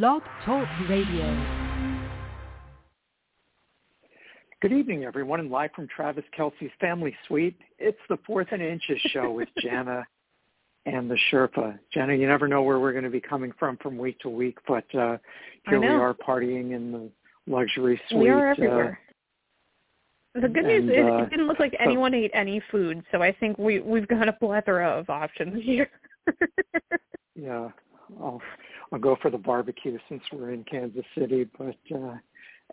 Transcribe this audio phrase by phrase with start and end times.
[0.00, 1.26] Blog Talk Radio.
[4.62, 7.58] Good evening, everyone, and live from Travis Kelce's Family Suite.
[7.78, 10.06] It's the Fourth and Inches show with Jana
[10.86, 11.78] and the Sherpa.
[11.92, 14.56] Jana, you never know where we're going to be coming from from week to week,
[14.66, 15.18] but uh,
[15.68, 17.10] here we are partying in the
[17.46, 18.22] luxury suite.
[18.22, 18.98] We are everywhere.
[20.34, 23.22] Uh, the good news is uh, it didn't look like anyone ate any food, so
[23.22, 25.90] I think we we've got a plethora of options here.
[27.34, 27.68] yeah,
[28.18, 28.40] I'll
[28.92, 31.48] I'll go for the barbecue since we're in Kansas City.
[31.58, 32.16] But uh,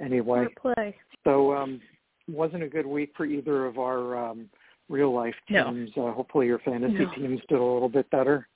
[0.01, 0.95] anyway, play.
[1.23, 1.81] so um,
[2.27, 4.49] wasn't a good week for either of our um,
[4.89, 5.71] real life No.
[5.71, 5.91] teams.
[5.97, 7.13] Uh, hopefully, your fantasy No.
[7.15, 8.47] teams did a little bit better.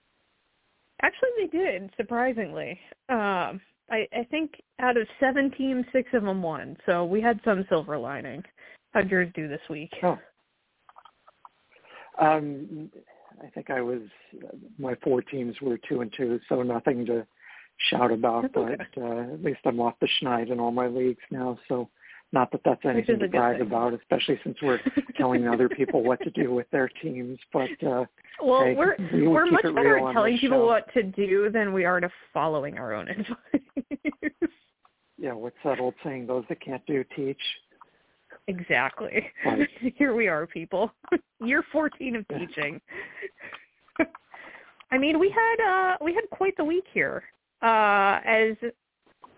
[1.01, 2.79] Actually, they did surprisingly.
[3.09, 7.39] Um, I I think out of seven teams, six of them won, so we had
[7.43, 8.43] some silver lining.
[8.93, 9.91] How'd yours do this week?
[10.03, 10.17] Oh.
[12.19, 12.91] Um,
[13.43, 14.01] I think I was
[14.77, 17.25] my four teams were two and two, so nothing to
[17.89, 18.51] shout about.
[18.53, 21.89] But uh, at least I'm off the schneid in all my leagues now, so
[22.31, 24.79] not that that's anything to brag about, especially since we're
[25.17, 27.37] telling other people what to do with their teams.
[27.51, 28.05] But uh,
[28.41, 30.65] Well, hey, we're we we're much better at telling people show.
[30.65, 34.49] what to do than we are to following our own advice.
[35.19, 36.27] Yeah, what's that old saying?
[36.27, 37.39] Those that can't do teach.
[38.47, 39.25] exactly.
[39.45, 39.69] Right.
[39.95, 40.91] Here we are, people.
[41.41, 42.81] Year 14 of teaching.
[44.91, 47.23] I mean, we had uh we had quite the week here.
[47.63, 48.55] Uh as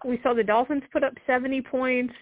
[0.04, 2.14] we saw the Dolphins put up 70 points.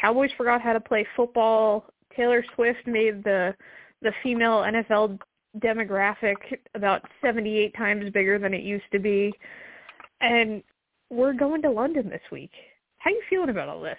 [0.00, 1.86] Cowboys forgot how to play football.
[2.16, 3.54] Taylor Swift made the
[4.02, 5.18] the female NFL
[5.58, 6.34] demographic
[6.74, 9.32] about 78 times bigger than it used to be.
[10.20, 10.62] And
[11.10, 12.50] we're going to London this week.
[12.98, 13.98] How you feeling about all this?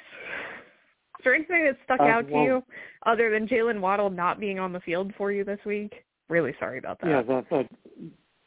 [1.20, 2.64] Is there anything that stuck Uh, out to well- you
[3.06, 6.04] other than Jaylen Waddle not being on the field for you this week?
[6.30, 7.10] Really sorry about that.
[7.10, 7.70] Yeah, that that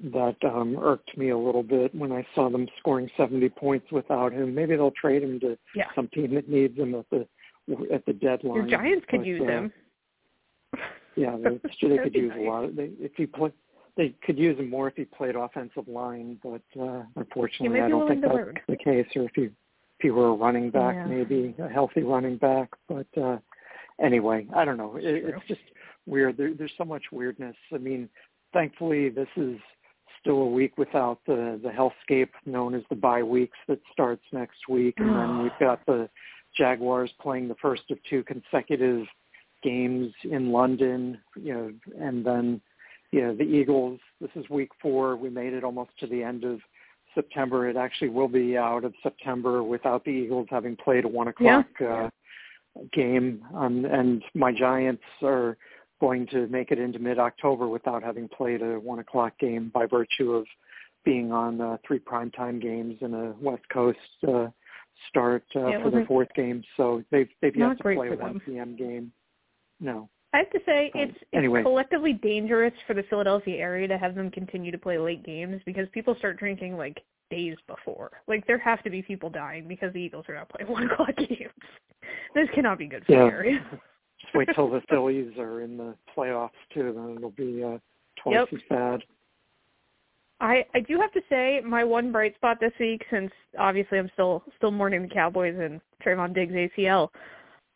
[0.01, 4.33] that um irked me a little bit when I saw them scoring 70 points without
[4.33, 4.55] him.
[4.55, 5.87] Maybe they'll trade him to Yeah.
[5.95, 7.27] some team that needs him at the
[7.93, 8.55] at the deadline.
[8.55, 9.73] Your Giants could But, use uh, him.
[11.17, 12.39] Yeah, they, they could use nice.
[12.47, 12.65] a lot.
[12.65, 13.51] Of, they if he play,
[13.97, 16.39] they could use him more if he played offensive line.
[16.45, 18.55] But uh, unfortunately, I don't think that's learn.
[18.69, 19.07] the case.
[19.17, 19.53] Or if he if
[20.01, 21.07] he were a running back, Yeah.
[21.07, 22.71] maybe a healthy running back.
[22.89, 23.39] But uh,
[24.01, 24.95] anyway, I don't know.
[24.97, 25.33] It, True.
[25.39, 25.61] it's just
[26.07, 26.37] weird.
[26.37, 27.57] There, there's so much weirdness.
[27.75, 28.09] I mean,
[28.53, 29.59] thankfully, this is
[30.29, 34.69] still a week without the the hellscape known as the bye weeks that starts next
[34.69, 36.09] week, and then we've got the
[36.57, 39.07] Jaguars playing the first of two consecutive
[39.63, 42.61] games in London, you know, and then
[43.11, 43.99] you know the Eagles.
[44.21, 45.17] This is week four.
[45.17, 46.61] We made it almost to the end of
[47.15, 47.67] September.
[47.67, 51.67] It actually will be out of September without the Eagles having played a one o'clock
[51.81, 52.11] uh,
[52.93, 55.57] game, um, and my Giants are
[56.01, 60.33] going to make it into mid-October without having played a one o'clock game by virtue
[60.33, 60.47] of
[61.05, 64.47] being on uh, three primetime games and a West Coast uh,
[65.09, 66.63] start uh, Yeah, for their wasn't- fourth game.
[66.77, 68.43] So they've they've yet to play a one them.
[68.45, 68.77] p.m.
[68.77, 69.13] game.
[69.81, 70.09] No.
[70.35, 71.63] I have to say But it's, it's anyway.
[71.63, 75.89] collectively dangerous for the Philadelphia area to have them continue to play late games because
[75.95, 78.11] people start drinking like days before.
[78.27, 81.17] Like there have to be people dying because the Eagles are not playing one o'clock
[81.17, 81.51] games.
[82.35, 83.25] This cannot be good for Yeah.
[83.25, 83.81] the area.
[84.35, 86.93] Wait till the Phillies are in the playoffs too.
[86.95, 87.79] Then it'll be uh,
[88.23, 88.49] twice Yep.
[88.53, 89.03] as bad.
[90.41, 94.11] I I do have to say my one bright spot this week, since obviously I'm
[94.13, 97.09] still still mourning the Cowboys and Trevon Diggs ACL.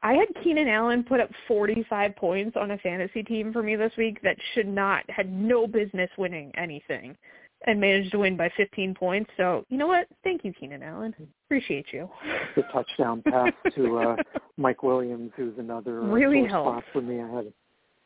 [0.05, 3.93] I had Keenan Allen put up 45 points on a fantasy team for me this
[3.97, 7.17] week that should not had no business winning anything,
[7.67, 9.31] and managed to win by 15 points.
[9.37, 10.07] So you know what?
[10.25, 11.15] Thank you, Keenan Allen.
[11.47, 12.09] Appreciate you.
[12.57, 14.17] The touchdown pass to uh,
[14.57, 16.87] Mike Williams, who's another uh, Really sore spot helped.
[16.93, 17.21] for me.
[17.21, 17.53] I had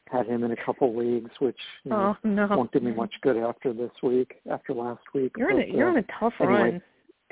[0.09, 3.13] had him in a couple leagues, which you know, Oh no, won't do me much
[3.23, 5.33] good after this week, after last week.
[5.37, 6.55] You're in a you're uh, on a tough anyway.
[6.61, 6.83] run.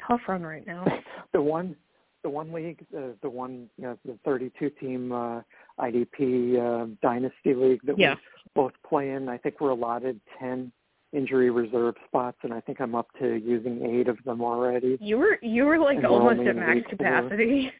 [0.08, 0.84] Tough run right now.
[1.32, 1.76] the one
[2.24, 5.40] the one league uh, the one you know the 32 team uh
[5.78, 8.14] IDP uh, dynasty league that Yeah.
[8.14, 8.20] we
[8.54, 10.72] both play in I think we're allotted 10
[11.14, 15.18] injury reserve spots and I think I'm up to using 8 of them already You
[15.18, 17.70] were you were like almost at max capacity.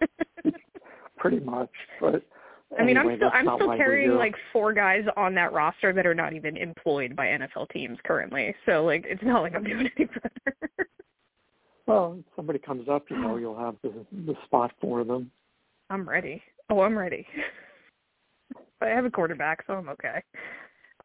[1.18, 1.70] pretty much
[2.00, 2.22] but
[2.78, 6.14] I mean, I'm still I'm still carrying like four guys on that roster that are
[6.14, 8.54] not even employed by NFL teams currently.
[8.66, 10.06] So like it's not like I'm doing any
[10.44, 10.88] better.
[11.86, 13.92] well if somebody comes up you know you'll have the
[14.26, 15.30] the spot for them
[15.90, 16.42] I'm ready.
[16.70, 17.26] Oh, I'm ready.
[18.80, 20.22] I have a quarterback, so I'm okay.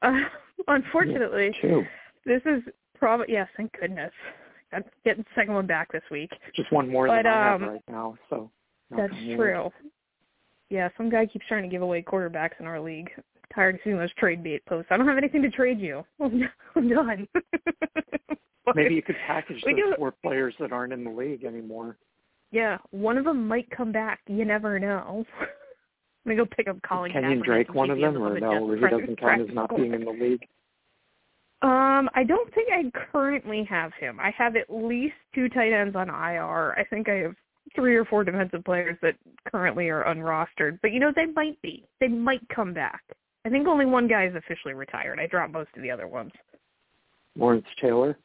[0.02, 0.20] Uh,
[0.68, 1.54] unfortunately,
[2.26, 2.62] this is
[2.98, 4.12] probably yes, thank goodness.
[4.74, 6.32] I'm getting the second one back this week.
[6.56, 8.50] just one more But, than I um, have right now so
[8.96, 9.70] That's true.
[10.70, 13.10] Yeah, some guy keeps trying to give away quarterbacks in our league.
[13.54, 14.88] Tired of seeing those trade bait posts.
[14.90, 16.06] I don't have anything to trade you.
[16.22, 17.28] I'm done.
[18.76, 21.98] Maybe you could package those do- four players that aren't in the league anymore.
[22.52, 24.20] Yeah, one of them might come back.
[24.28, 25.26] You never know.
[26.26, 28.76] I'm gonna go pick up Colin Kenyon Kaepernick Drake one of them, or no, or
[28.76, 30.48] he doesn't count as not being in the league.
[31.64, 34.20] Um, I don't think I currently have him.
[34.20, 36.74] I have at least two tight ends on IR.
[36.78, 37.36] I think I have
[37.76, 39.16] three or four defensive players that
[39.52, 40.80] currently are unrostered.
[40.82, 41.86] But you know, they might be.
[42.00, 43.02] They might come back.
[43.46, 45.20] I think only one guy is officially retired.
[45.20, 46.32] I dropped most of the other ones.
[47.36, 48.18] Lawrence Taylor.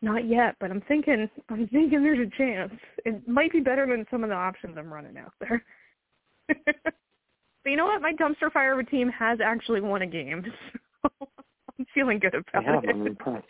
[0.00, 2.72] Not yet, but I'm thinking I'm thinking there's a chance.
[3.04, 5.64] It might be better than some of the options I'm running out there.
[6.64, 6.94] but
[7.66, 8.02] you know what?
[8.02, 10.44] My dumpster fire of a team has actually won a game.
[11.20, 11.28] So
[11.78, 12.90] I'm feeling good about Yeah, it.
[12.90, 13.46] I'm impressed.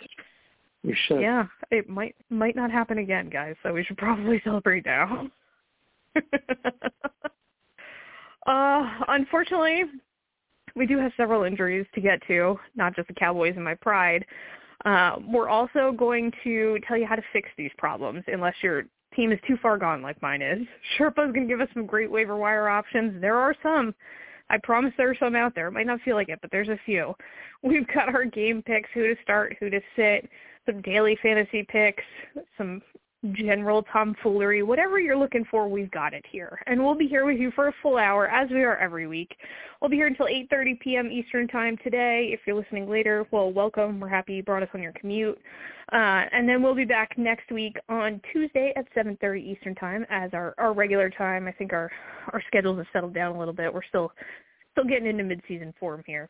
[0.83, 1.23] You should.
[1.23, 3.55] Yeah, it might might not happen again, guys.
[3.63, 5.31] So we should probably celebrate now.
[8.47, 9.85] uh, unfortunately,
[10.77, 12.59] we do have several injuries to get to.
[12.77, 14.27] Not just the Cowboys and my pride.
[14.85, 18.85] Uh, we're also going to tell you how to fix these problems, unless your
[19.15, 20.67] team is too far gone, like mine is.
[20.99, 23.21] Sherpa's going to give us some great waiver wire options.
[23.21, 23.95] There are some.
[24.51, 25.69] I promise there are some out there.
[25.69, 27.15] It might not feel like it, but there's a few.
[27.63, 30.29] We've got our game picks, who to start, who to sit,
[30.65, 32.05] some daily fantasy picks,
[32.57, 32.81] some
[33.33, 36.61] general tomfoolery, whatever you're looking for, we've got it here.
[36.67, 39.37] And we'll be here with you for a full hour, as we are every week.
[39.81, 41.11] We'll be here until 8.30 p.m.
[41.11, 42.31] Eastern Time today.
[42.33, 43.99] If you're listening later, well, welcome.
[43.99, 45.39] We're happy you brought us on your commute.
[45.93, 50.31] Uh, and then we'll be back next week on Tuesday at 7.30 Eastern Time as
[50.33, 51.49] our, our regular time.
[51.49, 51.91] I think our,
[52.33, 53.73] our schedules have settled down a little bit.
[53.73, 54.13] We're still
[54.73, 56.29] still getting into mid-season form here.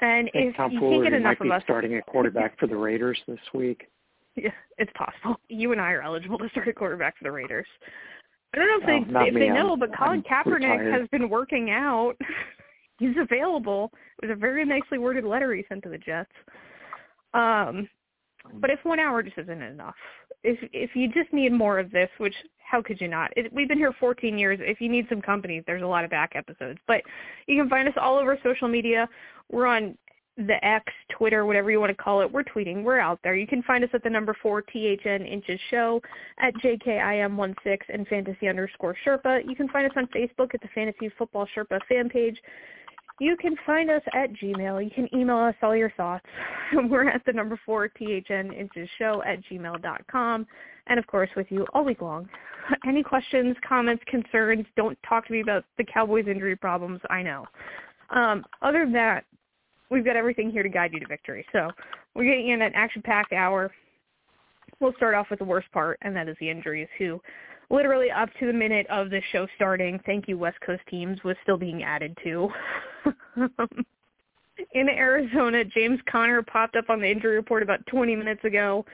[0.00, 2.66] And if Tom you can't Fuller get might be of us, starting at quarterback for
[2.66, 3.86] the Raiders this week.
[4.36, 5.40] yeah, it's possible.
[5.48, 7.66] You and I are eligible to start at quarterback for the Raiders.
[8.54, 9.40] I don't know if they if me.
[9.40, 11.00] they know, but Colin I'm Kaepernick retired.
[11.00, 12.14] has been working out.
[12.98, 13.90] He's available.
[14.22, 16.32] It was a very nicely worded letter he sent to the Jets.
[17.32, 17.88] Um,
[18.54, 19.94] but if one hour just isn't enough,
[20.42, 23.32] if if you just need more of this, which how could you not?
[23.36, 24.58] It, we've been here 14 years.
[24.62, 26.78] If you need some company, there's a lot of back episodes.
[26.86, 27.02] But
[27.46, 29.08] you can find us all over social media.
[29.50, 29.96] We're on
[30.46, 32.30] the X, Twitter, whatever you want to call it.
[32.30, 32.82] We're tweeting.
[32.82, 33.34] We're out there.
[33.34, 36.00] You can find us at the number four THN Inches Show
[36.38, 39.42] at JKIM16 and Fantasy underscore Sherpa.
[39.46, 42.38] You can find us on Facebook at the Fantasy Football Sherpa fan page.
[43.20, 44.82] You can find us at Gmail.
[44.82, 46.24] You can email us all your thoughts.
[46.72, 50.46] We're at the number four THN Inches Show at gmail.com.
[50.86, 52.28] And of course with you all week long.
[52.86, 57.00] Any questions, comments, concerns, don't talk to me about the Cowboys injury problems.
[57.10, 57.44] I know.
[58.10, 59.24] Um, other than that,
[59.90, 61.44] we've got everything here to guide you to victory.
[61.52, 61.70] So
[62.14, 63.70] we're getting in an action-packed hour.
[64.80, 67.20] We'll start off with the worst part, and that is the injuries, who
[67.70, 71.36] literally up to the minute of the show starting, thank you West Coast teams, was
[71.42, 72.48] still being added to.
[74.72, 78.84] in Arizona, James Conner popped up on the injury report about 20 minutes ago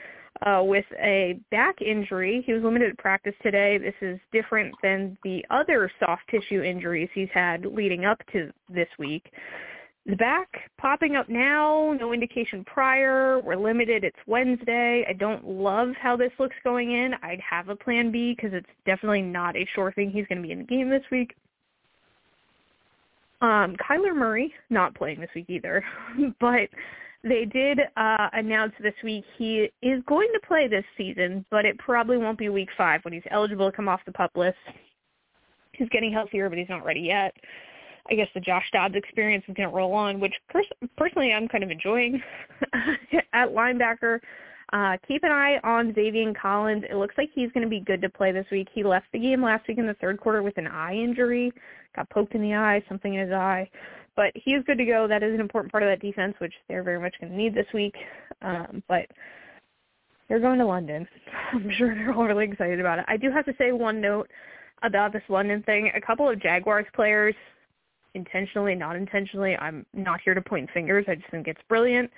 [0.45, 2.43] uh, with a back injury.
[2.47, 3.79] He was limited to practice today.
[3.79, 8.89] This is different than the other soft tissue injuries he's had leading up to this
[8.99, 9.31] week.
[10.09, 13.41] The back popping up now, no indication prior.
[13.41, 14.05] We're limited.
[14.05, 15.05] It's Wednesday.
[15.09, 17.15] I don't love how this looks going in.
[17.23, 20.47] I'd have a plan B because it's definitely not a sure thing he's going to
[20.47, 21.35] be in the game this week.
[23.41, 25.85] Um, Kyler Murray not playing this week either,
[26.41, 26.69] but
[27.25, 31.77] they did uh, announce this week he is going to play this season, but it
[31.79, 34.57] probably won't be week five when he's eligible to come off the pup list.
[35.73, 37.35] He's getting healthier, but he's not ready yet.
[38.11, 41.49] I guess the Josh Dobbs experience is going to roll on, which pers- personally I'm
[41.49, 42.23] kind of enjoying.
[43.33, 44.21] At linebacker,
[44.73, 46.85] uh, keep an eye on Xavier Collins.
[46.91, 48.69] It looks like he's going to be good to play this week.
[48.73, 51.53] He left the game last week in the third quarter with an eye injury,
[51.95, 53.69] got poked in the eye, something in his eye.
[54.17, 55.07] But he is good to go.
[55.07, 57.55] That is an important part of that defense, which they're very much going to need
[57.55, 57.95] this week.
[58.43, 59.07] Um, but
[60.29, 61.07] they're going to London.
[61.53, 63.05] I'm sure they're all really excited about it.
[63.09, 64.29] I do have to say one note
[64.83, 65.93] about this London thing.
[65.95, 67.35] A couple of Jaguars players
[68.17, 69.57] intentionally, not intentionally.
[69.57, 71.05] I'm not here to point fingers.
[71.09, 72.11] I just think it's brilliant.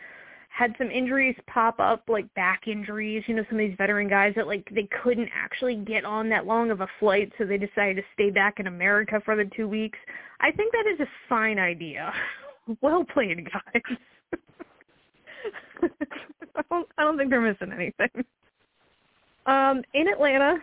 [0.49, 3.23] Had some injuries pop up, like back injuries.
[3.27, 6.47] You know, some of these veteran guys that like they couldn't actually get on that
[6.47, 9.69] long of a flight, so they decided to stay back in America for the two
[9.69, 9.99] weeks.
[10.41, 12.13] I think that is a fine idea.
[12.81, 13.83] well played, guys.
[16.57, 18.25] I don't, I don't think they're missing anything.
[19.47, 20.57] Um, in Atlanta,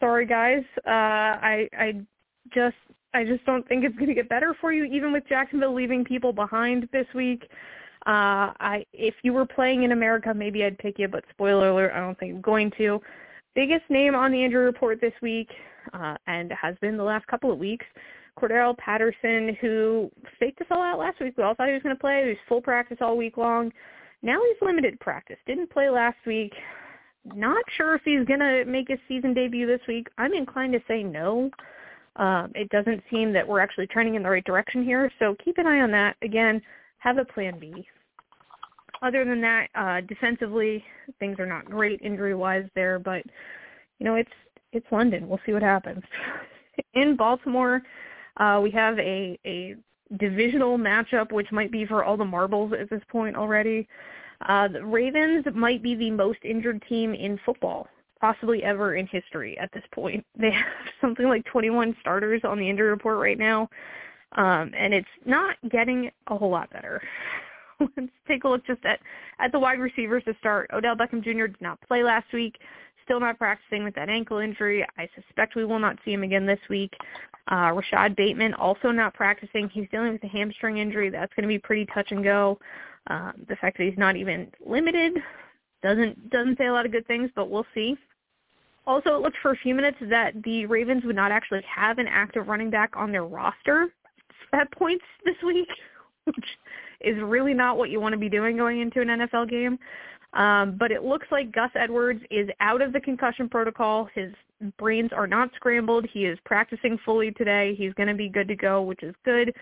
[0.00, 2.00] sorry guys, uh, I I
[2.52, 2.76] just
[3.16, 6.04] I just don't think it's going to get better for you, even with Jacksonville leaving
[6.04, 7.48] people behind this week.
[8.06, 11.92] Uh, I if you were playing in America, maybe I'd pick you, but spoiler alert,
[11.94, 13.00] I don't think I'm going to.
[13.54, 15.48] Biggest name on the injury report this week,
[15.94, 17.86] uh, and has been the last couple of weeks,
[18.38, 21.38] Cordarrelle Patterson, who faked us all out last week.
[21.38, 22.22] We all thought he was going to play.
[22.22, 23.72] He was full practice all week long.
[24.22, 25.38] Now he's limited practice.
[25.46, 26.52] Didn't play last week.
[27.34, 30.06] Not sure if he's going to make his season debut this week.
[30.18, 31.50] I'm inclined to say no.
[32.16, 35.58] Um, it doesn't seem that we're actually turning in the right direction here, so keep
[35.58, 36.16] an eye on that.
[36.22, 36.62] Again,
[36.98, 37.86] have a plan B.
[39.02, 40.82] Other than that, uh, defensively,
[41.18, 43.22] things are not great injury-wise there, but
[43.98, 44.30] you know it's
[44.72, 45.28] it's London.
[45.28, 46.02] We'll see what happens.
[46.94, 47.82] in Baltimore,
[48.38, 49.76] uh, we have a a
[50.18, 53.86] divisional matchup, which might be for all the marbles at this point already.
[54.48, 57.88] Uh, the Ravens might be the most injured team in football,
[58.20, 60.24] possibly ever in history at this point.
[60.38, 60.64] They have
[61.00, 63.68] something like 21 starters on the injury report right now,
[64.32, 67.02] um, and it's not getting a whole lot better.
[67.80, 69.00] Let's take a look just at,
[69.38, 70.70] at the wide receivers to start.
[70.72, 71.46] Odell Beckham Jr.
[71.46, 72.58] did not play last week
[73.06, 74.84] still not practicing with that ankle injury.
[74.98, 76.92] I suspect we will not see him again this week.
[77.50, 79.68] Uh, Rashod Bateman also not practicing.
[79.68, 81.08] He's dealing with a hamstring injury.
[81.08, 82.58] That's going to be pretty touch and go.
[83.06, 85.18] Um, the fact that he's not even limited
[85.82, 87.96] doesn't doesn't say a lot of good things, but we'll see.
[88.86, 92.06] Also, it looked for a few minutes that the Ravens would not actually have an
[92.08, 93.88] active running back on their roster
[94.52, 95.68] at points this week,
[96.24, 96.46] which
[97.00, 99.78] is really not what you want to be doing going into an NFL game.
[100.34, 104.08] Um, but it looks like Gus Edwards is out of the concussion protocol.
[104.14, 104.32] His
[104.78, 106.06] brains are not scrambled.
[106.12, 107.74] He is practicing fully today.
[107.76, 109.52] He's going to be good to go, which is good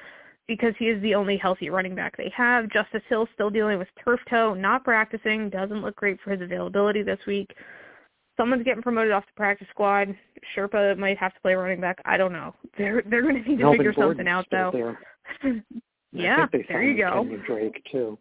[0.46, 2.70] because he is the only healthy running back they have.
[2.70, 7.02] Justice Hill still dealing with turf toe, not practicing, doesn't look great for his availability
[7.02, 7.50] this week.
[8.36, 10.14] Someone's getting promoted off the practice squad.
[10.56, 12.00] Sherpa might have to play running back.
[12.04, 12.54] I don't know.
[12.76, 14.96] They're they're going to need to Melvin figure Gordon's something out though.
[16.12, 17.22] yeah, there you go.
[17.22, 18.18] Kenyon Drake too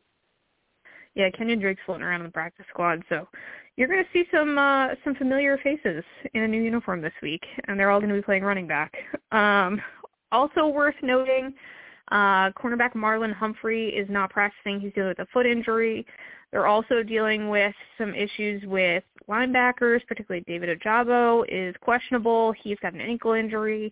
[1.15, 3.27] yeah, Kenyon Drake's floating around in the practice squad, so
[3.75, 6.03] you're going to see some uh, some familiar faces
[6.33, 8.93] in a new uniform this week, and they're all going to be playing running back.
[9.31, 9.81] Um,
[10.31, 11.53] also worth noting,
[12.13, 14.79] uh, cornerback Marlon Humphrey is not practicing.
[14.79, 16.05] He's dealing with a foot injury.
[16.51, 22.53] They're also dealing with some issues with linebackers, particularly David Ojabo is questionable.
[22.63, 23.91] He's got an ankle injury.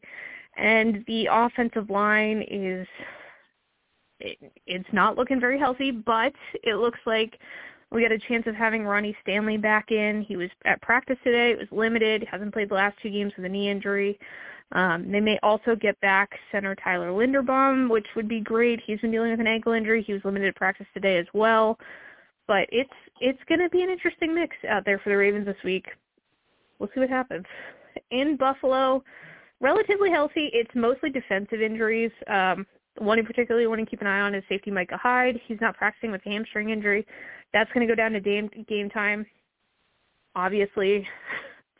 [0.56, 2.88] And the offensive line is
[4.20, 4.38] it,
[4.68, 7.40] it's not looking very healthy, but it looks like
[7.92, 10.22] we got a chance of having Ronnie Stanley back in.
[10.22, 11.51] He was at practice today.
[11.54, 12.22] It was limited.
[12.22, 14.20] He hasn't played the last two games with a knee injury.
[14.74, 18.80] Um, they may also get back center Tyler Linderbaum, which would be great.
[18.86, 20.01] He's been dealing with an ankle injury.
[20.01, 21.78] He was limited at practice today as well.
[22.48, 25.58] But it's it's going to be an interesting mix out there for the Ravens this
[25.63, 25.86] week.
[26.80, 27.46] We'll see what happens.
[28.12, 29.04] In Buffalo,
[29.60, 30.50] relatively healthy.
[30.54, 32.12] It's mostly defensive injuries.
[32.28, 32.66] Um,
[32.98, 35.40] one in particular you want to keep an eye on is safety Micah Hyde.
[35.48, 37.06] He's not practicing with a hamstring injury.
[37.54, 39.25] That's going to go down to game, game time.
[40.36, 41.08] Obviously,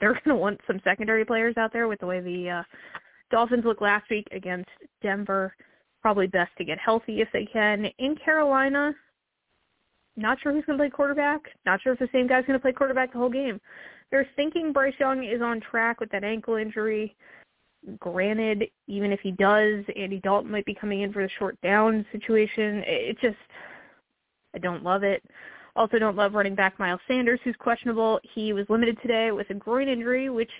[0.01, 2.63] they're going to want some secondary players out there with the way the uh,
[3.29, 4.70] Dolphins looked last week against
[5.01, 5.55] Denver.
[6.01, 7.86] Probably best to get healthy if they can.
[8.00, 8.93] In Carolina,
[10.17, 11.41] not sure who's going to play quarterback.
[11.65, 13.62] Not sure if the same guy's going to play quarterback the whole game.
[14.10, 17.15] They're thinking Bryce Young is on track with that ankle injury.
[18.00, 22.05] Granted, even if he does, Andy Dalton might be coming in for the short down
[22.12, 22.84] situation.
[22.86, 23.38] It just,
[24.53, 25.24] I don't love it.
[25.75, 28.20] Also don't love running back Miles Sanders, who's questionable.
[28.36, 30.51] He was limited today with a groin injury, which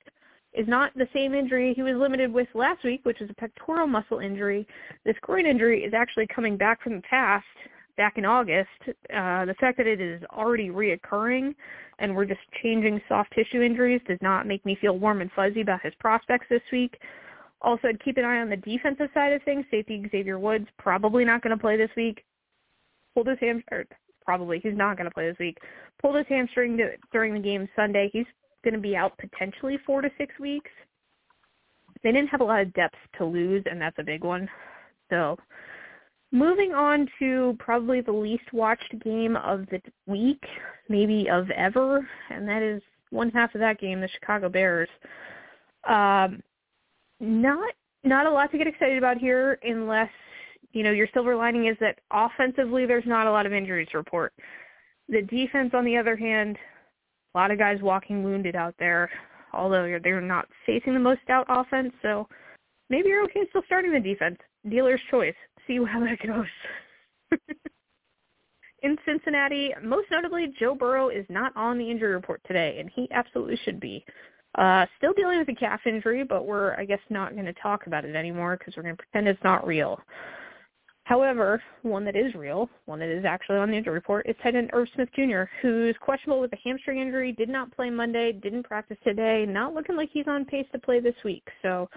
[0.54, 3.88] is not the same injury he was limited with last week, which was a pectoral
[3.88, 4.68] muscle injury.
[5.06, 7.46] This groin injury is actually coming back from the past,
[7.98, 8.70] back in August.
[8.88, 11.54] Uh, the fact that it is already reoccurring
[12.00, 15.62] and we're just changing soft tissue injuries does not make me feel warm and fuzzy
[15.62, 17.00] about his prospects this week.
[17.62, 19.66] Also, I'd keep an eye on the defensive side of things.
[19.70, 22.24] Safety Xavier Woods probably not going to play this week.
[23.14, 23.86] Pulled his ham, or
[24.26, 25.58] probably he's not going to play this week.
[26.02, 26.80] Pulled his hamstring
[27.12, 28.10] during the game Sunday.
[28.12, 28.26] He's
[28.64, 30.70] going to be out potentially four to six weeks.
[32.04, 34.50] They didn't have a lot of depth to lose, and that's a big one.
[35.10, 35.38] So
[36.34, 40.42] Moving on to probably the least watched game of the week,
[40.88, 44.88] maybe of ever, and that is one half of that game, the Chicago Bears.
[45.90, 46.42] Um,
[47.20, 47.74] not
[48.06, 50.10] not a lot to get excited about here, unless
[50.74, 53.98] you know your silver lining is that offensively there's not a lot of injuries to
[53.98, 54.34] report.
[55.10, 56.58] The defense, on the other hand,
[57.34, 59.10] a lot of guys walking wounded out there,
[59.54, 62.28] although they're not facing the most stout offense, so
[62.90, 64.38] maybe you're okay still starting the defense.
[64.70, 65.36] Dealer's choice
[65.68, 67.40] see how that goes.
[68.84, 73.08] In Cincinnati, most notably, Joe Burrow is not on the injury report today, and he
[73.12, 74.04] absolutely should be.
[74.56, 77.86] Uh, still dealing with a calf injury, but we're, I guess, not going to talk
[77.86, 80.00] about it anymore because we're going to pretend it's not real.
[81.04, 84.56] However, one that is real, one that is actually on the injury report, is tight
[84.56, 88.64] end Irv Smith Jr., who's questionable with a hamstring injury, did not play Monday, didn't
[88.64, 91.48] practice today, not looking like he's on pace to play this week.
[91.64, 91.90] So,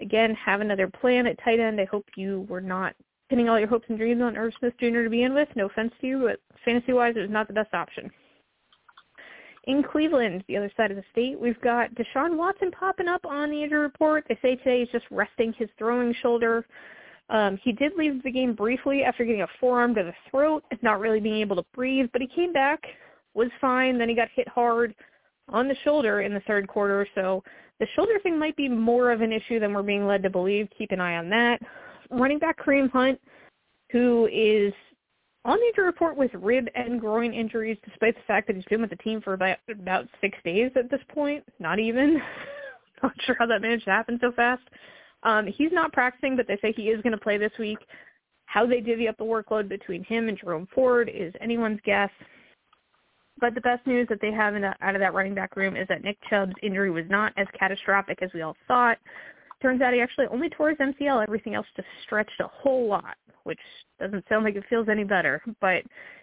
[0.00, 1.80] again, have another plan at tight end.
[1.80, 2.94] I hope you were not
[3.30, 5.04] pinning all your hopes and dreams on Irv Smith Jr.
[5.04, 5.48] to begin with.
[5.54, 8.10] No offense to you, but fantasy-wise, it was not the best option.
[9.64, 13.50] In Cleveland, the other side of the state, we've got Deshaun Watson popping up on
[13.50, 14.24] the injury report.
[14.28, 16.66] They say today he's just resting his throwing shoulder.
[17.30, 21.00] Um, he did leave the game briefly after getting a forearm to the throat, not
[21.00, 22.82] really being able to breathe, but he came back,
[23.34, 23.98] was fine.
[23.98, 24.94] Then he got hit hard
[25.50, 27.06] on the shoulder in the third quarter.
[27.14, 27.42] So
[27.80, 30.68] the shoulder thing might be more of an issue than we're being led to believe.
[30.76, 31.60] Keep an eye on that.
[32.10, 33.20] Running back Kareem Hunt,
[33.92, 34.72] who is
[35.44, 38.80] on the injury report with rib and groin injuries, despite the fact that he's been
[38.80, 41.44] with the team for about about six days at this point.
[41.58, 42.20] Not even.
[43.02, 44.62] Not sure how that managed to happen so fast.
[45.22, 47.78] Um, he's not practicing, but they say he is going to play this week.
[48.46, 52.10] How they divvy up the workload between him and Jerome Ford is anyone's guess.
[53.40, 55.86] But the best news that they have in out of that running back room is
[55.88, 58.98] that Nick Chubb's injury was not as catastrophic as we all thought.
[59.60, 61.22] Turns out he actually only tore his MCL.
[61.22, 63.58] Everything else just stretched a whole lot, which
[64.00, 65.42] doesn't sound like it feels any better.
[65.60, 65.82] But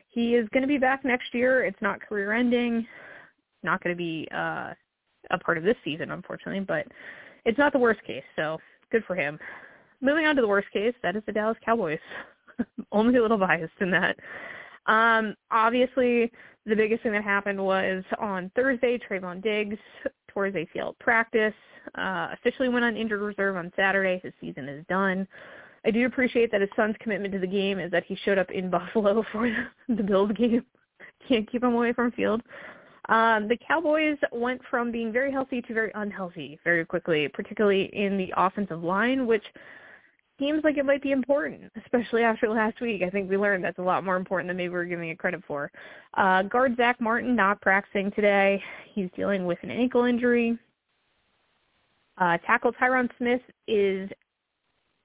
[0.10, 1.66] he is going to be back next year.
[1.66, 2.88] It's not career ending.
[3.64, 4.74] Not going to be uh,
[5.32, 6.86] a part of this season, unfortunately, but
[7.46, 8.24] it's not the worst case.
[8.36, 8.58] So
[8.92, 9.40] good for him.
[10.02, 12.00] Moving on to the worst case, that is the Dallas Cowboys.
[12.92, 14.18] only a little biased in that.
[14.86, 16.32] Um, obviously,
[16.66, 19.78] the biggest thing that happened was on Thursday, Trevon Diggs
[20.32, 21.54] tore his ACL practice,
[21.98, 24.20] uh, officially went on injured reserve on Saturday.
[24.24, 25.28] His season is done.
[25.86, 28.52] I do appreciate that his son's commitment to the game is that he showed up
[28.52, 29.50] in Buffalo for
[29.88, 30.66] the Bills game.
[31.28, 32.42] Can't keep him away from field.
[33.10, 38.18] Um, the Cowboys went from being very healthy to very unhealthy very quickly, particularly in
[38.18, 39.44] the offensive line, which–
[40.40, 43.02] seems like it might be important, especially after last week.
[43.04, 45.20] I think we learned that's a lot more important than maybe we are giving it
[45.20, 45.72] credit for.
[46.16, 48.62] Uh, guard Zach Martin not practicing today.
[48.94, 50.58] He's dealing with an ankle injury.
[52.18, 54.10] Uh, tackle Tyron Smith is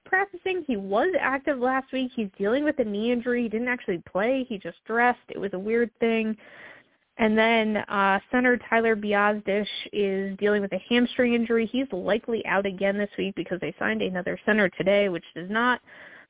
[0.05, 0.63] practicing.
[0.65, 2.11] He was active last week.
[2.15, 3.43] He's dealing with a knee injury.
[3.43, 4.45] He didn't actually play.
[4.47, 5.19] He just dressed.
[5.29, 6.37] It was a weird thing.
[7.17, 11.69] And then uh, center Tyler Biadasz is dealing with a hamstring injury.
[11.71, 15.81] He's likely out again this week because they signed another center today, which does not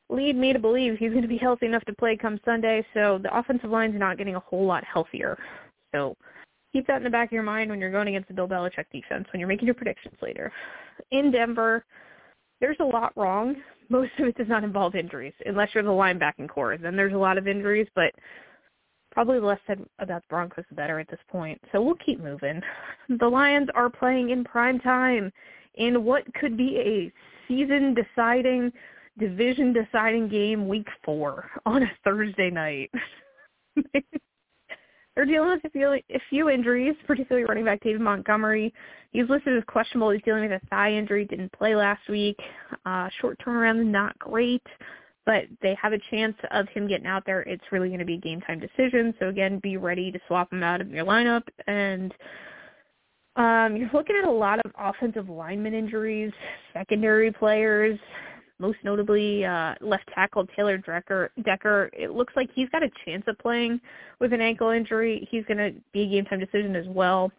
[0.09, 2.85] lead me to believe he's going to be healthy enough to play come Sunday.
[2.93, 5.37] So the offensive line's not getting a whole lot healthier.
[5.93, 6.17] So
[6.73, 8.85] keep that in the back of your mind when you're going against the Bill Belichick
[8.91, 10.51] defense when you're making your predictions later.
[11.11, 11.85] In Denver,
[12.59, 13.55] there's a lot wrong.
[13.89, 16.77] Most of it does not involve injuries, unless you're the linebacking core.
[16.77, 18.13] Then there's a lot of injuries, but
[19.11, 21.61] probably the less said about the Broncos the better at this point.
[21.71, 22.61] So we'll keep moving.
[23.19, 25.33] The Lions are playing in prime time
[25.75, 27.11] in what could be a
[27.45, 28.71] season deciding,
[29.19, 32.89] division deciding game week four on a Thursday night.
[35.15, 38.73] They're dealing with a few, a few injuries, particularly running back David Montgomery.
[39.11, 40.11] He's listed as questionable.
[40.11, 41.25] He's dealing with a thigh injury.
[41.25, 42.37] Didn't play last week.
[42.85, 44.63] Uh, short turnaround, not great
[45.31, 47.41] but they have a chance of him getting out there.
[47.43, 49.13] It's really going to be a game time decision.
[49.17, 51.43] So again, be ready to swap him out of your lineup.
[51.67, 52.13] And
[53.37, 56.33] um, you're looking at a lot of offensive lineman injuries,
[56.73, 57.97] secondary players,
[58.59, 61.31] most notably uh, left tackle Taylor Decker.
[61.45, 61.89] Decker.
[61.93, 63.79] It looks like he's got a chance of playing
[64.19, 65.25] with an ankle injury.
[65.31, 67.31] He's going to be a game time decision as well.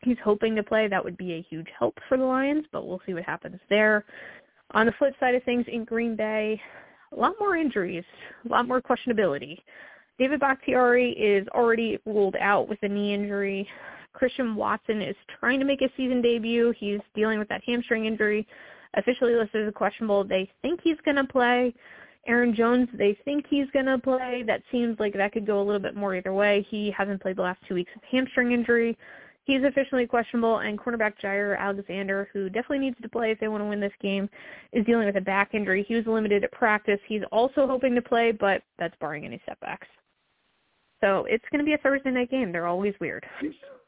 [0.00, 0.88] He's hoping to play.
[0.88, 4.06] That would be a huge help for the Lions, but we'll see what happens there.
[4.70, 6.58] On the flip side of things, in Green Bay,
[7.14, 8.04] a lot more injuries,
[8.46, 9.58] a lot more questionability.
[10.18, 13.68] David Bakhtiari is already ruled out with a knee injury.
[14.12, 16.72] Christian Watson is trying to make a season debut.
[16.78, 18.46] He's dealing with that hamstring injury,
[18.94, 20.24] officially listed as questionable.
[20.24, 21.74] They think he's going to play.
[22.28, 24.44] Aaron Jones, they think he's going to play.
[24.46, 26.64] That seems like that could go a little bit more either way.
[26.70, 28.96] He hasn't played the last two weeks with hamstring injury.
[29.44, 33.62] He's officially questionable, and cornerback Jaire Alexander, who definitely needs to play if they want
[33.62, 34.30] to win this game,
[34.72, 35.84] is dealing with a back injury.
[35.86, 37.00] He was limited at practice.
[37.08, 39.88] He's also hoping to play, but that's barring any setbacks.
[41.00, 42.52] So it's going to be a Thursday night game.
[42.52, 43.26] They're always weird.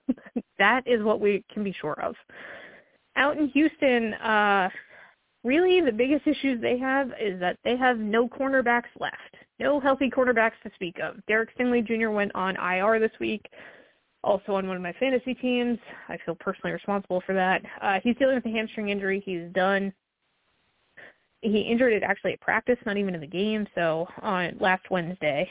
[0.58, 2.16] that is what we can be sure of.
[3.14, 4.68] Out in Houston, uh,
[5.44, 9.36] really the biggest issues they have is that they have no cornerbacks left.
[9.60, 11.24] No healthy cornerbacks to speak of.
[11.28, 12.10] Derek Stingley Jr.
[12.10, 13.46] went on IR this week
[14.24, 15.78] also on one of my fantasy teams.
[16.08, 17.62] I feel personally responsible for that.
[17.80, 19.22] Uh, he's dealing with a hamstring injury.
[19.24, 19.92] He's done.
[21.42, 23.66] He injured it actually at practice, not even in the game.
[23.74, 25.48] So on last Wednesday,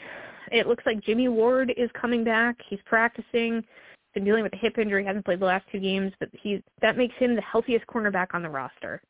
[0.50, 2.56] it looks like Jimmy Ward is coming back.
[2.68, 3.64] He's practicing.
[4.14, 5.04] Been dealing with a hip injury.
[5.04, 8.42] Hasn't played the last two games, but he that makes him the healthiest cornerback on
[8.42, 9.00] the roster.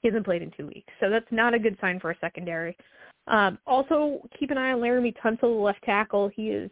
[0.00, 2.76] He hasn't played in two weeks, so that's not a good sign for a secondary.
[3.26, 6.30] Um, also, keep an eye on Laremy Tunsil, the left tackle.
[6.34, 6.70] He is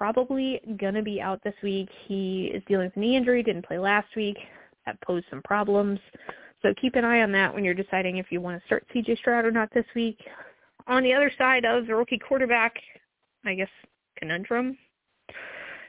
[0.00, 1.90] probably going to be out this week.
[2.06, 4.38] He is dealing with knee injury, didn't play last week.
[4.86, 6.00] That posed some problems.
[6.62, 9.18] So keep an eye on that when you're deciding if you want to start CJ
[9.18, 10.18] Stroud or not this week.
[10.86, 12.76] on the other side of the rookie quarterback,
[13.44, 13.68] I guess,
[14.16, 14.78] conundrum,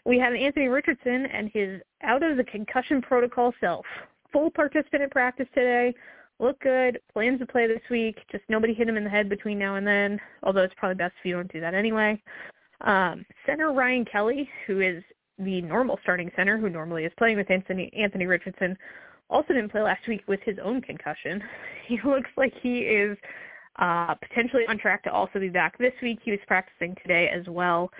[0.05, 3.85] we have Anthony Richardson and his out of the concussion protocol self.
[4.33, 5.93] Full participant in practice today.
[6.37, 6.99] Look good.
[7.13, 8.17] Plans to play this week.
[8.29, 11.13] Just nobody hit him in the head between now and then, although it's probably best
[11.19, 12.21] if you don't do that anyway.
[12.81, 15.03] Um, center Ryan Kelly, who is
[15.37, 18.77] the normal starting center, who normally is playing with Anthony, Anthony Richardson,
[19.29, 21.41] also didn't play last week with his own concussion.
[21.87, 23.17] He looks like he is
[23.77, 26.19] uh, potentially on track to also be back this week.
[26.23, 27.91] He was practicing today as well.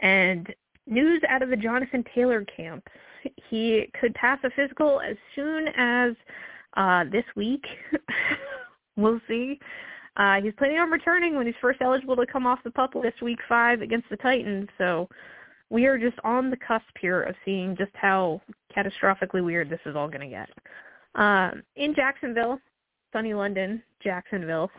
[0.00, 0.54] And
[0.86, 2.88] news out of the Jonathan Taylor camp.
[3.50, 6.14] He could pass a physical as soon as
[6.76, 7.64] uh, this week.
[8.96, 9.58] we'll see.
[10.16, 13.20] Uh, he's planning on returning when he's first eligible to come off the pup list
[13.22, 14.68] week five against the Titans.
[14.78, 15.08] So
[15.70, 18.40] we are just on the cusp here of seeing just how
[18.76, 20.48] catastrophically weird this is all going to get.
[21.14, 22.60] Um, in Jacksonville,
[23.12, 24.70] sunny London, Jacksonville,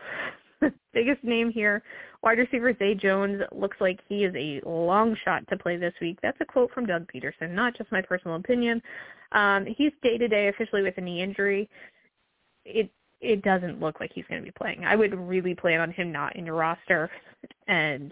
[0.94, 1.84] biggest name here,
[2.24, 6.18] wide receiver Zay Jones looks like he is a long shot to play this week.
[6.22, 8.82] That's a quote from Doug Pederson, not just my personal opinion.
[9.32, 11.70] Um, he's day to day officially with a knee injury.
[12.64, 12.90] It
[13.26, 14.86] it doesn't look like he's going to be playing.
[14.86, 17.10] I would really plan on him not in your roster,
[17.68, 18.12] and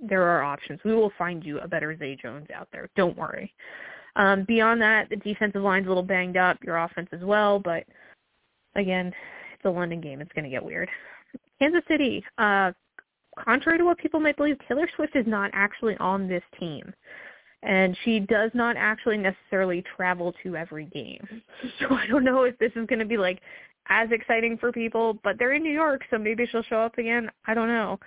[0.00, 0.80] there are options.
[0.84, 2.88] We will find you a better Zay Jones out there.
[2.96, 3.52] Don't worry.
[4.16, 6.58] Um, beyond that, the defensive line's a little banged up.
[6.62, 7.84] Your offense as well, but
[8.76, 9.12] again,
[9.54, 10.20] it's a London game.
[10.20, 10.88] It's going to get weird.
[11.58, 12.72] Kansas City, uh,
[13.38, 16.92] contrary to what people might believe, Taylor Swift is not actually on this team.
[17.62, 21.26] And she does not actually necessarily travel to every game.
[21.80, 23.40] So I don't know if this is going to be like
[23.88, 27.30] as exciting for people, but they're in New York, so maybe she'll show up again.
[27.46, 27.98] I don't know.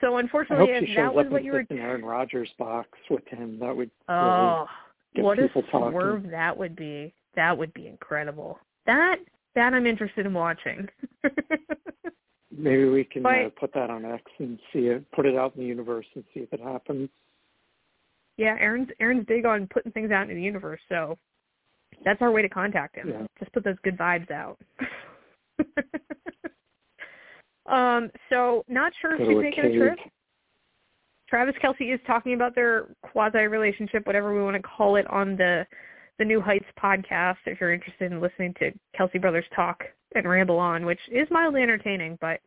[0.00, 1.60] So unfortunately, if that was what you were.
[1.60, 3.90] in Aaron Rodgers box with him, that would.
[4.08, 4.66] Oh,
[5.14, 5.90] really what a talking.
[5.90, 7.12] swerve that would be!
[7.36, 8.58] That would be incredible.
[8.86, 9.18] That
[9.54, 10.88] that I'm interested in watching.
[12.56, 15.54] Maybe we can but, uh, put that on X and see it, put it out
[15.54, 17.08] in the universe and see if it happens.
[18.36, 21.18] Yeah, Aaron's Aaron's big on putting things out in the universe, so
[22.04, 23.08] that's our way to contact him.
[23.08, 23.26] Yeah.
[23.38, 24.58] Just put those good vibes out.
[27.66, 29.98] um, so not sure if she's making a trip.
[31.28, 35.36] Travis Kelce is talking about their quasi relationship, whatever we want to call it, on
[35.36, 35.66] the
[36.18, 37.36] the New Heights podcast.
[37.46, 39.82] If you're interested in listening to Kelce Brothers talk
[40.14, 42.40] and ramble on, which is mildly entertaining, but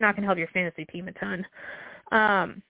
[0.00, 1.46] not going to help your fantasy team a ton.
[2.12, 2.62] Um,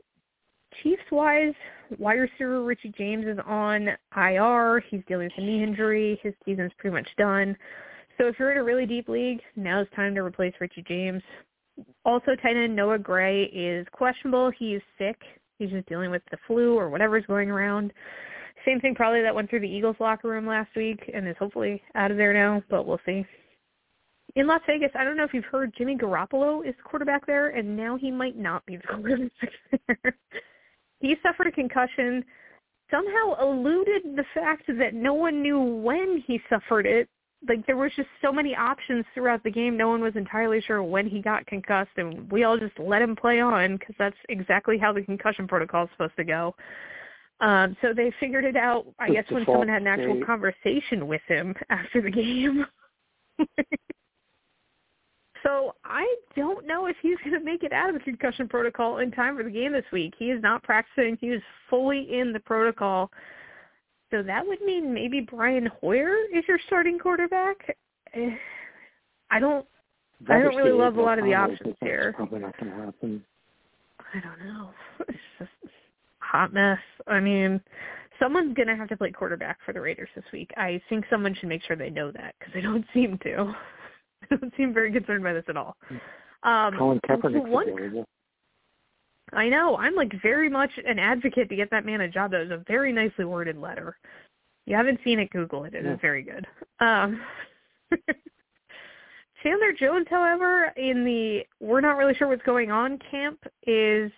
[0.83, 1.55] Chiefs wise,
[1.99, 4.83] wide receiver Richie James is on IR.
[4.91, 6.21] He's dealing with a knee injury.
[6.23, 7.57] His season's pretty much done.
[8.19, 11.23] So if you're in a really deep league, now now's time to replace Richie James.
[12.05, 14.53] Also, tight end Noah Gray is questionable.
[14.57, 15.21] He's sick.
[15.59, 17.93] He's just dealing with the flu or whatever's going around.
[18.65, 21.83] Same thing probably that went through the Eagles locker room last week and is hopefully
[21.95, 23.27] out of there now, but we'll see.
[24.37, 27.51] In Las Vegas, I don't know if you've heard Jimmy Garoppolo is the quarterback there,
[27.51, 29.31] and now he might not be the quarterback
[29.87, 30.17] there.
[31.01, 32.25] he suffered a concussion,
[32.91, 37.09] somehow eluded the fact that no one knew when he suffered it.
[37.49, 40.83] Like there was just so many options throughout the game, no one was entirely sure
[40.83, 44.79] when he got concussed, and we all just let him play on because that's exactly
[44.79, 46.55] how the concussion protocol is supposed to go.
[47.41, 50.27] Um, so they figured it out, I guess, when someone had an actual state.
[50.27, 52.65] conversation with him after the game.
[55.43, 58.99] so I don't know if he's going to make it out of the concussion protocol
[58.99, 60.15] in time for the game this week.
[60.19, 61.19] He is not practicing.
[61.21, 63.11] He is fully in the protocol.
[64.15, 67.77] So that would mean maybe Brian Hoyer is your starting quarterback.
[68.15, 69.67] I don't.
[70.29, 72.13] I don't really love a lot of the options here.
[72.15, 73.25] Probably not going to happen.
[74.15, 74.71] I don't know.
[75.09, 75.51] It's just
[76.21, 76.79] hot mess.
[77.09, 77.61] I mean,
[78.21, 80.53] someone's going to have to play quarterback for the Raiders this week.
[80.57, 83.53] I think someone should make sure they know that because they don't seem to.
[84.31, 85.77] they don't seem very concerned by this at all.
[86.45, 88.07] Um, Colin Kaepernick's one, available.
[89.33, 89.77] I know.
[89.77, 92.31] I'm like very much an advocate to get that man a job.
[92.31, 93.97] That was a very nicely worded letter.
[94.67, 95.75] You haven't seen it, Google it.
[95.75, 95.97] It is Yeah.
[95.97, 96.47] very good.
[96.81, 97.21] Um,
[99.43, 104.11] Chandler Jones, however, in the we're not really sure what's going on camp is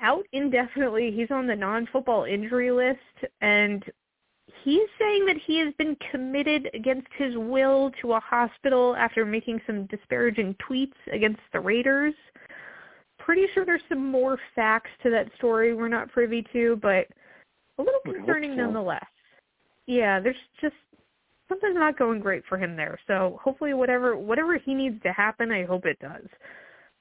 [0.00, 1.12] out indefinitely.
[1.12, 2.98] He's on the non-football injury list,
[3.40, 3.84] and
[4.64, 9.60] he's saying that he has been committed against his will to a hospital after making
[9.66, 12.14] some disparaging tweets against the Raiders.
[13.24, 17.06] Pretty sure there's some more facts to that story we're not privy to, but
[17.78, 18.56] a little concerning so.
[18.56, 19.04] nonetheless.
[19.86, 20.74] Yeah, there's just
[21.48, 22.98] something's not going great for him there.
[23.06, 26.26] So hopefully whatever whatever he needs to happen, I hope it does.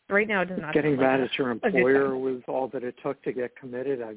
[0.10, 2.22] Right now it does not Getting sound like mad at your employer thing.
[2.22, 4.02] was all that it took to get committed.
[4.02, 4.16] I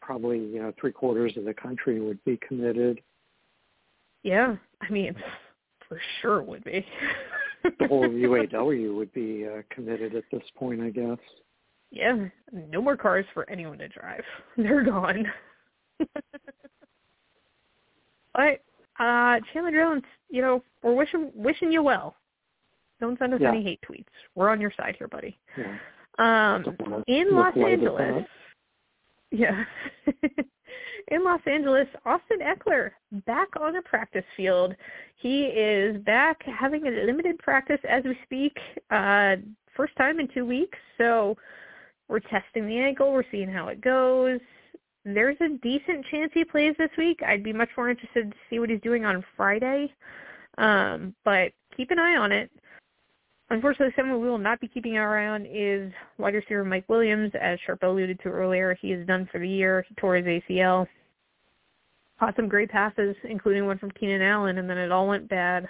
[0.00, 3.00] probably you know three quarters of the country would be committed.
[4.22, 5.14] Yeah, I mean,
[5.88, 6.84] for sure would be.
[7.64, 11.18] The whole UAW would be uh, committed at this point, I guess.
[11.90, 14.22] Yeah, no more cars for anyone to drive.
[14.56, 15.26] They're gone.
[18.34, 18.60] but
[18.98, 22.16] uh Chandler Jones, you know, we're wishing wishing you well.
[23.00, 23.48] Don't send us Yeah.
[23.50, 24.04] any hate tweets.
[24.34, 25.38] We're on your side here, buddy.
[25.56, 25.76] Yeah.
[26.18, 26.64] Um,
[27.06, 28.26] in Los Angeles,
[29.30, 29.64] yeah,
[31.08, 32.90] in Los Angeles, Austin Ekeler
[33.26, 34.74] back on the practice field.
[35.16, 38.56] He is back having a limited practice as we speak.
[38.90, 39.36] Uh,
[39.76, 41.36] first time in two weeks, so
[42.08, 43.12] we're testing the ankle.
[43.12, 44.40] We're seeing how it goes.
[45.04, 47.20] There's a decent chance he plays this week.
[47.26, 49.92] I'd be much more interested to see what he's doing on Friday.
[50.58, 52.50] Um, but keep an eye on it.
[53.50, 57.32] Unfortunately, someone we will not be keeping our eye on is wide receiver Mike Williams.
[57.40, 59.84] As Sherpa alluded to earlier, he is done for the year.
[59.88, 60.86] He tore his ACL.
[62.20, 65.68] Caught some great passes, including one from Keenan Allen, and then it all went bad.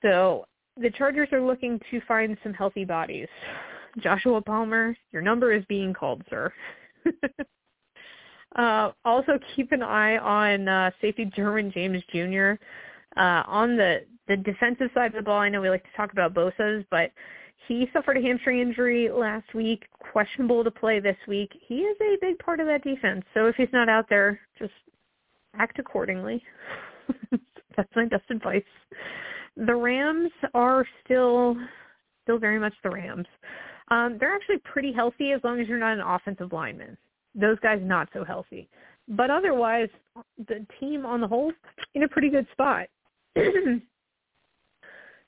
[0.00, 0.46] So
[0.78, 3.28] the Chargers are looking to find some healthy bodies.
[3.98, 6.50] Joshua Palmer, your number is being called, sir.
[8.56, 12.52] uh, also, keep an eye on uh, safety Derwin James Jr.
[13.20, 15.38] Uh, on the the defensive side of the ball.
[15.38, 17.10] I know we like to talk about Bosa's, but
[17.68, 21.50] he suffered a hamstring injury last week, questionable to play this week.
[21.66, 23.24] He is a big part of that defense.
[23.34, 24.72] So if he's not out there, just
[25.58, 26.42] act accordingly.
[27.76, 28.62] That's my best advice.
[29.56, 31.56] The Rams are still
[32.22, 33.26] still very much the Rams.
[33.88, 36.96] Um, they're actually pretty healthy as long as you're not an offensive lineman.
[37.34, 38.68] Those guys not so healthy.
[39.08, 39.88] But otherwise,
[40.48, 41.52] the team on the whole
[41.94, 42.86] in a pretty good spot.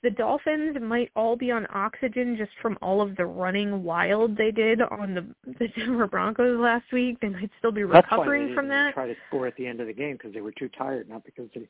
[0.03, 4.51] the Dolphins might all be on oxygen just from all of the running wild they
[4.51, 5.27] did on the
[5.59, 7.19] the Denver Broncos last week.
[7.21, 8.95] They might still be That's why recovering they from that.
[8.95, 11.25] Try to score at the end of the game because they were too tired, not
[11.25, 11.69] because they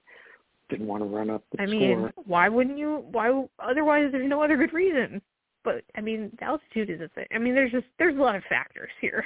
[0.68, 1.78] didn't want to run up the I score.
[1.78, 3.04] mean, why wouldn't you?
[3.10, 4.10] Why otherwise?
[4.12, 5.22] There's no other good reason.
[5.64, 7.26] But I mean, the altitude is a thing.
[7.34, 9.24] I mean, there's just there's a lot of factors here.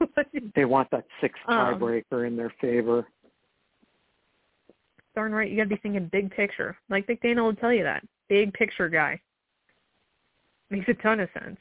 [0.54, 3.06] they want that sixth Um, tiebreaker in their favor.
[5.14, 6.76] Darn right, you got to be thinking big picture.
[6.90, 9.20] Like McDaniel will tell you that big picture guy.
[10.70, 11.58] Makes a ton of sense.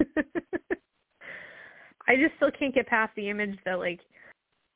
[2.08, 4.00] I just still can't get past the image that like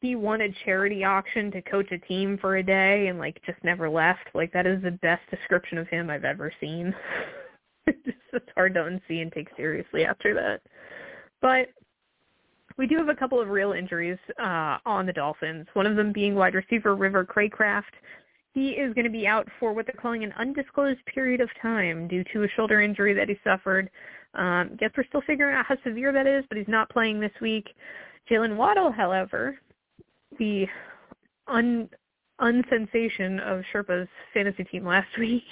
[0.01, 3.63] he won a charity auction to coach a team for a day and like just
[3.65, 4.29] never left.
[4.35, 6.95] Like that is the best description of him I've ever seen.
[7.87, 10.61] it's just it's hard to unsee and take seriously after that.
[11.41, 11.69] But
[12.77, 15.67] we do have a couple of real injuries uh, on the Dolphins.
[15.75, 17.83] One of them being wide receiver River Cracraft.
[18.55, 22.07] He is going to be out for what they're calling an undisclosed period of time
[22.07, 23.91] due to a shoulder injury that he suffered.
[24.35, 27.33] Um, guess we're still figuring out how severe that is, but he's not playing this
[27.41, 27.69] week.
[28.31, 29.59] Jaylen Waddle, however,
[30.39, 30.67] the
[31.47, 31.89] un
[32.41, 35.45] unsensation of Sherpa's fantasy team last week,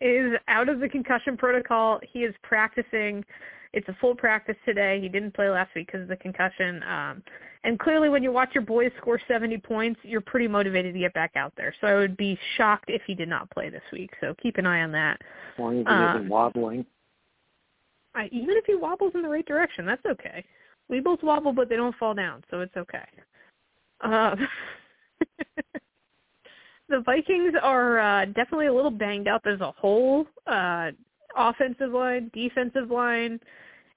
[0.00, 2.00] is out of the concussion protocol.
[2.12, 3.24] He is practicing.
[3.72, 5.00] It's a full practice today.
[5.00, 6.82] He didn't play last week because of the concussion.
[6.84, 7.22] Um,
[7.64, 11.12] and clearly, when you watch your boys score 70 points, you're pretty motivated to get
[11.12, 11.74] back out there.
[11.80, 14.10] So I would be shocked if he did not play this week.
[14.20, 15.18] So keep an eye on that.
[15.54, 16.86] As long as he um, isn't wobbling.
[18.14, 20.44] I, even if he wobbles in the right direction, that's okay.
[20.88, 23.04] We both wobble, but they don't fall down, so it's okay.
[24.00, 24.48] Um,
[26.88, 30.26] the Vikings are uh, definitely a little banged up as a whole.
[30.46, 30.92] Uh,
[31.38, 33.40] offensive line, defensive line.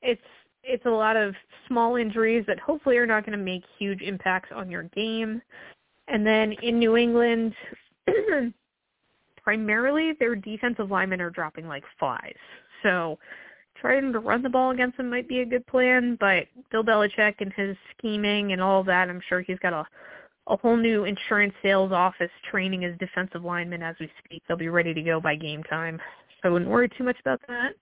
[0.01, 0.21] It's
[0.63, 1.33] it's a lot of
[1.67, 5.41] small injuries that hopefully are not going to make huge impacts on your game.
[6.07, 7.53] And then in New England,
[9.43, 12.35] primarily their defensive linemen are dropping like flies.
[12.83, 13.17] So
[13.79, 17.35] trying to run the ball against them might be a good plan, but Bill Belichick
[17.39, 19.85] and his scheming and all that, I'm sure he's got a
[20.47, 24.41] a whole new insurance sales office training his defensive linemen as we speak.
[24.47, 25.99] They'll be ready to go by game time.
[26.43, 27.73] I wouldn't worry too much about that.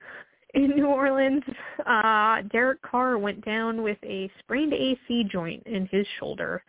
[0.56, 1.44] In New Orleans,
[1.86, 6.64] uh, Derek Carr went down with a sprained AC joint in his shoulder.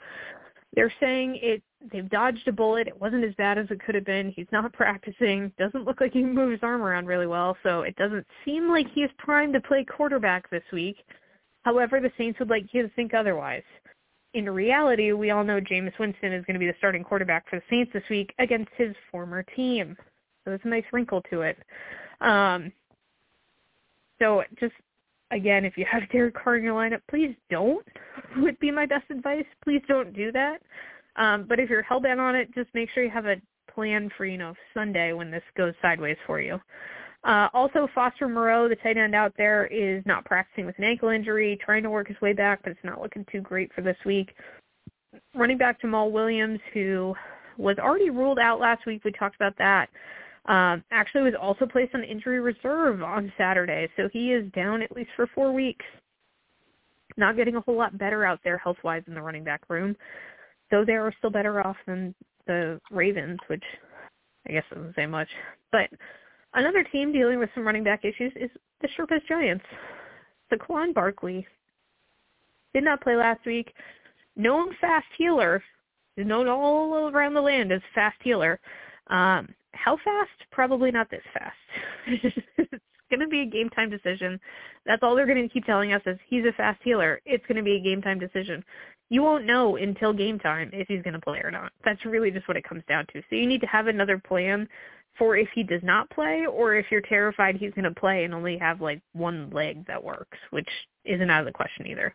[0.74, 2.87] They're saying it they've dodged a bullet.
[2.87, 4.33] It wasn't as bad as it could have been.
[4.37, 5.53] He's not practicing.
[5.59, 8.68] Doesn't look like he can move his arm around really well, so it doesn't seem
[8.68, 10.98] like he is primed to play quarterback this week.
[11.62, 13.62] However, the Saints would like you to think otherwise.
[14.33, 17.57] In reality, we all know Jameis Winston is going to be the starting quarterback for
[17.57, 19.96] the Saints this week against his former team.
[20.44, 21.59] So there's a nice wrinkle to it.
[22.20, 22.72] Um,
[24.18, 24.74] so just
[25.31, 27.87] again, if you have Derek Carr in your lineup, please don't.
[28.37, 29.44] Would be my best advice.
[29.64, 30.61] Please don't do that.
[31.16, 33.37] Um, but if you're hell bent on it, just make sure you have a
[33.74, 36.59] plan for you know Sunday when this goes sideways for you.
[37.22, 41.11] Uh, also, Foster Moreau, the tight end out there, is not practicing with an ankle
[41.11, 43.96] injury, trying to work his way back, but it's not looking too great for this
[44.07, 44.35] week.
[45.35, 47.14] Running back Jamaal Williams, who
[47.59, 49.90] was already ruled out last week, we talked about that.
[50.46, 54.92] Um, actually was also placed on injury reserve on Saturday, so he is down at
[54.92, 55.85] least for four weeks.
[57.16, 59.96] Not getting a whole lot better out there health wise in the running back room.
[60.70, 62.14] Though they are still better off than
[62.46, 63.64] the Ravens, which
[64.48, 65.29] I guess doesn't say much.
[65.72, 65.90] But
[66.55, 68.50] another team dealing with some running back issues is
[68.81, 69.64] the Sherpas Giants.
[70.50, 71.46] Saquon Barkley
[72.74, 73.72] did not play last week.
[74.37, 75.62] Known fast healer,
[76.16, 78.59] known all around the land as fast healer.
[79.09, 80.50] Um, how fast?
[80.50, 81.56] Probably not this fast.
[82.59, 84.40] it's going to be a game time decision.
[84.87, 87.20] That's all they're going to keep telling us is he's a fast healer.
[87.24, 88.64] It's going to be a game time decision.
[89.09, 91.72] You won't know until game time if he's going to play or not.
[91.85, 93.20] That's really just what it comes down to.
[93.28, 94.68] So you need to have another plan
[95.18, 98.33] for if he does not play or if you're terrified he's going to play and
[98.33, 100.68] only have like one leg that works, which
[101.04, 102.14] isn't out of the question either.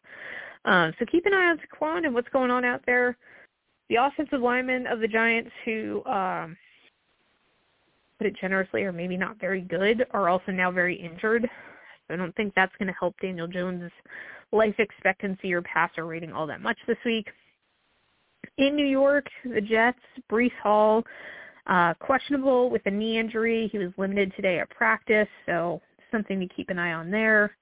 [0.64, 3.18] Um, so keep an eye on Saquon and what's going on out there.
[3.90, 6.58] The offensive lineman of the Giants who um,
[8.18, 11.50] put it generously, are maybe not very good, are also now very injured.
[12.10, 13.92] I don't think that's going to help Daniel Jones'
[14.52, 17.28] life expectancy or passer rating all that much this week.
[18.58, 20.00] In New York, the Jets,
[20.32, 21.04] Breece Hall,
[21.68, 23.68] uh, questionable with a knee injury.
[23.72, 27.56] He was limited today at practice, so something to keep an eye on there.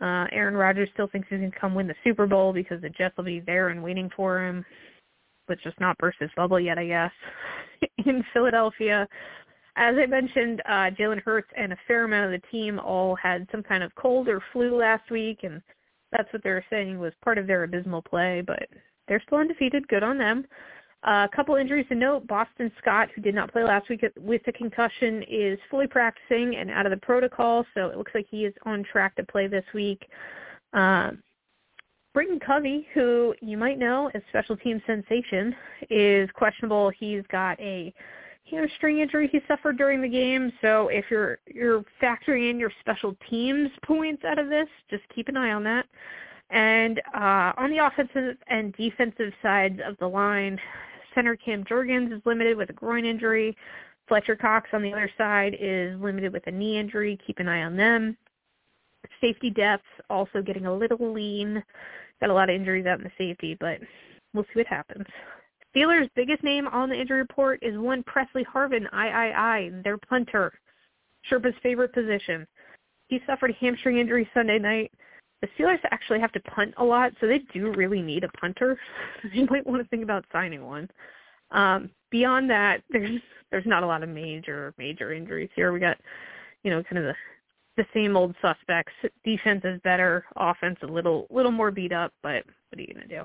[0.00, 3.16] Uh, Aaron Rodgers still thinks going to come win the Super Bowl because the Jets
[3.16, 4.64] will be there and waiting for him,
[5.48, 7.12] but just not burst his bubble yet, I guess.
[8.06, 9.06] In Philadelphia,
[9.76, 13.48] as I mentioned, uh, Jalen Hurts and a fair amount of the team all had
[13.50, 15.60] some kind of cold or flu last week, and
[16.12, 18.68] that's what they're saying was part of their abysmal play, but
[19.08, 19.88] they're still undefeated.
[19.88, 20.46] Good on them.
[21.06, 22.26] Uh, a couple injuries to note.
[22.26, 26.70] Boston Scott, who did not play last week with the concussion, is fully practicing and
[26.70, 29.64] out of the protocol, so it looks like he is on track to play this
[29.74, 30.08] week.
[30.72, 31.22] Um,
[32.14, 35.54] Britain Covey, who you might know as special team sensation,
[35.90, 36.90] is questionable.
[36.96, 37.92] He's got a
[38.50, 40.52] hamstring injury he suffered during the game.
[40.60, 45.28] So if you're you're factoring in your special teams points out of this, just keep
[45.28, 45.86] an eye on that.
[46.50, 50.58] And uh, on the offensive and defensive sides of the line,
[51.14, 53.56] center Cam Jurgens is limited with a groin injury.
[54.08, 57.18] Fletcher Cox on the other side is limited with a knee injury.
[57.26, 58.16] Keep an eye on them.
[59.20, 61.62] Safety depth also getting a little lean.
[62.20, 63.80] Got a lot of injuries out in the safety, but
[64.34, 65.06] we'll see what happens.
[65.74, 70.52] Steelers' biggest name on the injury report is one Pressley Harvin, III, their punter,
[71.30, 72.46] Sherpa's favorite position.
[73.08, 74.92] He suffered hamstring injury Sunday night.
[75.40, 78.78] The Steelers actually have to punt a lot, so they do really need a punter.
[79.32, 80.88] you might want to think about signing one.
[81.50, 85.72] Um, beyond that, there's there's not a lot of major major injuries here.
[85.72, 85.98] We got,
[86.62, 87.14] you know, kind of the
[87.76, 88.92] the same old suspects.
[89.24, 93.06] Defense is better, offense a little little more beat up, but what are you gonna
[93.06, 93.24] do?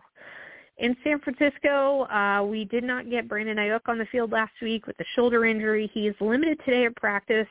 [0.80, 4.88] In San Francisco, uh, we did not get Brandon Aiyuk on the field last week
[4.88, 5.92] with a shoulder injury.
[5.94, 7.48] He is limited today at practice.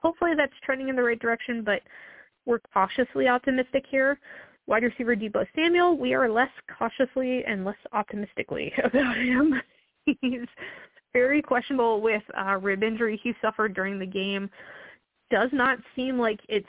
[0.00, 1.82] Hopefully that's trending in the right direction, but
[2.46, 4.20] we're cautiously optimistic here.
[4.68, 9.60] Wide receiver Deebo Samuel, we are less cautiously and less optimistically about him.
[10.04, 10.46] He's
[11.12, 14.48] very questionable with a rib injury he suffered during the game.
[15.32, 16.68] Does not seem like it's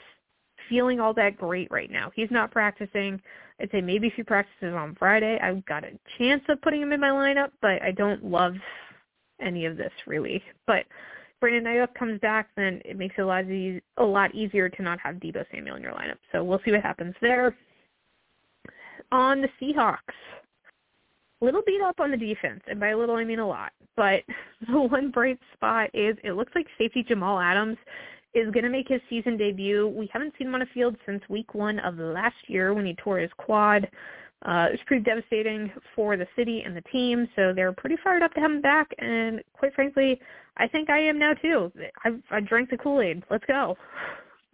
[0.68, 2.10] feeling all that great right now.
[2.16, 3.20] He's not practicing.
[3.60, 6.92] I'd say maybe if he practices on Friday, I've got a chance of putting him
[6.92, 8.54] in my lineup, but I don't love
[9.40, 10.42] any of this really.
[10.66, 10.84] But
[11.40, 14.82] Brandon Aiyuk comes back, then it makes it a lot, e- a lot easier to
[14.82, 16.18] not have Deebo Samuel in your lineup.
[16.32, 17.56] So we'll see what happens there.
[19.12, 19.98] On the Seahawks,
[21.40, 23.72] little beat up on the defense, and by a little I mean a lot.
[23.96, 24.22] But
[24.70, 27.78] the one bright spot is it looks like safety Jamal Adams
[28.34, 29.88] is going to make his season debut.
[29.88, 32.94] We haven't seen him on a field since week one of last year when he
[32.94, 33.88] tore his quad.
[34.46, 38.22] Uh, it was pretty devastating for the city and the team, so they're pretty fired
[38.22, 38.88] up to have him back.
[38.98, 40.18] And quite frankly,
[40.56, 41.70] I think I am now too.
[42.04, 43.22] I, I drank the Kool-Aid.
[43.30, 43.76] Let's go.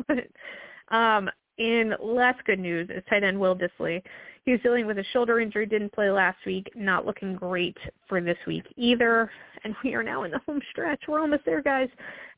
[0.89, 4.03] um, in less good news is tight end Will Dissly.
[4.45, 7.77] He was dealing with a shoulder injury, didn't play last week, not looking great
[8.09, 9.31] for this week either.
[9.65, 11.03] And we are now in the home stretch.
[11.09, 11.89] We're almost there, guys.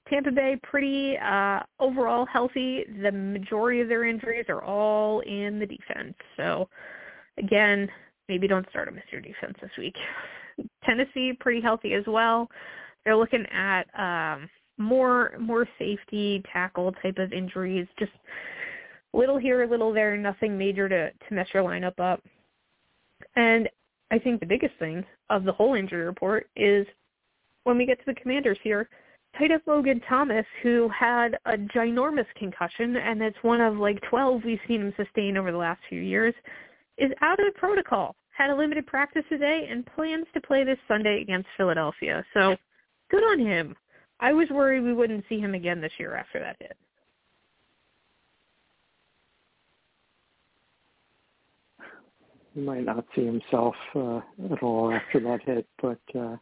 [0.08, 2.84] Tampa Bay pretty uh, overall healthy.
[3.02, 6.14] The majority of their injuries are all in the defense.
[6.36, 6.68] So
[7.38, 7.88] again,
[8.28, 9.22] maybe don't start a Mr.
[9.22, 9.94] Defense this week.
[10.84, 12.48] Tennessee pretty healthy as well.
[13.04, 14.48] They're looking at um,
[14.78, 17.86] more more safety tackle type of injuries.
[17.98, 18.12] Just
[19.12, 22.22] little here, little there, nothing major to to mess your lineup up.
[23.36, 23.68] And
[24.10, 26.86] I think the biggest thing of the whole injury report is
[27.64, 28.88] when we get to the commanders here,
[29.36, 34.42] tight end Logan Thomas, who had a ginormous concussion, and it's one of like 12
[34.44, 36.34] we've seen him sustain over the last few years,
[36.96, 38.16] is out of the protocol.
[38.30, 42.24] Had a limited practice today and plans to play this Sunday against Philadelphia.
[42.34, 42.56] So
[43.10, 43.74] good on him.
[44.20, 46.76] I was worried we wouldn't see him again this year after that hit.
[52.54, 54.20] He might not see himself uh,
[54.50, 56.36] at all after that hit, but uh,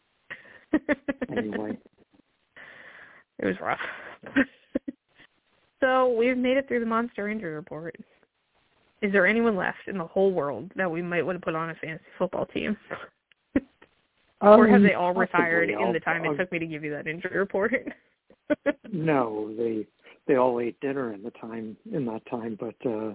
[1.37, 1.77] anyway,
[3.39, 3.79] it was rough.
[5.79, 7.95] so we've made it through the monster injury report.
[9.01, 11.69] Is there anyone left in the whole world that we might want to put on
[11.69, 12.75] a fantasy football team?
[13.55, 13.61] um,
[14.41, 16.91] or have they all retired in the time I'll, it took me to give you
[16.91, 17.73] that injury report?
[18.91, 19.85] no, they
[20.27, 23.13] they all ate dinner in the time in that time, but uh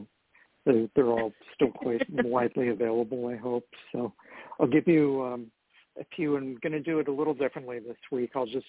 [0.65, 3.27] they they're all still quite widely available.
[3.27, 4.13] I hope so.
[4.61, 5.51] I'll give you um,
[6.01, 6.37] a few.
[6.37, 8.31] I'm going to do it a little differently this week.
[8.37, 8.67] I'll just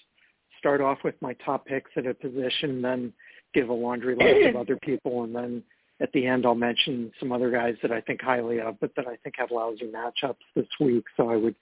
[0.58, 3.12] start off with my top picks at a position, then
[3.52, 5.62] give a laundry list of other people, and then
[6.00, 9.06] at the end I'll mention some other guys that I think highly of, but that
[9.06, 11.04] I think have lousy matchups this week.
[11.16, 11.54] So I would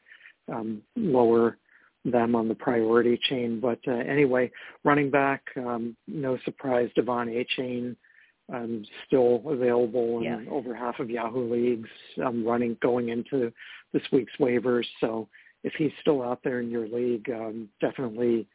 [0.53, 1.59] um, lower
[2.05, 3.61] them on the priority chain.
[3.61, 4.51] But uh, anyway,
[4.85, 7.45] running back, um, no surprise, Devon A.
[7.57, 7.97] Chain
[8.53, 10.41] um, still available in Yeah.
[10.51, 11.89] over half of Yahoo leagues.
[12.25, 13.53] Um, running going into
[13.93, 14.87] this week's waivers.
[15.01, 15.29] So
[15.63, 18.47] if he's still out there in your league, um, definitely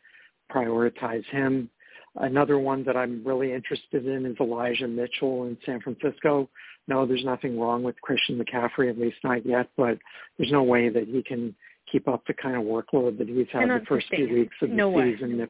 [0.51, 1.69] prioritize him.
[2.15, 6.49] Another one that I'm really interested in is Elijah Mitchell in San Francisco.
[6.87, 9.99] No, there's nothing wrong with Christian McCaffrey, at least not yet, but
[10.37, 11.53] there's no way that he can
[11.91, 14.75] keep up the kind of workload that he's had the first few weeks of the
[14.75, 15.13] No way.
[15.13, 15.49] season if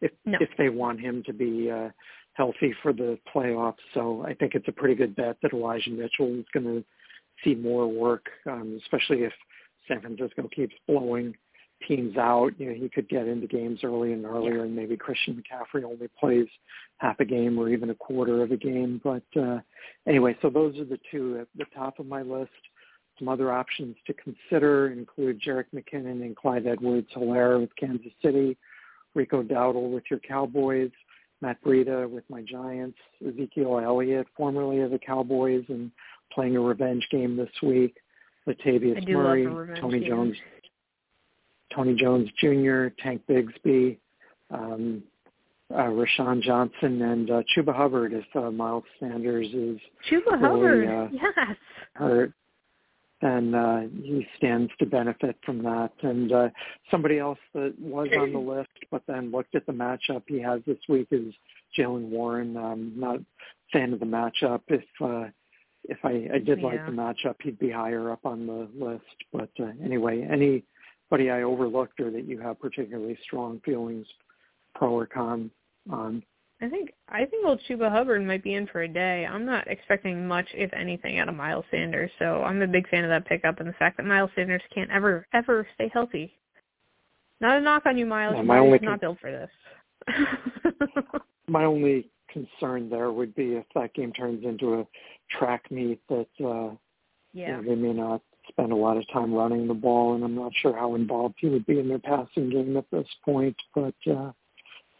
[0.00, 0.38] if No.
[0.40, 1.90] if they want him to be uh
[2.32, 3.76] healthy for the playoffs.
[3.94, 6.84] So I think it's a pretty good bet that Elijah Mitchell is going to
[7.42, 9.32] see more work, um, especially if
[9.88, 11.34] San Francisco keeps blowing
[11.86, 12.52] teams out.
[12.58, 16.08] You know, he could get into games early and earlier, and maybe Christian McCaffrey only
[16.18, 16.46] plays
[16.98, 19.00] half a game or even a quarter of a game.
[19.02, 19.60] But uh,
[20.06, 22.50] anyway, so those are the two at the top of my list.
[23.18, 28.58] Some other options to consider include Jerick McKinnon and Clyde Edwards-Hilaire with Kansas City,
[29.14, 30.90] Rico Dowdle with your Cowboys,
[31.40, 35.90] Matt Breida with my Giants, Ezekiel Elliott, formerly of the Cowboys and
[36.32, 37.96] playing a revenge game this week,
[38.46, 39.46] Latavius Murray,
[39.80, 40.08] Tony game.
[40.08, 40.36] Jones,
[41.76, 43.98] Tony Jones Jr., Tank Bigsby,
[44.50, 45.02] um,
[45.72, 49.78] uh, Roschon Johnson, and uh, Chuba Hubbard if uh, Miles Sanders is
[50.10, 50.88] Chuba Really, Hubbard.
[50.88, 51.56] uh, yes.
[51.94, 52.32] hurt,
[53.20, 55.92] then uh, he stands to benefit from that.
[56.02, 56.48] And uh,
[56.90, 60.60] somebody else that was on the list, but then looked at the matchup he has
[60.66, 61.34] this week is
[61.76, 62.56] Jaylen Warren.
[62.56, 63.24] Um, not a
[63.72, 64.60] fan of the matchup.
[64.68, 65.30] If uh,
[65.88, 69.04] if I, I did like the matchup, he'd be higher up on the list.
[69.32, 70.26] But uh, anyway,
[71.10, 74.06] anybody I overlooked or that you have particularly strong feelings,
[74.74, 75.50] pro or con
[75.90, 76.22] on.
[76.60, 79.26] I think I think old Chuba Hubbard might be in for a day.
[79.26, 82.10] I'm not expecting much, if anything, out of Miles Sanders.
[82.18, 84.90] So I'm a big fan of that pickup and the fact that Miles Sanders can't
[84.90, 86.32] ever ever stay healthy.
[87.40, 88.34] Not a knock on you, Miles.
[88.36, 89.50] Yeah, my only not built for this.
[91.46, 94.86] My only concern there would be if that game turns into a
[95.38, 96.78] track meet that uh, you
[97.34, 97.56] yeah.
[97.56, 100.52] know, they may not spend a lot of time running the ball, and I'm not
[100.60, 103.56] sure how involved he would be in their passing game at this point.
[103.74, 104.32] But uh,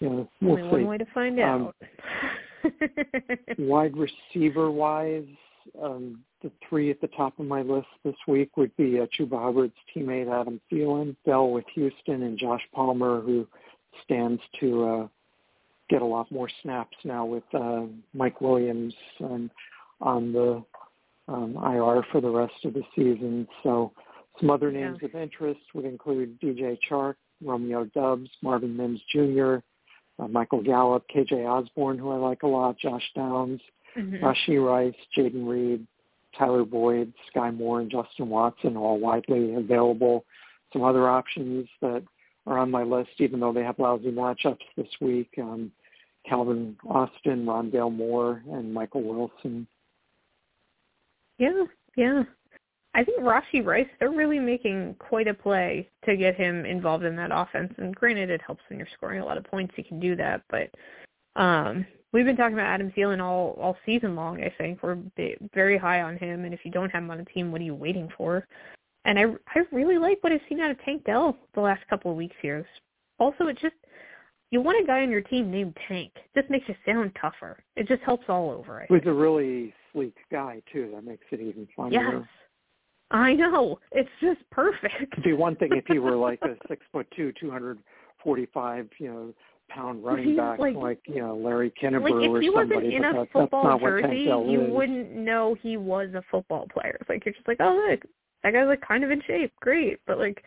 [0.01, 1.77] you know, we'll Only one way to find Um, out.
[3.59, 5.27] Wide receiver wise,
[5.81, 9.41] um, the three at the top of my list this week would be uh, Chuba
[9.41, 13.47] Hubbard's teammate Adam Thielen, Dell with Houston, and Josh Palmer, who
[14.05, 15.09] stands to uh,
[15.89, 17.83] get a lot more snaps now with uh,
[18.13, 19.51] Mike Williams um,
[20.01, 20.63] on the
[21.29, 23.49] um, IR for the rest of the season.
[23.63, 23.93] So
[24.41, 24.91] some other Yeah.
[24.91, 29.57] names of interest would include DJ Chark, Romeo Doubs, Marvin Mims Jr.,
[30.19, 33.61] uh, Michael Gallup, KJ Osborn, who I like a lot, Josh Downs,
[33.95, 34.21] Mhm.
[34.21, 35.87] Rashee Rice, Jayden Reed,
[36.35, 40.25] Tyler Boyd, Sky Moore, and Justin Watson, all widely available.
[40.73, 42.03] Some other options that
[42.47, 45.73] are on my list, even though they have lousy matchups this week, um,
[46.25, 49.67] Calvin Austin, Rondale Moore, and Michael Wilson.
[51.39, 51.65] Yeah,
[51.97, 52.23] yeah.
[52.95, 57.15] I think Rashee Rice, they're really making quite a play to get him involved in
[57.17, 57.73] that offense.
[57.77, 59.75] And granted, it helps when you're scoring a lot of points.
[59.77, 60.71] You can do that, but
[61.41, 64.43] um, we've been talking about Adam Thielen all all season long.
[64.43, 64.99] I think we're
[65.55, 66.47] very high on him.
[66.47, 68.47] And if you don't have him on the team, what are you waiting for?
[69.05, 69.25] And I
[69.55, 72.37] I really like what I've seen out of Tank Dell the last couple of weeks
[72.41, 72.67] here.
[73.19, 73.75] Also, it just
[74.51, 76.13] you want a guy on your team named Tank.
[76.17, 77.59] It just makes you sound tougher.
[77.77, 78.81] It just helps all over.
[78.81, 80.91] I Who's a really sleek guy too.
[80.95, 82.19] That makes it even funnier.
[82.21, 82.29] Yes.
[83.11, 83.79] I know.
[83.93, 84.95] It's just perfect.
[85.13, 87.79] It'd be one thing if he were like a six foot two, two hundred
[88.23, 89.35] forty five, you know,
[89.69, 92.73] pound running He's back like- like, you know, Larry Kinnebrew like or if he wasn't
[92.73, 94.71] somebody, in a that, football jersey, you is.
[94.73, 96.97] wouldn't know he was a football player.
[97.01, 98.01] It's like you're just like, oh look,
[98.43, 100.43] that guy's like kind of in shape, great, but like,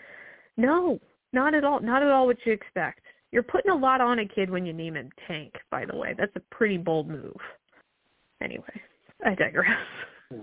[0.58, 1.00] no,
[1.34, 3.02] not at all, not at all what you expect.
[3.32, 5.54] You're putting a lot on a kid when you name him Tank.
[5.70, 7.36] By the way, that's a pretty bold move.
[8.42, 8.82] Anyway,
[9.26, 9.78] I digress.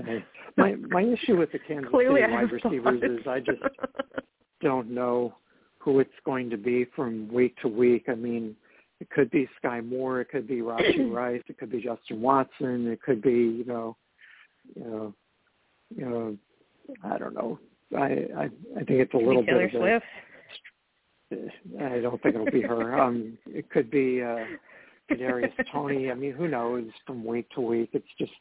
[0.00, 0.24] Okay.
[0.56, 3.20] My my issue with the Kansas Clearly City wide receivers thoughts.
[3.20, 3.62] is I just
[4.60, 5.34] don't know
[5.78, 8.06] who it's going to be from week to week.
[8.08, 8.56] I mean,
[9.00, 12.88] it could be Sky Moore, it could be Rashee Rice, it could be Justin Watson,
[12.88, 13.96] it could be you know,
[14.74, 15.14] you know,
[15.94, 16.36] you know,
[17.04, 17.58] I don't know.
[17.96, 21.80] I I, I think it's a little Taylor bit of a, Swift.
[21.80, 22.98] I don't think it'll be her.
[23.00, 24.44] Um, it could be uh,
[25.10, 26.10] Kadarius Toney.
[26.10, 27.90] I mean, who knows from week to week?
[27.92, 28.32] It's just,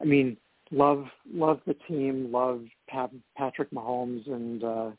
[0.00, 0.36] I mean,
[0.72, 4.90] love love the team, love Pat, Patrick Mahomes and uh,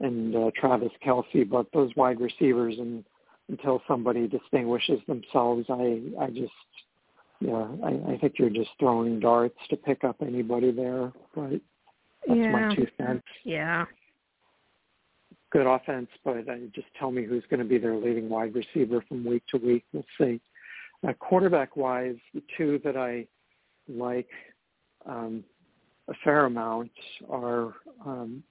[0.00, 3.04] and uh, Travis Kelce, but those wide receivers and
[3.48, 6.52] until somebody distinguishes themselves, I I just
[7.40, 11.12] yeah I, I think you're just throwing darts to pick up anybody there.
[11.34, 11.60] But
[12.26, 12.50] that's yeah.
[12.50, 13.22] my two cents.
[13.44, 13.86] Yeah.
[15.52, 19.02] Good offense, but uh, just tell me who's going to be their leading wide receiver
[19.08, 19.84] from week to week.
[19.92, 20.40] We'll see.
[21.06, 23.26] Uh, quarterback wise, the two that I
[23.88, 24.28] like
[25.06, 25.44] um,
[26.08, 26.90] a fair amount
[27.30, 27.74] are
[28.04, 28.42] um,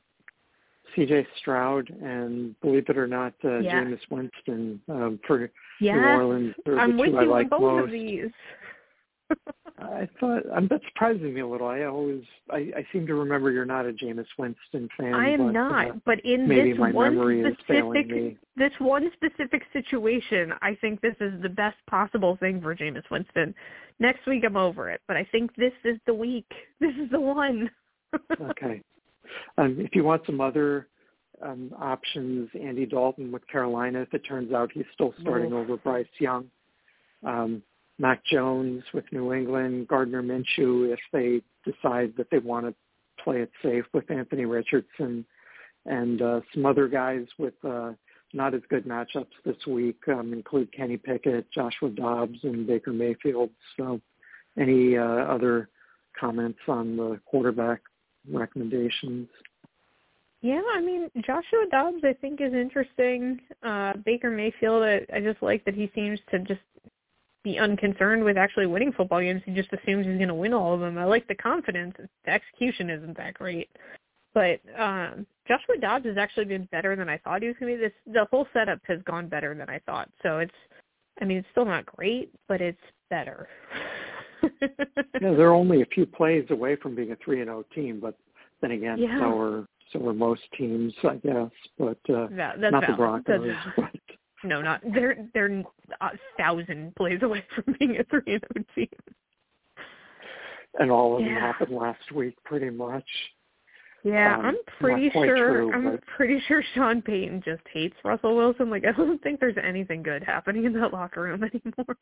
[0.95, 1.27] C.J.
[1.39, 3.83] Stroud and, believe it or not, uh, Yeah.
[3.83, 6.53] Jameis Winston um, for New Orleans.
[6.67, 7.83] I'm the two I you on like both most.
[7.85, 8.29] of these.
[9.78, 11.67] I thought um, that surprises me a little.
[11.67, 15.13] I always, I, I seem to remember you're not a Jameis Winston fan.
[15.13, 19.11] I am but, not, Uh, but in this one memory is failing specific this one
[19.13, 23.53] specific situation, I think this is the best possible thing for Jameis Winston.
[23.99, 26.49] Next week I'm over it, but I think this is the week.
[26.80, 27.69] This is the one.
[28.41, 28.82] okay.
[29.57, 30.88] Um, if you want some other
[31.41, 36.05] um, options, Andy Dalton with Carolina, if it turns out he's still starting over Bryce
[36.19, 36.49] Young.
[37.26, 37.63] Um,
[37.97, 42.73] Mac Jones with New England, Gardner Minshew if they decide that they want to
[43.23, 45.25] play it safe with Anthony Richardson,
[45.85, 47.93] and uh, some other guys with uh,
[48.33, 53.49] not as good matchups this week um, include Kenny Pickett, Joshua Dobbs, and Baker Mayfield.
[53.77, 54.01] So,
[54.59, 55.69] any uh, other
[56.19, 57.81] comments on the quarterback
[58.29, 59.27] recommendations?
[60.41, 63.39] Yeah, I mean Joshua Dobbs I think is interesting.
[63.63, 66.61] Uh Baker Mayfield I, I just like that he seems to just
[67.45, 69.41] be unconcerned with actually winning football games.
[69.45, 70.97] He just assumes he's going to win all of them.
[70.97, 71.93] I like the confidence.
[72.25, 73.69] The execution isn't that great.
[74.33, 77.77] But um Joshua Dobbs has actually been better than I thought he was going to
[77.77, 77.83] be.
[77.85, 80.09] This the whole setup has gone better than I thought.
[80.23, 80.53] So it's
[81.21, 83.47] I mean it's still not great, but it's better.
[85.21, 88.15] Yeah, they're only a few plays away from being a three and zero team, but
[88.61, 89.19] then again, Yeah.
[89.19, 91.49] so are so are most teams, I guess.
[91.79, 92.93] But uh, That, that's not the.
[92.93, 93.55] Broncos.
[93.77, 93.94] That's,
[94.45, 95.63] no, not they're they're
[96.01, 98.87] a thousand plays away from being a three and team.
[100.79, 103.05] and all of them happened last week, pretty much.
[104.03, 105.25] Yeah, Um, I'm pretty sure.
[105.35, 108.69] true, I'm but- pretty sure Sean Payton just hates Russell Wilson.
[108.69, 111.97] Like I don't think there's anything good happening in that locker room anymore.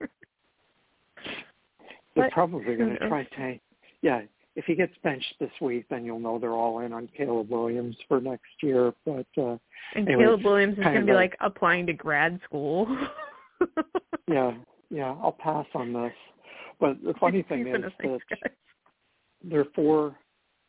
[2.16, 3.60] They're But probably going to try to,
[4.02, 4.22] Yeah,
[4.56, 7.96] if he gets benched this week, then you'll know they're all in on Caleb Williams
[8.08, 8.94] for next year.
[9.06, 9.58] But uh,
[9.96, 12.88] And Anyway, Caleb Williams is going to be like applying to grad school.
[14.28, 14.54] yeah,
[14.90, 16.14] yeah, I'll pass on this.
[16.80, 18.52] But the funny thing is that
[19.44, 20.16] they're four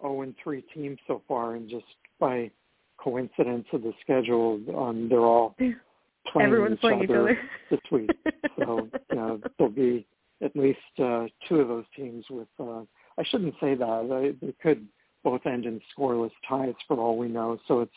[0.01, 1.85] zero and three teams so far, and just
[2.19, 2.51] by
[2.99, 7.39] coincidence of the schedule, um, they're all playing Everyone's each playing each other other
[7.71, 8.11] this week.
[8.57, 10.07] So know, there'll be
[10.41, 12.49] at least uh, two of those teams with.
[12.59, 12.83] Uh,
[13.19, 14.35] I shouldn't say that.
[14.41, 14.87] They, they could
[15.23, 17.59] both end in scoreless ties for all we know.
[17.69, 17.93] So it's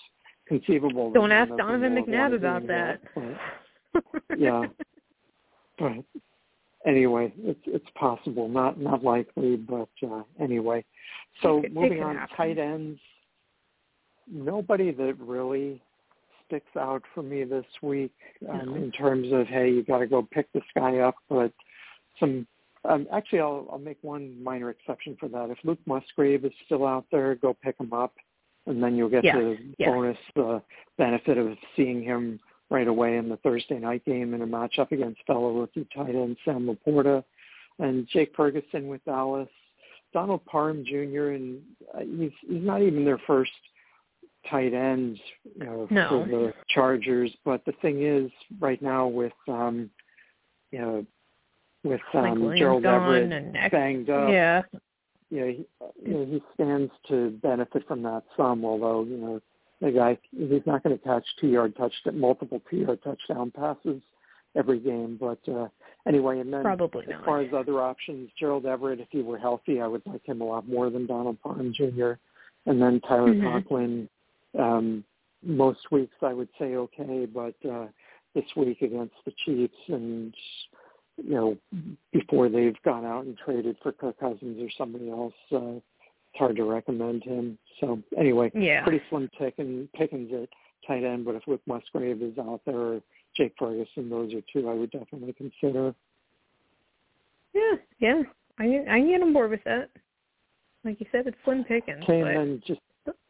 [0.47, 1.11] conceivable.
[1.11, 3.01] Don't ask none of them Donovan McNabb about that.
[3.93, 4.03] But,
[4.38, 4.65] yeah.
[5.80, 5.91] but
[6.86, 10.84] anyway, it's it's possible, not not likely, but uh, anyway.
[11.41, 12.36] So It could- it moving on, happen.
[12.38, 12.99] tight ends.
[14.30, 15.82] Nobody that really
[16.45, 18.13] sticks out for me this week
[18.49, 18.76] um, No.
[18.76, 21.51] in terms of hey, you got to go pick this guy up, but
[22.20, 22.47] some.
[22.88, 25.50] Um, actually, I'll, I'll make one minor exception for that.
[25.50, 28.14] If Luke Musgrave is still out there, go pick him up,
[28.66, 29.90] and then you'll get Yes, the yes.
[29.90, 30.60] bonus uh,
[30.98, 35.22] benefit of seeing him right away in the Thursday night game in a matchup against
[35.26, 37.24] fellow rookie tight end Sam LaPorta
[37.80, 39.50] and Jake Ferguson with Dallas.
[40.14, 41.32] Donald Parham Jr.
[41.32, 41.62] and
[41.94, 43.52] uh, he's he's not even their first
[44.50, 45.20] tight end
[45.58, 46.10] you know, No.
[46.10, 47.32] for the Chargers.
[47.44, 49.90] But the thing is, right now with um,
[50.72, 51.06] you know
[51.90, 54.62] with um, Gerald Everett and next- banged up, yeah.
[55.30, 55.66] you know, he,
[56.06, 59.42] you know, he stands to benefit from that some, although, you know,
[59.82, 64.02] the guy, he's not going to catch two-yard touchdown, multiple two-yard touchdown passes
[64.56, 65.18] every game.
[65.20, 65.68] But uh,
[66.08, 67.26] anyway, and then Probably as not.
[67.26, 70.46] far as other options, Gerald Everett, if he were healthy, I would like him a
[70.46, 72.14] lot more than Donald Parham Jr.
[72.66, 73.44] And then Tyler Mhm.
[73.44, 74.10] Conklin,
[74.58, 75.04] um,
[75.44, 77.86] most weeks I would say okay, but uh,
[78.34, 80.34] this week against the Chiefs and
[81.18, 81.57] you know
[82.11, 85.84] before they've gone out and traded for Kirk Cousins or somebody else, uh, it's
[86.36, 87.57] hard to recommend him.
[87.80, 88.84] So anyway, yeah.
[88.84, 90.49] pretty slim pickings, pickings at
[90.88, 93.01] tight end, but if Luke Musgrave is out there or
[93.36, 95.93] Jake Ferguson, those are two I would definitely consider.
[97.53, 98.22] Yeah, yeah,
[98.59, 99.89] I I can get on board with that.
[100.84, 102.03] Like you said, it's slim pickings.
[102.03, 102.32] Okay, but...
[102.32, 102.82] and then just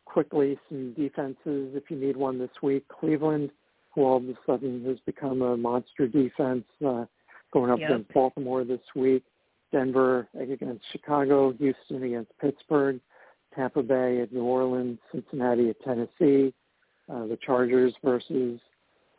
[0.05, 2.87] quickly some defenses if you need one this week.
[2.87, 3.51] Cleveland,
[3.93, 7.05] who all of a sudden has become a monster defense, uh,
[7.51, 7.89] going up yep.
[7.89, 9.23] against Baltimore this week.
[9.71, 12.99] Denver against Chicago, Houston against Pittsburgh,
[13.53, 16.53] Tampa Bay at New Orleans, Cincinnati at Tennessee,
[17.09, 18.59] uh, the Chargers versus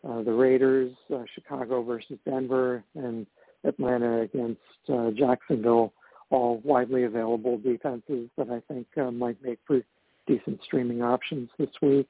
[0.08, 3.26] uh, the Raiders, uh, Chicago versus Denver, and
[3.64, 4.60] Atlanta against
[4.92, 5.92] uh, Jacksonville.
[6.30, 9.80] All widely available defenses that I think uh, might make for
[10.26, 12.06] decent streaming options this week.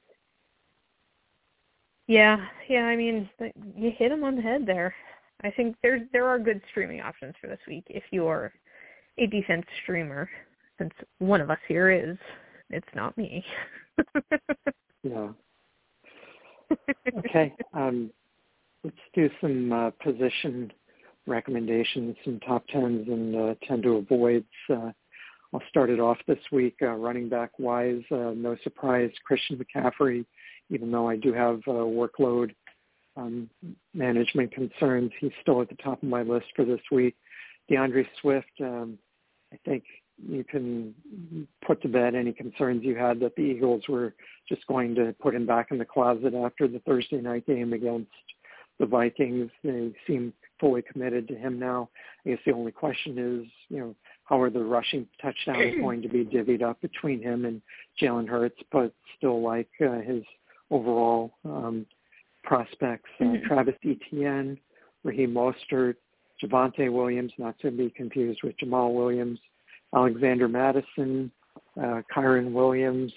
[2.07, 2.83] Yeah, yeah.
[2.83, 3.29] I mean,
[3.77, 4.93] you hit them on the head there.
[5.43, 8.51] I think there's there are good streaming options for this week if you are
[9.17, 10.29] a defense streamer.
[10.77, 12.17] Since one of us here is,
[12.69, 13.43] it's not me.
[15.03, 15.29] yeah.
[17.17, 17.55] Okay.
[17.73, 18.11] Um,
[18.83, 20.71] let's do some uh, position
[21.25, 24.45] recommendations, some top tens and uh, tend to avoids.
[24.69, 24.91] Uh,
[25.53, 26.75] I'll start it off this week.
[26.81, 30.25] Uh, running back wise, uh, no surprise, Christian McCaffrey.
[30.69, 32.53] Even though I do have uh, workload
[33.19, 33.49] um,
[33.93, 37.15] management concerns, he's still at the top of my list for this week.
[37.69, 38.97] D'Andre Swift, um,
[39.53, 39.83] I think
[40.27, 40.93] you can
[41.65, 44.13] put to bed any concerns you had that the Eagles were
[44.47, 48.11] just going to put him back in the closet after the Thursday night game against
[48.79, 49.49] the Vikings.
[49.63, 51.89] They seem fully committed to him now.
[52.25, 53.95] I guess the only question is, you know,
[54.25, 57.61] how are the rushing touchdowns going to be divvied up between him and
[58.01, 60.23] Jalen Hurts, but still like uh, his
[60.69, 61.85] overall um,
[62.43, 63.09] prospects.
[63.19, 63.47] Uh, mm-hmm.
[63.47, 64.57] Travis Etienne,
[65.03, 65.95] Raheem Mostert,
[66.43, 69.39] Javonte Williams, not to be confused with Jamaal Williams,
[69.95, 71.31] Alexander Mattison,
[71.77, 73.11] uh, Kyren Williams,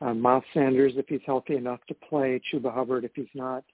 [0.00, 3.64] uh, Miles Sanders if he's healthy enough to play, Chuba Hubbard if he's not,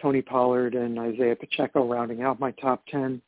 [0.00, 3.20] Tony Pollard and Isaiah Pacheco rounding out my top 10.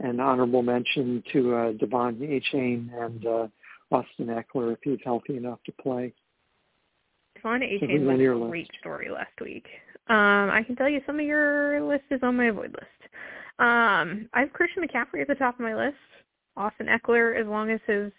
[0.00, 3.46] And honorable mention to uh, De'Von Achane and uh,
[3.92, 6.12] Austin Ekeler if he's healthy enough to play.
[7.38, 9.66] De'Von Achane was a great story last week.
[10.08, 13.10] Um, I can tell you some of your list is on my avoid list.
[13.58, 15.96] Um, I have Christian McCaffrey at the top of my list.
[16.56, 18.12] Austin Ekeler, as long as his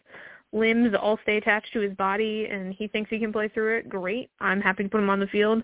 [0.51, 3.89] limbs all stay attached to his body and he thinks he can play through it,
[3.89, 4.29] great.
[4.39, 5.63] I'm happy to put him on the field.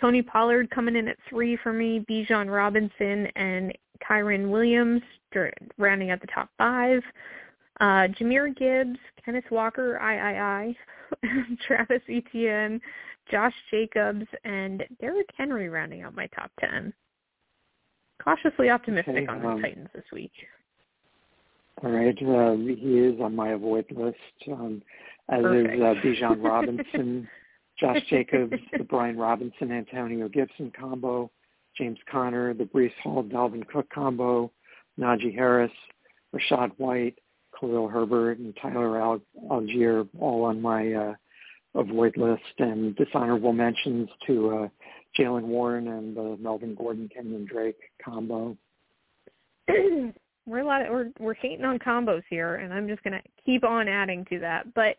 [0.00, 3.72] Tony Pollard coming in at three for me, Bijan Robinson and
[4.08, 5.02] Kyren Williams
[5.78, 7.02] rounding out the top five.
[7.80, 10.74] Uh, Jahmyr Gibbs, Kenneth Walker, I,
[11.66, 12.80] Travis Etienne,
[13.30, 16.92] Josh Jacobs, and Derrick Henry rounding out my top ten.
[18.22, 20.32] Cautiously optimistic okay, on the um, Titans this week.
[21.82, 24.16] All right, uh, he is on my avoid list,
[24.52, 24.80] um,
[25.28, 25.74] as Perfect.
[25.74, 27.28] is uh, Bijan Robinson,
[27.78, 31.30] Josh Jacobs, the Brian Robinson, Antonio Gibson combo,
[31.76, 34.52] James Conner, the Breece Hall, Dalvin Cook combo,
[34.98, 35.72] Najee Harris,
[36.32, 37.18] Rachaad White,
[37.58, 41.14] Khalil Herbert, and Tyler Al- Allgeier, all on my uh,
[41.74, 44.68] avoid list, and dishonorable mentions to uh,
[45.18, 48.56] Jaylen Warren and the Melvin Gordon, Kenyan Drake combo.
[50.46, 53.64] we're a lot of, we're we're hating on combos here, and I'm just gonna keep
[53.64, 54.74] on adding to that.
[54.74, 54.96] But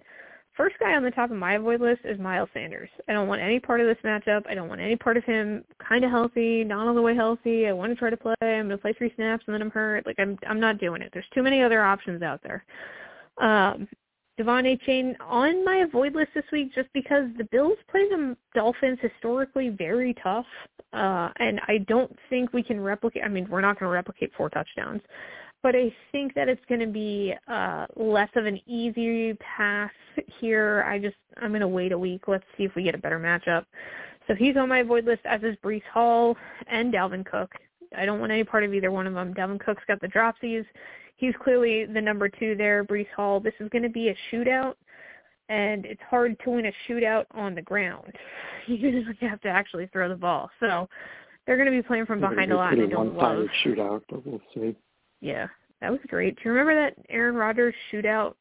[0.55, 2.89] first guy on the top of my avoid list is Miles Sanders.
[3.07, 4.43] I don't want any part of this matchup.
[4.49, 7.67] I don't want any part of him kind of healthy, not all the way healthy.
[7.67, 8.35] I want to try to play.
[8.41, 10.05] I'm gonna play three snaps and then I'm hurt.
[10.05, 11.11] Like I'm I'm not doing it.
[11.13, 12.65] There's too many other options out there.
[13.37, 13.87] Um,
[14.39, 18.99] De'Von Achane on my avoid list this week just because the Bills play the Dolphins
[19.01, 20.45] historically very tough,
[20.91, 23.23] uh, and I don't think we can replicate.
[23.23, 25.01] I mean, we're not going to replicate four touchdowns,
[25.65, 29.91] but I think that it's going to be uh, less of an easy pass
[30.39, 30.85] here.
[30.87, 32.27] I just I'm going to wait a week.
[32.27, 33.65] Let's see if we get a better matchup.
[34.27, 36.37] So he's on my avoid list as is Breece Hall
[36.67, 37.51] and Dalvin Cook.
[37.97, 39.33] I don't want any part of either one of them.
[39.33, 40.65] Dalvin Cook's got the dropsies
[41.15, 43.39] he's clearly the number two there, Breece Hall.
[43.39, 44.75] This is going to be a shootout,
[45.49, 48.13] and it's hard to win a shootout on the ground.
[48.67, 50.49] You usually have to actually throw the ball.
[50.59, 50.89] So
[51.45, 52.73] they're going to be playing from behind a lot.
[52.73, 54.75] And I don't love shootout, but we'll see.
[55.21, 55.47] Yeah,
[55.81, 56.35] that was great.
[56.35, 58.35] Do you remember that Aaron Rodgers shootout?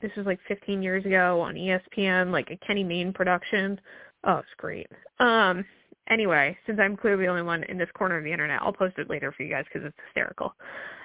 [0.00, 3.80] This was like 15 years ago on ESPN, like a Kenny Mayne production.
[4.24, 4.86] Oh, it's great.
[5.18, 5.64] Um,
[6.10, 8.98] anyway, since I'm clearly the only one in this corner of the internet, I'll post
[8.98, 10.54] it later for you guys because it's hysterical.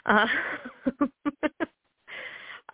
[0.06, 0.26] Uh,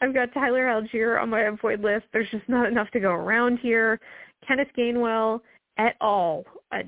[0.01, 2.05] I've got Tyler Allgeier on my avoid list.
[2.11, 3.99] There's just not enough to go around here.
[4.47, 5.41] Kenneth Gainwell
[5.77, 6.43] et al.
[6.71, 6.83] Uh,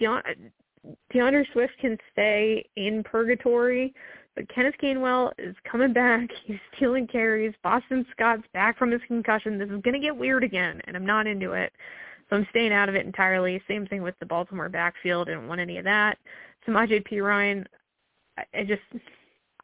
[0.00, 3.94] D'Andre Swift can stay in purgatory,
[4.54, 6.28] Kenneth Gainwell is coming back.
[6.44, 7.54] He's stealing carries.
[7.62, 9.58] Boston Scott's back from his concussion.
[9.58, 11.72] This is going to get weird again, and I'm not into it.
[12.28, 13.62] So I'm staying out of it entirely.
[13.68, 15.28] Same thing with the Baltimore backfield.
[15.28, 16.18] I don't want any of that.
[16.66, 17.64] Samaje Perine,
[18.38, 18.82] I, I just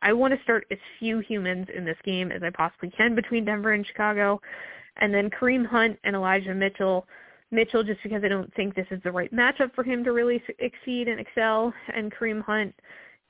[0.03, 3.45] I want to start as few humans in this game as I possibly can between
[3.45, 4.41] Denver and Chicago.
[4.97, 7.07] And then Kareem Hunt and Elijah Mitchell.
[7.51, 10.43] Mitchell just because I don't think this is the right matchup for him to really
[10.59, 11.73] exceed and excel.
[11.95, 12.75] And Kareem Hunt,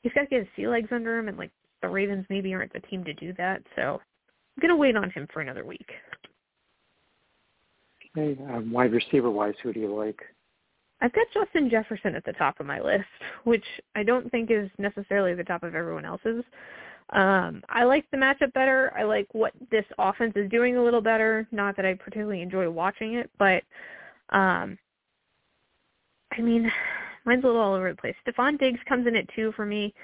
[0.02, 1.50] he's got to get his sea legs under him, and like
[1.82, 3.62] the Ravens maybe aren't the team to do that.
[3.76, 4.00] So
[4.56, 5.90] I'm gonna wait on him for another week.
[8.16, 10.20] Okay, um, wide receiver wise, who do you like?
[11.00, 13.04] I've got Justin Jefferson at the top of my list,
[13.44, 16.44] which I don't think is necessarily the top of everyone else's.
[17.10, 18.92] Um, I like the matchup better.
[18.96, 21.48] I like what this offense is doing a little better.
[21.50, 23.62] Not that I particularly enjoy watching it, but
[24.30, 24.78] um,
[26.32, 26.70] I mean,
[27.24, 28.14] mine's a little all over the place.
[28.26, 29.94] Stefon Diggs comes in at two for me.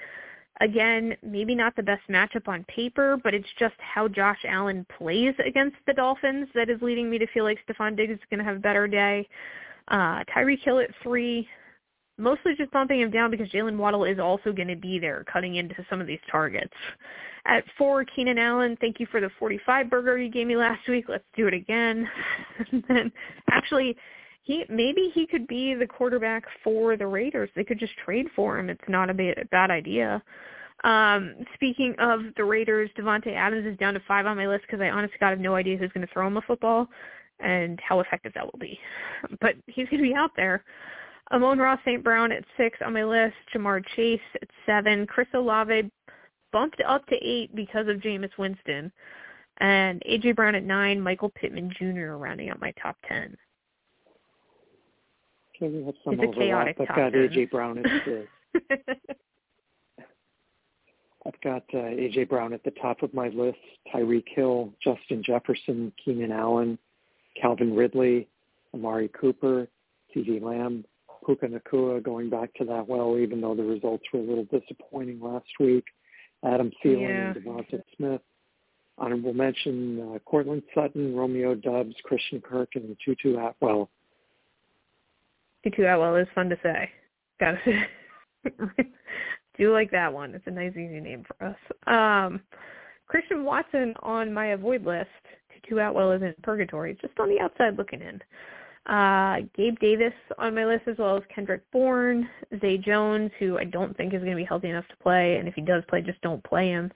[0.59, 5.35] Again, maybe not the best matchup on paper, but it's just how Josh Allen plays
[5.45, 8.43] against the Dolphins that is leading me to feel like Stefon Diggs is going to
[8.43, 9.27] have a better day.
[9.89, 11.47] Uh, Tyreek Hill at three,
[12.17, 15.55] mostly just bumping him down because Jaylen Waddle is also going to be there cutting
[15.55, 16.73] into some of these targets.
[17.45, 21.05] At four, Keenan Allen, thank you for the 45 burger you gave me last week.
[21.07, 22.09] Let's do it again.
[22.71, 23.11] and then
[23.51, 23.95] actually,
[24.47, 27.49] he maybe he could be the quarterback for the Raiders.
[27.53, 28.69] They could just trade for him.
[28.69, 30.23] It's not a bad, bad idea.
[30.85, 34.79] Um, speaking of the Raiders, Davante Adams is down to five on my list because
[34.79, 36.87] I honestly got have no idea who's going to throw him a football
[37.39, 38.79] and how effective that will be.
[39.41, 40.63] But he's going to be out there.
[41.33, 42.01] Amon-Ra St.
[42.01, 43.35] Brown at six on my list.
[43.53, 45.05] Ja'Marr Chase at seven.
[45.07, 45.91] Chris Olave
[46.53, 48.93] bumped up to eight because of Jameis Winston.
[49.57, 50.31] And A.J.
[50.33, 51.01] Brown at nine.
[51.01, 52.13] Michael Pittman Jr.
[52.13, 53.35] rounding out my top ten.
[55.59, 57.45] We have some it's chaotic I've got A.J.
[57.45, 58.27] Brown at six.
[61.25, 62.25] I've got uh, A.J.
[62.25, 63.57] Brown at the top of my list.
[63.93, 66.77] Tyreek Hill, Justin Jefferson, Keenan Allen,
[67.39, 68.27] Calvin Ridley,
[68.73, 69.67] Amari Cooper,
[70.15, 70.85] CeeDee Lamb,
[71.25, 72.01] Puka Nacua.
[72.01, 75.85] going back to that well, even though the results were a little disappointing last week.
[76.45, 77.31] Adam Thielen Yeah.
[77.31, 78.21] and DeVonta Smith.
[78.97, 83.89] Honorable mention, uh, Courtland Sutton, Romeo Doubs, Christian Kirk, and Tutu Atwell.
[85.73, 86.89] Atwell is fun to say.
[87.39, 88.53] Gotta say.
[89.57, 90.35] Do like that one.
[90.35, 91.57] It's a nice, easy name for us.
[91.87, 92.41] Um,
[93.07, 95.09] Christian Watson on my avoid list.
[95.53, 98.21] Tutu Atwell is in purgatory, just on the outside looking in.
[98.91, 102.29] Uh, Gabe Davis on my list as well as Kendrick Bourne,
[102.61, 105.47] Zay Jones, who I don't think is going to be healthy enough to play, and
[105.47, 106.91] if he does play, just don't play him.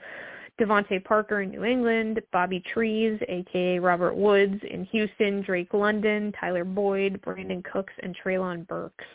[0.59, 6.65] DeVante Parker in New England, Bobby Trees, aka Robert Woods in Houston, Drake London, Tyler
[6.65, 9.05] Boyd, Brandin Cooks, and Treylon Burks.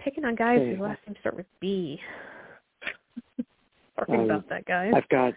[0.00, 2.00] Picking on guys whose last names start with B.
[4.06, 4.92] Sorry Um, about that, guys.
[4.94, 5.34] I've got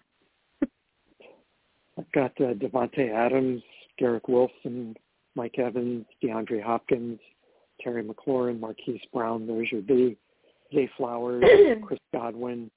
[1.98, 3.62] I've got uh, Davante Adams,
[3.98, 4.96] Garrett Wilson,
[5.36, 7.20] Mike Evans, DeAndre Hopkins,
[7.82, 9.48] Terry McLaurin, Marquise Brown.
[9.48, 10.18] There's your B.
[10.74, 11.44] Zay Flowers,
[11.86, 12.70] Chris Godwin,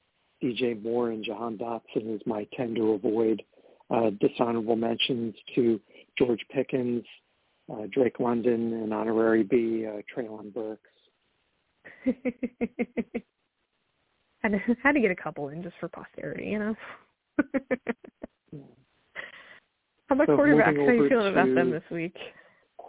[0.42, 3.42] DJ Moore, and Jahan Dotson is my 10 to avoid.
[3.90, 5.80] Uh, dishonorable mentions to
[6.18, 7.04] George Pickens,
[7.72, 10.82] uh, Drake London, and honorary B, uh, Treylon Burks.
[14.42, 16.74] had to, had to get a couple in just for posterity, you know.
[20.08, 20.76] How about So quarterbacks?
[20.76, 22.16] How are you feeling about them this week?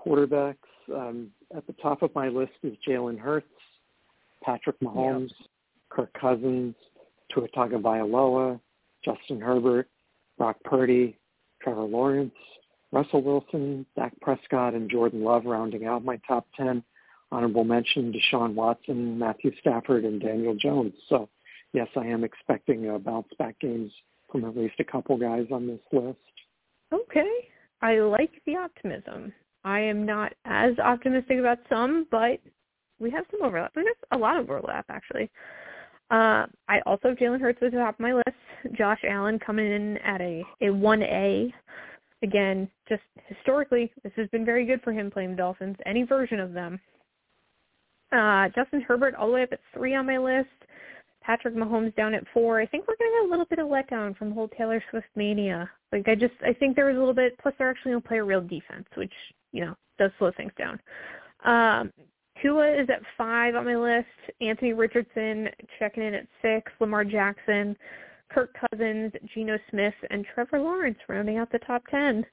[0.06, 0.56] quarterbacks.
[0.94, 3.48] Um, at the top of my list is Jalen Hurts,
[4.44, 5.32] Patrick Mahomes,
[5.90, 6.76] Kirk Cousins,
[7.34, 8.60] Tua Tagovailoa,
[9.04, 9.88] Justin Herbert,
[10.38, 11.18] Brock Purdy,
[11.62, 12.34] Trevor Lawrence,
[12.92, 16.84] Russell Wilson, Dak Prescott, and Jordan Love rounding out my top 10.
[17.32, 20.94] Honorable mention Deshaun Watson, Matthew Stafford, and Daniel Jones.
[21.08, 21.30] So,
[21.74, 23.92] yes, I am expecting uh, bounce-back games
[24.32, 26.18] from at least a couple guys on this list.
[26.92, 27.30] Okay.
[27.82, 29.32] I like the optimism.
[29.64, 32.40] I am not as optimistic about some, but
[33.00, 33.74] we have some overlap.
[33.76, 35.30] Have a lot of overlap, actually.
[36.12, 38.30] Uh, I also have Jalen Hurts at the top of my list.
[38.78, 41.54] Josh Allen coming in at a, a 1A.
[42.24, 46.40] Again, just historically, this has been very good for him playing the Dolphins, any version
[46.40, 46.80] of them.
[48.12, 50.50] Uh, Justin Herbert all the way up at 3 on my list.
[51.22, 52.60] Patrick Mahomes down at four.
[52.60, 54.84] I think we're going to get a little bit of letdown from the whole Taylor
[54.90, 55.70] Swift mania.
[55.92, 57.38] Like I just, I think there was a little bit.
[57.40, 59.14] Plus, they're actually going to play a real defense, which
[59.52, 60.80] you know does slow things down.
[61.46, 61.94] Um,
[62.42, 64.08] Tua is at five on my list.
[64.42, 66.72] Anthony Richardson checking in at six.
[66.80, 67.76] Lamar Jackson,
[68.30, 72.26] Kirk Cousins, Geno Smith, and Trevor Lawrence rounding out the top ten.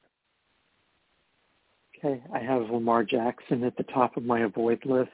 [1.98, 5.10] Okay, I have Lamar Jackson at the top of my avoid list.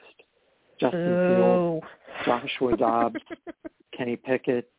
[0.79, 1.35] Justin Ooh.
[1.35, 1.85] Fields,
[2.25, 3.21] Joshua Dobbs,
[3.97, 4.69] Kenny Pickett,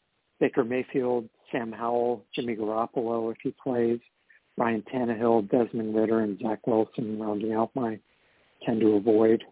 [0.40, 4.00] Baker Mayfield, Sam Howell, Jimmy Garoppolo if he plays,
[4.56, 7.98] Ryan Tannehill, Desmond Ridder, and Zach Wilson rounding out my
[8.64, 9.42] tend to avoid.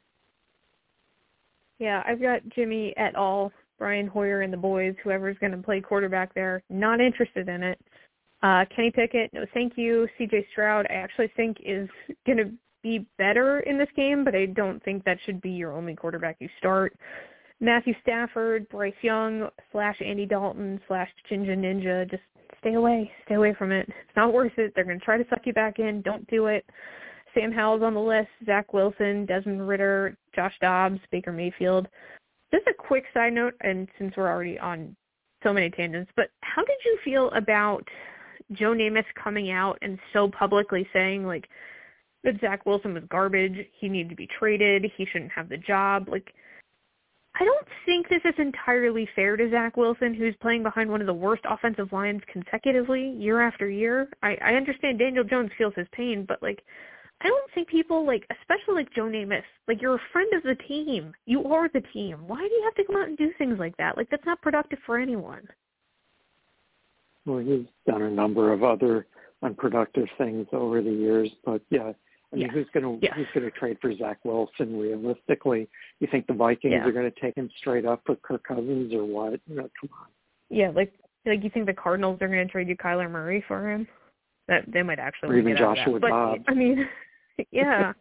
[1.83, 5.81] Yeah, I've got Jimmy et al., Brian Hoyer and the boys, whoever's going to play
[5.81, 6.63] quarterback there.
[6.71, 7.81] Not interested in it.
[8.41, 10.07] Uh, Kenny Pickett, no thank you.
[10.17, 11.89] CJ Stroud, I actually think is
[12.25, 12.53] going to
[12.85, 16.37] be better in this game, but I don't think that should be your only quarterback
[16.39, 16.97] you start.
[17.59, 22.23] Matthew Stafford, Bryce Young, slash Andy Dalton, slash Ginger Ninja, just
[22.61, 23.11] stay away.
[23.25, 23.89] Stay away from it.
[23.89, 24.73] It's not worth it.
[24.77, 26.01] They're going to try to suck you back in.
[26.03, 26.65] Don't do it.
[27.35, 31.89] Sam Howell's on the list, Zach Wilson, Desmond Ridder, Josh Dobbs, Baker Mayfield.
[32.53, 34.95] Just a quick side note, and since we're already on
[35.43, 37.83] so many tangents, but how did you feel about
[38.53, 41.49] Joe Namath coming out and so publicly saying like
[42.25, 46.09] that Zach Wilson was garbage, he needed to be traded, he shouldn't have the job.
[46.09, 46.33] Like
[47.35, 51.07] I don't think this is entirely fair to Zach Wilson, who's playing behind one of
[51.07, 54.09] the worst offensive lines consecutively year after year.
[54.23, 56.63] I, I understand Daniel Jones feels his pain, but like
[57.25, 60.57] I don't think people like, especially like Joe Namath, like you're a friend of the
[60.67, 61.13] team.
[61.27, 62.19] You are the team.
[62.27, 63.97] Why do you have to come out and do things like that?
[63.97, 65.47] Like that's not productive for anyone.
[67.25, 69.07] Well, he's done a number of other
[69.43, 71.93] unproductive things over the years, but yeah,
[72.33, 72.53] I mean, yeah.
[72.53, 73.15] who's going to yeah.
[73.15, 75.69] who's going to trade for Zach Wilson realistically?
[76.01, 76.85] You think the Vikings yeah.
[76.85, 79.41] are going to take him straight up for Kirk Cousins or what?
[79.49, 80.09] No, come on.
[80.49, 80.93] Yeah, like
[81.27, 83.87] like you think the Cardinals are going to trade you Kyler Murray for him?
[84.49, 86.43] That they might actually or even Joshua But Dobbs.
[86.49, 86.89] I mean,
[87.51, 87.93] yeah.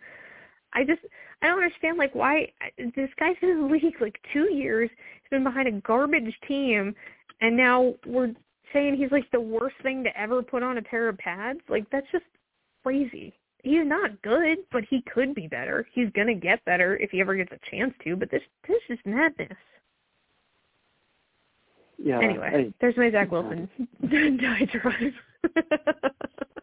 [0.73, 1.01] I just
[1.41, 4.89] I don't understand like why this guy's in the league like two years.
[4.89, 6.95] He's been behind a garbage team,
[7.41, 8.33] and now we're
[8.73, 11.59] saying he's like the worst thing to ever put on a pair of pads.
[11.67, 12.25] Like that's just
[12.83, 13.33] crazy.
[13.63, 15.85] He's not good, but he could be better.
[15.93, 18.15] He's gonna get better if he ever gets a chance to.
[18.15, 19.57] But this this is madness.
[21.97, 22.19] Yeah.
[22.19, 23.69] Anyway, I, there's my Zach Wilson
[24.09, 25.13] diatribe.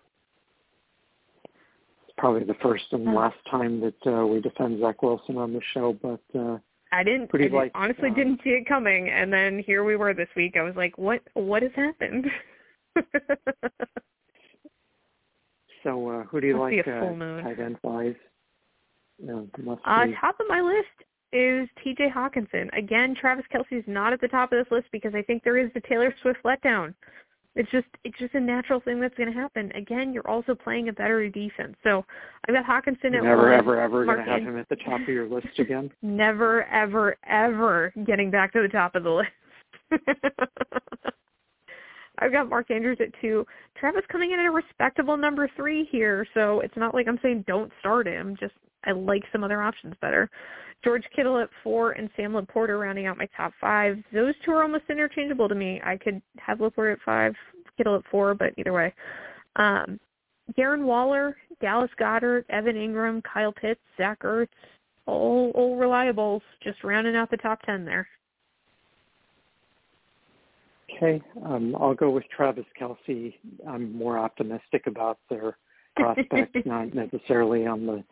[2.19, 5.97] probably the first and last time that uh, we defend Zach Wilson on the show,
[6.03, 6.59] but uh,
[6.93, 7.29] I didn't.
[7.29, 10.12] Pretty I didn't, like, honestly uh, didn't see it coming, and then here we were
[10.12, 10.57] this week.
[10.59, 11.23] I was like, "What?
[11.35, 12.27] What has happened?"
[15.83, 17.45] so uh, who do you be like uh, moon.
[17.45, 18.14] tight end wise?
[19.21, 20.87] No, must uh, top of my list
[21.33, 22.11] is T.J.
[22.14, 22.69] Hockenson.
[22.77, 25.71] Again, Travis Kelce's not at the top of this list because I think there is
[25.75, 26.95] the Taylor Swift letdown.
[27.59, 29.72] It's just it's just a natural thing that's going to happen.
[29.72, 31.74] Again, you're also playing a better defense.
[31.82, 32.04] So
[32.48, 33.59] I've got Hockenson at never, one.
[33.59, 35.90] ever, ever going to have him at the top of your list again.
[36.00, 39.30] Never, ever, ever getting back to the top of the list.
[42.20, 43.44] I've got Mark Andrews at two.
[43.76, 47.44] Travis coming in at a respectable number three here, so it's not like I'm saying
[47.48, 48.36] don't start him.
[48.38, 48.54] Just
[48.85, 50.31] I like some other options better.
[50.85, 53.99] George Kittle at four and Sam LaPorta rounding out my top five.
[54.12, 55.81] Those two are almost interchangeable to me.
[55.85, 57.35] I could have LaPorta at five,
[57.76, 58.95] Kittle at four, but either way.
[59.57, 59.99] Um,
[60.57, 64.49] Darren Waller, Dallas Goedert, Evan Engram, Kyle Pitts, Zach Ertz,
[65.07, 68.07] all all reliables, just rounding out the top ten there.
[70.97, 73.35] Okay, um, I'll go with Travis Kelce.
[73.68, 75.57] I'm more optimistic about their
[75.97, 78.05] prospects, not necessarily on the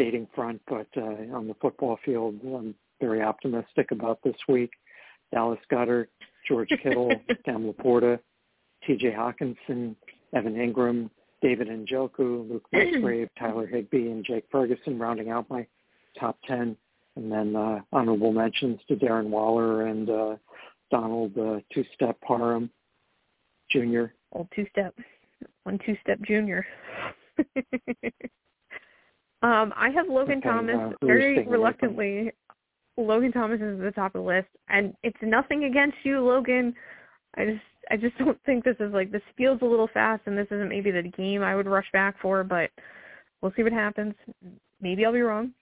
[0.00, 2.40] dating front, but uh, on the football field.
[2.42, 4.70] I'm very optimistic about this week.
[5.32, 6.08] Dallas Goedert,
[6.48, 7.10] George Kittle,
[7.44, 8.18] Sam LaPorta,
[8.86, 9.12] T.J.
[9.12, 9.94] Hockenson,
[10.34, 11.10] Evan Engram,
[11.42, 15.66] David Njoku, Luke Musgrave, Tyler Higbee, and Jake Ferguson rounding out my
[16.18, 16.76] top 10.
[17.16, 20.36] And then uh, honorable mentions to Darren Waller and uh,
[20.90, 22.70] Donald uh, Two-Step Parham
[23.70, 24.06] Jr.
[24.32, 24.94] Old two step,
[25.64, 26.66] one two step junior.
[29.42, 31.52] um, I have Logan Okay, Thomas uh, who are you very staying away from?
[31.52, 32.32] reluctantly.
[32.96, 36.74] Logan Thomas is at the top of the list, and it's nothing against you, Logan.
[37.36, 40.36] I just I just don't think this is like this feels a little fast, and
[40.36, 42.70] this isn't maybe the game I would rush back for, but
[43.40, 44.14] we'll see what happens.
[44.80, 45.52] Maybe I'll be wrong.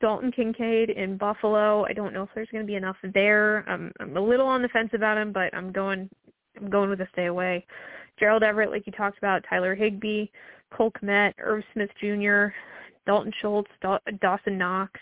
[0.00, 1.84] Dalton Kincaid in Buffalo.
[1.84, 3.64] I don't know if there's going to be enough there.
[3.68, 6.10] I'm I'm a little on the fence about him, but I'm going
[6.56, 7.64] I'm going with a stay away.
[8.18, 10.26] Gerald Everett, like you talked about, Tyler Higbee,
[10.72, 12.46] Cole Kmet, Irv Smith Jr.,
[13.06, 14.92] Dalton Schultz, Daw- Dawson Knox.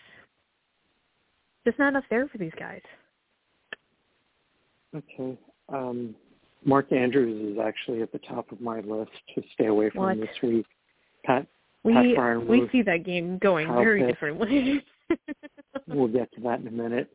[1.66, 2.82] Just not enough there for these guys.
[4.94, 5.36] Okay.
[5.70, 6.14] Um,
[6.64, 10.16] Mark Andrews is actually at the top of my list to stay away from What?
[10.18, 10.66] this week.
[11.24, 11.46] Pat, Pat
[11.82, 14.12] We Freiermuth, we see that game going Kyle very Pitts.
[14.12, 14.84] differently.
[15.88, 17.10] we'll get to that in a minute.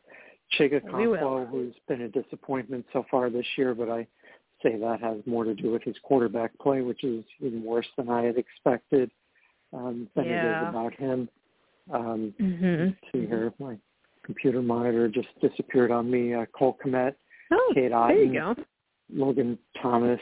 [0.58, 0.82] Chiga.
[0.84, 4.08] Conquo, who's been a disappointment so far this year, but I
[4.64, 8.10] say that has more to do with his quarterback play, which is even worse than
[8.10, 9.12] I had expected
[9.74, 10.64] um, than it Yeah.
[10.64, 11.30] is about him.
[11.92, 12.88] Um, mhm.
[13.02, 13.78] let's see here, my
[14.24, 16.34] computer monitor just disappeared on me.
[16.34, 17.16] Uh, Cole Kmet,
[17.52, 18.56] oh, Cade Otton, there you go.
[19.12, 20.22] Logan Thomas,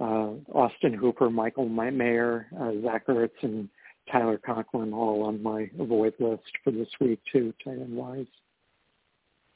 [0.00, 3.68] uh, Austin Hooper, Michael Mayer, uh, Zach Ertz, and
[4.10, 8.26] Tyler Conklin all on my avoid list for this week too, tight end wise.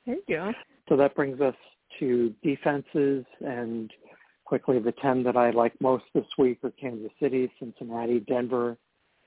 [0.07, 0.53] There you go.
[0.89, 1.55] So that brings us
[2.01, 3.93] to defenses and
[4.45, 8.77] quickly the 10 that I like most this week are Kansas City, Cincinnati, Denver,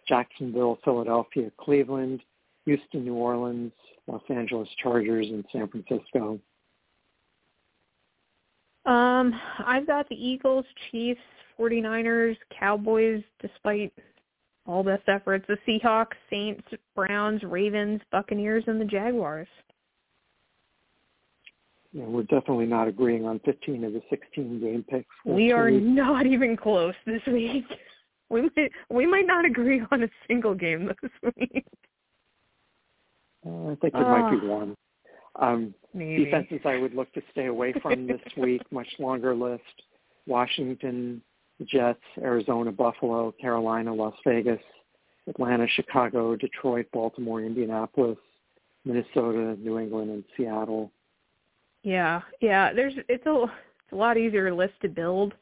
[0.07, 2.21] Jacksonville, Philadelphia, Cleveland,
[2.65, 3.71] Houston, New Orleans,
[4.07, 6.39] Los Angeles Chargers, and San Francisco.
[8.85, 9.33] Um,
[9.65, 11.21] I've got the Eagles, Chiefs,
[11.57, 13.93] 49ers, Cowboys, despite
[14.65, 19.47] all best efforts, the Seahawks, Saints, Browns, Ravens, Buccaneers, and the Jaguars.
[21.91, 25.07] Yeah, we're definitely not agreeing on 15 of the 16 game picks.
[25.25, 27.65] We are not even close this week.
[28.29, 31.65] We might we might not agree on a single game this week.
[33.45, 34.49] Uh, I think there might be ah.
[34.49, 34.75] one.
[35.35, 36.25] Um, maybe.
[36.25, 38.61] defenses I would look to stay away from this week.
[38.71, 39.63] Much longer list:
[40.27, 41.21] Washington,
[41.65, 44.61] Jets, Arizona, Buffalo, Carolina, Las Vegas,
[45.27, 48.17] Atlanta, Chicago, Detroit, Baltimore, Indianapolis,
[48.85, 50.91] Minnesota, New England, and Seattle.
[51.83, 52.73] Yeah, yeah.
[52.73, 55.33] There's it's a it's a lot easier list to build.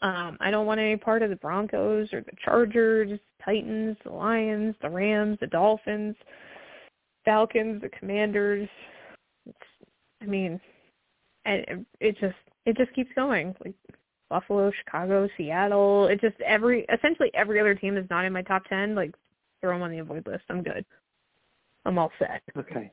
[0.00, 4.74] Um, I don't want any part of the Broncos or the Chargers, Titans, the Lions,
[4.80, 6.14] the Rams, the Dolphins,
[7.24, 8.68] Falcons, the Commanders.
[9.46, 9.58] It's,
[10.22, 10.60] I mean,
[11.44, 12.36] and it just
[12.66, 13.54] it just keeps going.
[13.64, 13.74] Like
[14.30, 16.06] Buffalo, Chicago, Seattle.
[16.08, 18.94] It just every essentially every other team is not in my top ten.
[18.94, 19.14] Like
[19.60, 20.44] throw them on the avoid list.
[20.48, 20.84] I'm good.
[21.84, 22.42] I'm all set.
[22.56, 22.90] Okay.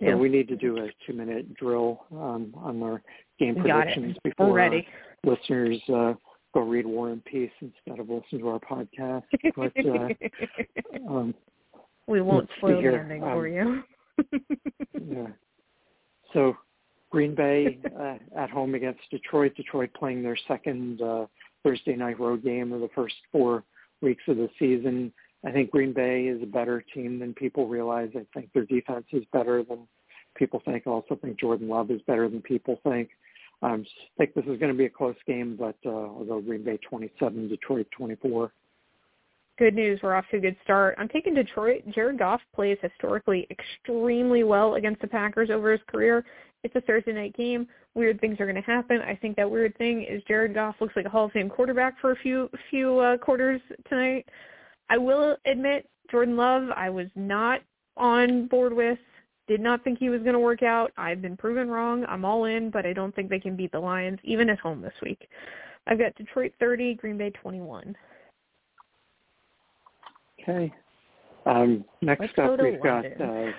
[0.00, 0.14] So yeah.
[0.14, 3.02] we need to do a two-minute drill um, on our
[3.38, 4.86] game predictions before We're ready.
[5.24, 6.14] listeners uh,
[6.52, 9.24] go read War and Peace instead of listen to our podcast.
[9.56, 11.34] But, uh, um,
[12.06, 13.82] we won't spoil the ending um, for you.
[15.08, 15.26] yeah.
[16.32, 16.56] So
[17.10, 19.54] Green Bay uh, at home against Detroit.
[19.56, 21.26] Detroit playing their second uh,
[21.62, 23.64] Thursday night road game of the first four
[24.02, 25.12] weeks of the season.
[25.46, 28.10] I think Green Bay is a better team than people realize.
[28.14, 29.86] I think their defense is better than
[30.36, 30.84] people think.
[30.86, 33.10] I also think Jordan Love is better than people think.
[33.62, 33.76] I
[34.18, 37.48] think this is going to be a close game, but uh, although Green Bay 27,
[37.48, 38.52] Detroit 24.
[39.56, 40.96] Good news, we're off to a good start.
[40.98, 41.84] I'm taking Detroit.
[41.94, 46.24] Jared Goff plays historically extremely well against the Packers over his career.
[46.64, 47.68] It's a Thursday night game.
[47.94, 49.00] Weird things are going to happen.
[49.02, 52.00] I think that weird thing is Jared Goff looks like a Hall of Fame quarterback
[52.00, 54.26] for a few few uh, quarters tonight.
[54.90, 57.60] I will admit, Jordan Love, I was not
[57.96, 58.98] on board with.
[59.46, 60.92] Did not think he was going to work out.
[60.96, 62.04] I've been proven wrong.
[62.08, 64.80] I'm all in, but I don't think they can beat the Lions, even at home
[64.80, 65.28] this week.
[65.86, 67.94] I've got Detroit 30, Green Bay 21.
[70.42, 70.72] Okay.
[71.46, 73.12] Um, next Let's up, we've London.
[73.18, 73.52] got uh,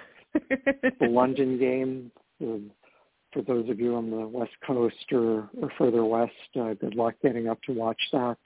[1.00, 2.12] the London game.
[2.40, 7.16] For those of you on the West Coast or, or further west, uh, good luck
[7.22, 8.38] getting up to watch that.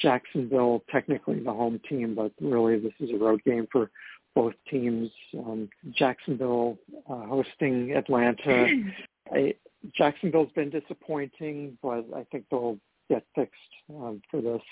[0.00, 3.90] Jacksonville technically the home team, but really this is a road game for
[4.36, 5.10] both teams.
[5.36, 6.78] Um, Jacksonville
[7.10, 8.68] uh, hosting Atlanta.
[9.32, 9.54] I,
[9.96, 12.78] Jacksonville's been disappointing, but I think they'll
[13.08, 13.56] get fixed
[13.90, 14.62] um, for this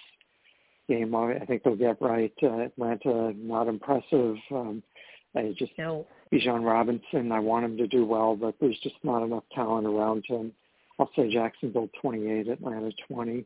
[0.89, 1.15] game.
[1.15, 2.33] I, I think they'll get right.
[2.43, 4.37] Uh, Atlanta not impressive.
[4.53, 4.83] Um,
[5.35, 6.07] I just no.
[6.33, 7.33] Bijan Robinson.
[7.33, 10.53] I want him to do well, but there's just not enough talent around him.
[10.99, 13.45] I'll say Jacksonville 28, Atlanta 20.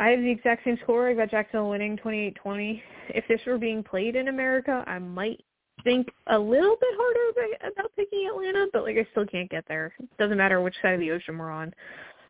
[0.00, 1.08] I have the exact same score.
[1.08, 2.80] I've got Jacksonville winning 28-20.
[3.10, 5.42] If this were being played in America, I might
[5.84, 9.92] think a little bit harder about picking Atlanta, but like I still can't get there.
[9.98, 11.72] It doesn't matter which side of the ocean we're on.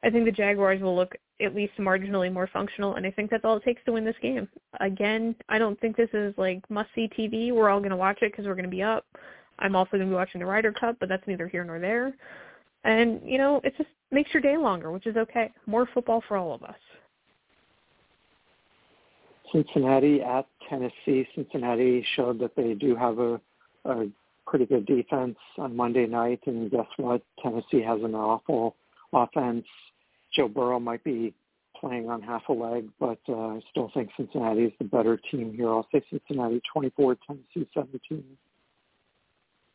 [0.02, 3.44] I think the Jaguars will look at least marginally more functional, and I think that's
[3.44, 4.48] all it takes to win this game.
[4.80, 7.52] Again, I don't think this is like must-see TV.
[7.52, 9.04] We're all going to watch it because we're going to be up.
[9.58, 12.14] I'm also going to be watching the Ryder Cup, but that's neither here nor there.
[12.84, 15.52] And, you know, it just makes your day longer, which is okay.
[15.66, 16.76] More football for all of us.
[19.52, 21.26] Cincinnati at Tennessee.
[21.34, 23.40] Cincinnati showed that they do have a,
[23.84, 24.06] a
[24.46, 27.22] pretty good defense on Monday night, and guess what?
[27.42, 28.76] Tennessee has an awful
[29.12, 29.66] offense.
[30.34, 31.34] Joe Burrow might be
[31.80, 35.54] playing on half a leg, but uh, I still think Cincinnati is the better team
[35.54, 35.68] here.
[35.68, 38.24] I'll say Cincinnati 24, Tennessee 17.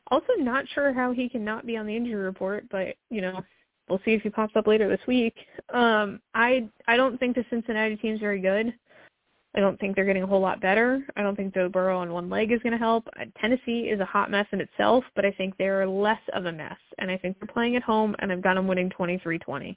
[0.08, 3.42] Also, not sure how he can not be on the injury report, but you know,
[3.88, 5.36] we'll see if he pops up later this week.
[5.74, 8.74] Um, I I don't think the Cincinnati team's very good.
[9.56, 11.06] I don't think they're getting a whole lot better.
[11.16, 13.08] I don't think Joe Burrow on one leg is going to help.
[13.20, 16.52] Uh, Tennessee is a hot mess in itself, but I think they're less of a
[16.52, 16.78] mess.
[16.98, 19.76] And I think they're playing at home, and I've got them winning 23-20.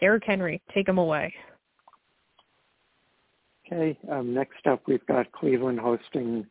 [0.00, 1.32] Derrick Henry, take them away.
[3.66, 3.98] Okay.
[4.10, 6.46] Um, next up, we've got Cleveland hosting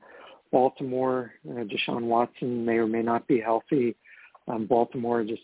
[0.52, 1.32] Baltimore.
[1.50, 3.96] Uh, Deshaun Watson may or may not be healthy.
[4.50, 5.42] Um, Baltimore just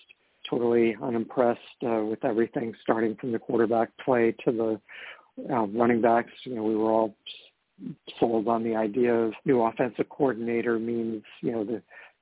[0.50, 4.82] totally unimpressed uh, with everything, starting from the quarterback play to the
[5.50, 6.32] uh, running backs.
[6.44, 7.16] You know, we were all
[8.20, 11.82] sold on the idea of new offensive coordinator means you know the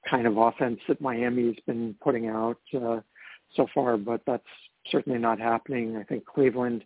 [0.10, 3.02] kind of offense that Miami's been putting out uh,
[3.56, 4.44] so far, but that's
[4.90, 5.98] certainly not happening.
[5.98, 6.84] I think Cleveland,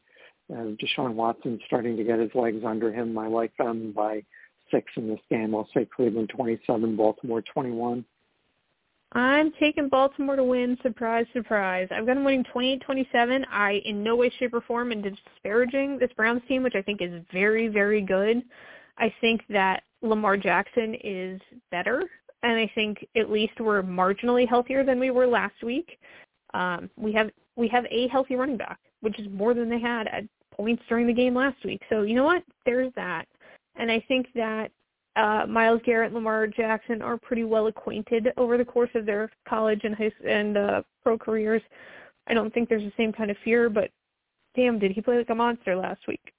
[0.51, 3.17] uh, Deshaun Watson starting to get his legs under him.
[3.17, 4.23] I like them by
[4.71, 5.53] six in this game.
[5.53, 8.03] I'll say Cleveland 27, Baltimore 21.
[9.13, 10.77] I'm taking Baltimore to win.
[10.81, 11.87] Surprise, surprise.
[11.91, 13.43] I've got them winning 28-27.
[13.51, 17.01] I, in no way, shape, or form, am disparaging this Browns team, which I think
[17.01, 18.43] is very, very good.
[18.97, 21.39] I think that Lamar Jackson is
[21.69, 22.03] better,
[22.41, 25.99] and I think at least we're marginally healthier than we were last week.
[26.53, 30.07] Um, we have we have a healthy running back, which is more than they had
[30.07, 31.81] at points during the game last week.
[31.89, 32.43] So you know what?
[32.65, 33.27] There's that.
[33.75, 34.71] And I think that
[35.15, 39.29] uh, Myles Garrett and Lamar Jackson are pretty well acquainted over the course of their
[39.47, 41.61] college and high and uh, pro careers.
[42.27, 43.91] I don't think there's the same kind of fear, but
[44.55, 46.33] damn, did he play like a monster last week?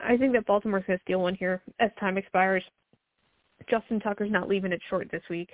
[0.00, 2.64] I think that Baltimore's going to steal one here as time expires.
[3.70, 5.50] Justin Tucker's not leaving it short this week.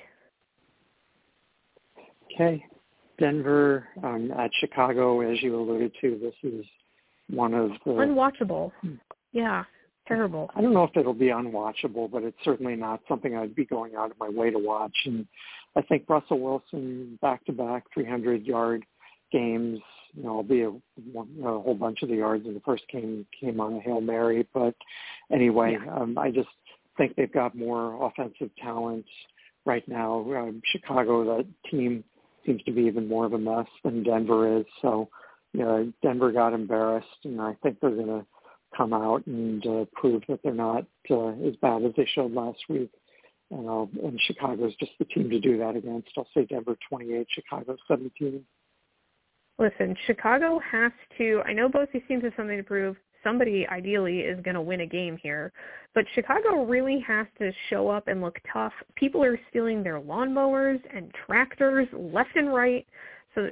[2.35, 2.65] Okay.
[3.19, 6.65] Denver um, at Chicago, as you alluded to, this is
[7.29, 8.73] one of the unwatchable.
[9.33, 9.65] Yeah,
[10.09, 10.51] terrible.
[10.57, 13.95] I don't know if it'll be unwatchable, but it's certainly not something I'd be going
[13.95, 14.97] out of my way to watch.
[15.05, 15.27] And
[15.77, 18.85] I think Russell Wilson back-to-back 300-yard
[19.31, 19.81] games,
[20.15, 20.73] you know, albeit
[21.15, 24.01] a, a whole bunch of the yards in the first game came on a hail
[24.01, 24.49] mary.
[24.53, 24.75] But
[25.31, 25.95] anyway, yeah.
[25.95, 26.49] um, I just
[26.97, 29.05] think they've got more offensive talent
[29.65, 30.21] right now.
[30.35, 32.03] Um, Chicago, that team
[32.45, 34.67] seems to be even more of a mess than Denver is.
[34.81, 35.09] So,
[35.53, 38.27] you know, Denver got embarrassed, and I think they're going to
[38.79, 42.59] come out and uh, prove that they're not uh, as bad as they showed last
[42.69, 42.91] week.
[43.51, 46.11] And, uh, and Chicago's just the team to do that against.
[46.17, 48.45] I'll say Denver 28, Chicago 17.
[49.59, 51.43] Listen, Chicago has to.
[51.45, 52.97] I know both these teams have something to prove.
[53.25, 55.53] Somebody ideally is going to win a game here,
[55.93, 58.73] but Chicago really has to show up and look tough.
[58.95, 62.87] People are stealing their lawnmowers and tractors left and right.
[63.35, 63.51] So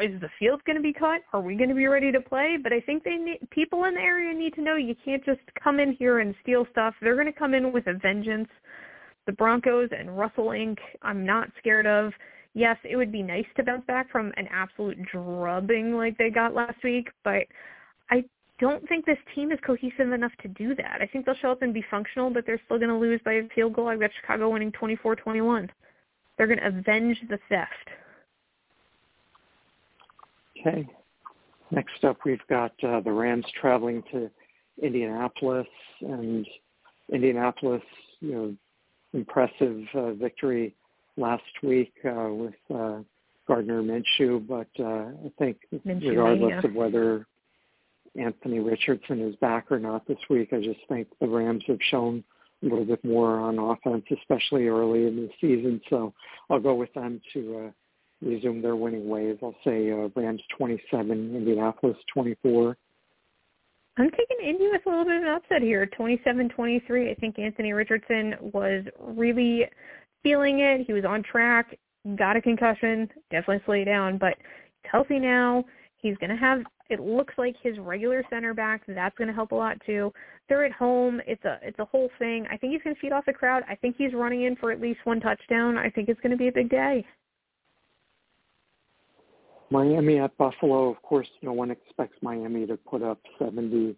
[0.00, 1.22] is the field going to be cut?
[1.32, 2.56] Are we going to be ready to play?
[2.62, 5.40] But I think they need, people in the area need to know you can't just
[5.62, 6.94] come in here and steal stuff.
[7.00, 8.48] They're going to come in with a vengeance.
[9.26, 10.78] The Broncos and Russell Inc.
[11.02, 12.12] I'm not scared of.
[12.54, 16.54] Yes, it would be nice to bounce back from an absolute drubbing like they got
[16.54, 17.42] last week, but
[18.10, 18.24] I
[18.58, 20.98] don't think this team is cohesive enough to do that.
[21.00, 23.34] I think they'll show up and be functional, but they're still going to lose by
[23.34, 23.88] a field goal.
[23.88, 25.68] I've got Chicago winning 24-21.
[26.36, 27.88] They're going to avenge the theft.
[30.60, 30.88] Okay.
[31.70, 34.30] Next up, we've got uh, the Rams traveling to
[34.82, 35.66] Indianapolis,
[36.00, 36.46] and
[37.12, 37.82] Indianapolis,
[38.20, 38.54] you know,
[39.12, 40.74] impressive uh, victory
[41.16, 43.00] last week uh, with uh,
[43.46, 46.70] Gardner Minshew, but uh, I think Minshew, regardless yeah.
[46.70, 47.26] of whether
[48.18, 52.24] Anthony Richardson is back or not this week, I just think the Rams have shown
[52.62, 55.80] a little bit more on offense, especially early in the season.
[55.88, 56.12] So
[56.50, 57.70] I'll go with them to uh,
[58.22, 59.38] resume their winning ways.
[59.42, 62.76] I'll say uh, Rams 27, Indianapolis 24.
[63.98, 67.10] I'm taking Indy with a little bit of an upset here, 27-23.
[67.10, 69.64] I think Anthony Richardson was really
[70.22, 70.86] feeling it.
[70.86, 71.76] He was on track,
[72.16, 74.34] got a concussion, definitely slowed down, but
[74.82, 75.64] he's healthy now.
[75.96, 78.82] He's going to have it looks like his regular center back.
[78.88, 80.12] That's going to help a lot too.
[80.48, 81.20] They're at home.
[81.26, 82.46] It's a it's a whole thing.
[82.50, 83.62] I think he's going to feed off the crowd.
[83.68, 85.76] I think he's running in for at least one touchdown.
[85.76, 87.04] I think it's going to be a big day.
[89.70, 93.96] Miami at Buffalo, of course, no one expects Miami to put up 70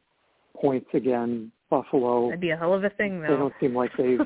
[0.60, 1.52] points again.
[1.70, 2.26] Buffalo.
[2.26, 3.28] That'd be a hell of a thing, though.
[3.28, 4.18] They don't seem like they've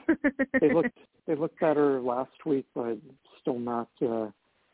[0.60, 0.96] they looked
[1.26, 2.96] they looked better last week, but
[3.40, 4.28] still not uh,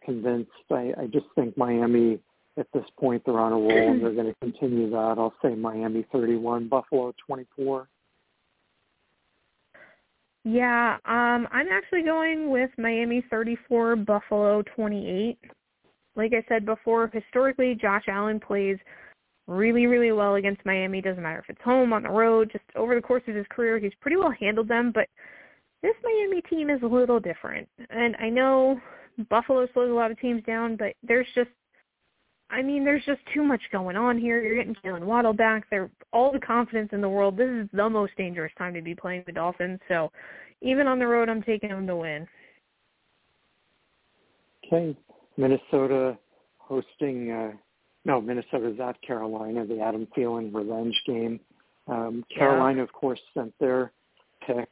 [0.04, 0.50] convinced.
[0.70, 2.20] I, I just think Miami
[2.56, 5.16] at this point they're on a roll and they're going to continue that.
[5.18, 7.88] I'll say Miami 31, Buffalo 24.
[10.44, 15.38] Yeah, um, I'm actually going with Miami 34, Buffalo 28
[16.20, 18.76] like I said before, historically Josh Allen plays
[19.46, 21.00] really, really well against Miami.
[21.00, 23.78] Doesn't matter if it's home, on the road, just over the course of his career,
[23.78, 24.92] he's pretty well handled them.
[24.94, 25.08] But
[25.82, 27.68] this Miami team is a little different.
[27.88, 28.78] And I know
[29.28, 31.50] Buffalo slows a lot of teams down, but there's just
[32.52, 34.42] I mean, there's just too much going on here.
[34.42, 35.70] You're getting Jaylen Waddle back.
[35.70, 37.36] They're all the confidence in the world.
[37.36, 39.78] This is the most dangerous time to be playing the Dolphins.
[39.86, 40.10] So
[40.60, 42.26] even on the road, I'm taking them to win.
[44.66, 44.96] Okay.
[45.40, 46.18] Minnesota
[46.58, 47.52] hosting, uh,
[48.04, 51.40] no, Minnesota's at Carolina, the Adam Thielen revenge game.
[51.88, 52.84] Um, Carolina, yeah.
[52.84, 53.92] of course, sent their
[54.46, 54.68] pick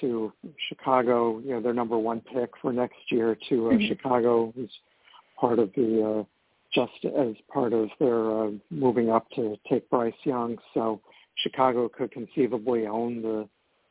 [0.00, 0.32] to
[0.68, 3.88] Chicago, you know, their number one pick for next year to uh, mm-hmm.
[3.88, 4.72] Chicago, who's
[5.38, 6.24] part of the uh,
[6.72, 10.56] just as part of their uh, moving up to take Bryce Young.
[10.72, 11.00] So
[11.36, 13.48] Chicago could conceivably own the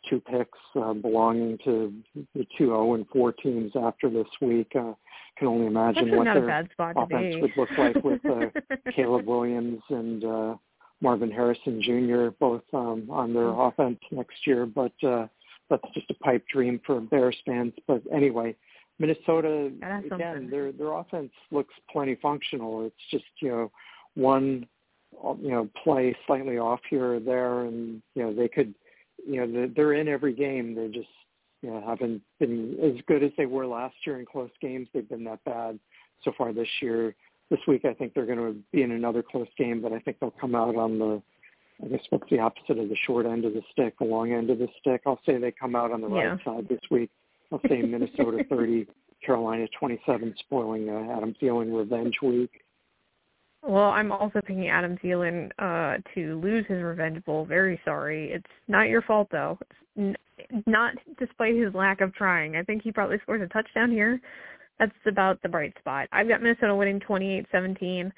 [0.10, 1.94] two picks uh, belonging to
[2.36, 4.72] the two 0 and 4 teams after this week.
[4.76, 4.94] Uh,
[5.38, 8.48] can only imagine what their offense would look like with uh,
[8.95, 10.56] Caleb Williams and uh,
[11.02, 12.36] Marvin Harrison Jr.
[12.40, 13.61] both um, on their mm-hmm.
[13.61, 14.65] offense next year.
[14.65, 15.27] But uh,
[15.69, 17.73] that's just a pipe dream for Bears fans.
[17.88, 18.56] But anyway,
[18.99, 19.72] Minnesota
[20.11, 22.86] again, their their offense looks plenty functional.
[22.86, 23.72] It's just you know
[24.15, 24.68] one
[25.41, 28.73] you know play slightly off here or there, and you know they could
[29.28, 30.76] you know they're in every game.
[30.76, 31.10] They just
[31.62, 34.88] you know haven't been as good as they were last year in close games.
[34.94, 35.80] They've been that bad
[36.24, 37.16] so far this year.
[37.50, 40.20] This week, I think they're going to be in another close game, but I think
[40.20, 41.22] they'll come out on the
[41.84, 44.50] I guess what's the opposite of the short end of the stick, the long end
[44.50, 45.02] of the stick.
[45.06, 46.24] I'll say they come out on the yeah.
[46.24, 47.10] right side this week.
[47.52, 48.88] I'll say Minnesota 30,
[49.26, 52.62] Carolina 27, spoiling uh, Adam Thielen revenge week.
[53.61, 57.45] Well, I'm also picking Adam Thielen uh, to lose his revenge bowl.
[57.45, 58.31] Very sorry.
[58.31, 59.60] It's not your fault though.
[59.98, 60.15] N-
[60.65, 62.56] not despite his lack of trying.
[62.56, 64.19] I think he probably scores a touchdown here.
[64.80, 66.07] That's about the bright spot.
[66.14, 68.11] I've got Minnesota winning 28-17.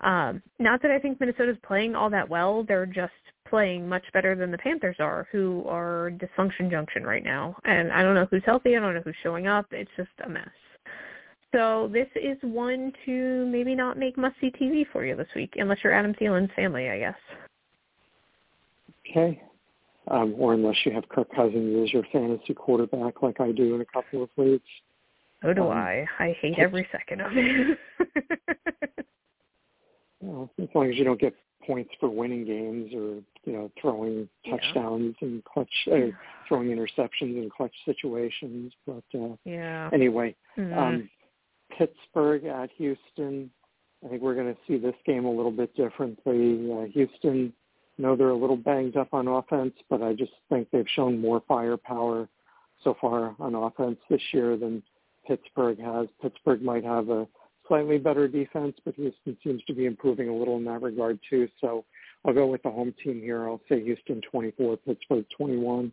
[0.00, 2.64] Um, not that I think Minnesota's playing all that well.
[2.66, 3.12] They're just
[3.48, 7.56] playing much better than the Panthers are, who are dysfunction junction right now.
[7.64, 8.76] And I don't know who's healthy.
[8.76, 9.66] I don't know who's showing up.
[9.70, 10.48] It's just a mess.
[11.54, 15.78] So this is one to maybe not make must-see TV for you this week, unless
[15.82, 17.16] you're Adam Thielen's family, I guess.
[19.10, 19.42] Okay.
[20.10, 23.80] Um, or unless you have Kirk Cousins as your fantasy quarterback like I do in
[23.80, 24.68] a couple of weeks.
[25.42, 26.06] So do um, I.
[26.18, 27.78] I hate every second of it.
[30.20, 31.34] well, as long as you don't get
[31.66, 35.28] points for winning games or you know throwing touchdowns yeah.
[35.28, 35.96] and clutch uh,
[36.48, 40.78] throwing interceptions in clutch situations but uh yeah anyway mm-hmm.
[40.78, 41.10] um
[41.78, 43.50] pittsburgh at houston
[44.04, 47.52] i think we're going to see this game a little bit differently uh, houston
[47.96, 51.42] know they're a little banged up on offense but i just think they've shown more
[51.48, 52.28] firepower
[52.84, 54.82] so far on offense this year than
[55.26, 57.26] pittsburgh has pittsburgh might have a
[57.68, 61.48] slightly better defense, but Houston seems to be improving a little in that regard too.
[61.60, 61.84] So
[62.24, 63.46] I'll go with the home team here.
[63.46, 65.92] I'll say Houston 24, Pittsburgh 21.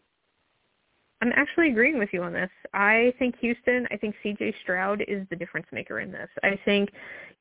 [1.21, 2.49] I'm actually agreeing with you on this.
[2.73, 6.29] I think Houston, I think CJ Stroud is the difference maker in this.
[6.43, 6.89] I think,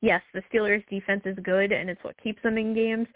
[0.01, 3.07] yes, the Steelers' defense is good and it's what keeps them in games,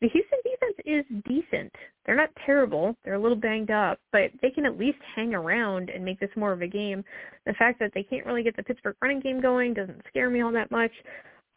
[0.00, 1.72] the Houston defense is decent.
[2.06, 2.94] They're not terrible.
[3.04, 6.30] They're a little banged up, but they can at least hang around and make this
[6.36, 7.04] more of a game.
[7.46, 10.40] The fact that they can't really get the Pittsburgh running game going doesn't scare me
[10.40, 10.92] all that much.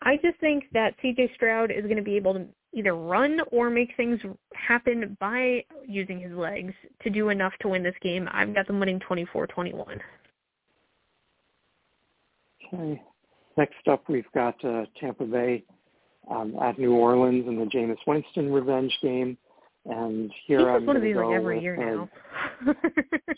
[0.01, 3.69] I just think that CJ Stroud is going to be able to either run or
[3.69, 4.19] make things
[4.53, 6.73] happen by using his legs
[7.03, 8.29] to do enough to win this game.
[8.31, 9.99] I've got them winning 24-21.
[12.73, 13.01] Okay.
[13.57, 15.63] Next up, we've got uh, Tampa Bay
[16.29, 19.37] um, at New Orleans in the Jameis Winston revenge game.
[19.85, 22.05] And here I'm going to go like every with year uh,
[22.65, 22.73] now.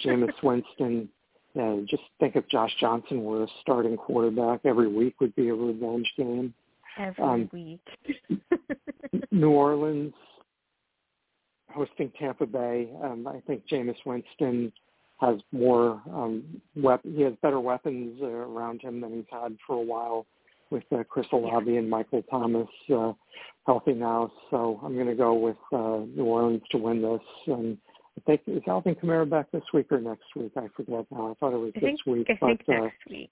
[0.05, 1.09] Jameis Winston.
[1.55, 5.53] Know, just think if Josh Johnson were a starting quarterback, every week would be a
[5.53, 6.51] revenge game.
[6.97, 7.81] Every um, week.
[9.31, 10.13] New Orleans
[11.69, 12.89] hosting Tampa Bay.
[13.03, 14.71] Um, I think Jameis Winston
[15.19, 16.43] has more um,
[16.75, 20.25] wep- he has better weapons uh, around him than he's had for a while
[20.69, 23.13] with uh, Chris Olave and Michael Thomas uh,
[23.65, 24.31] healthy now.
[24.49, 27.21] So I'm going to go with uh, New Orleans to win this.
[27.47, 27.77] And
[28.17, 30.51] I think is Alvin Kamara back this week or next week?
[30.57, 31.31] I forget now.
[31.31, 32.27] I thought it was I this think, week.
[32.29, 33.31] I but, think uh, next week.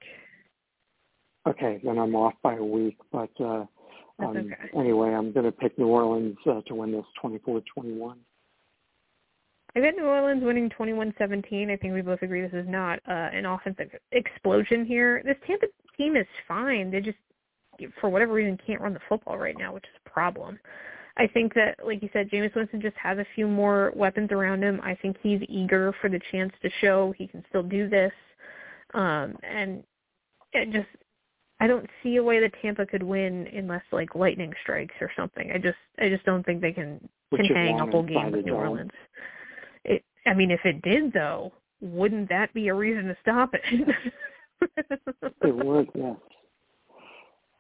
[1.48, 2.98] Okay, then I'm off by a week.
[3.12, 3.66] But uh,
[4.20, 4.56] um, okay.
[4.78, 8.16] anyway, I'm going to pick New Orleans uh, to win this 24-21.
[9.74, 11.72] I bet New Orleans winning 21-17.
[11.72, 15.22] I think we both agree this is not uh, an offensive explosion here.
[15.24, 16.92] This Tampa team is fine.
[16.92, 17.18] They just
[18.00, 20.60] for whatever reason can't run the football right now, which is a problem.
[21.18, 24.64] I think that, like you said, Jameis Winston just has a few more weapons around
[24.64, 24.80] him.
[24.84, 28.14] I think he's eager for the chance to show he can still do this.
[28.94, 29.84] Um, and
[30.54, 30.88] it just,
[31.62, 35.52] I don't see a way that Tampa could win unless like lightning strikes or something.
[35.54, 38.56] I just, I just don't think they can can hang a whole game with New
[38.56, 38.92] Orleans.
[39.86, 43.62] It, I mean, if it did though, wouldn't that be a reason to stop it?
[45.44, 46.16] it would, yes.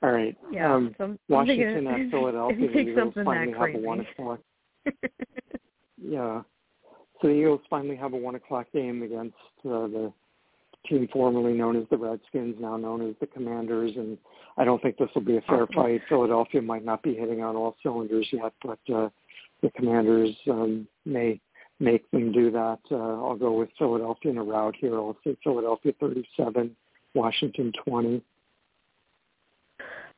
[0.03, 0.35] All right.
[0.51, 0.73] Yeah.
[0.73, 2.67] Um, Washington at Philadelphia.
[2.71, 4.39] The Eagles finally have a one o'clock.
[6.01, 6.41] yeah.
[7.21, 10.11] So the Eagles finally have a one o'clock game against uh, the
[10.87, 14.17] team formerly known as the Redskins, now known as the Commanders, and
[14.57, 16.01] I don't think this will be a fair fight.
[16.09, 19.09] Philadelphia might not be hitting on all cylinders yet, but uh,
[19.61, 21.39] the Commanders um, may
[21.79, 22.79] make them do that.
[22.89, 24.95] Uh, I'll go with Philadelphia in a rout here.
[24.95, 26.75] I'll say Philadelphia 37,
[27.13, 28.23] Washington 20.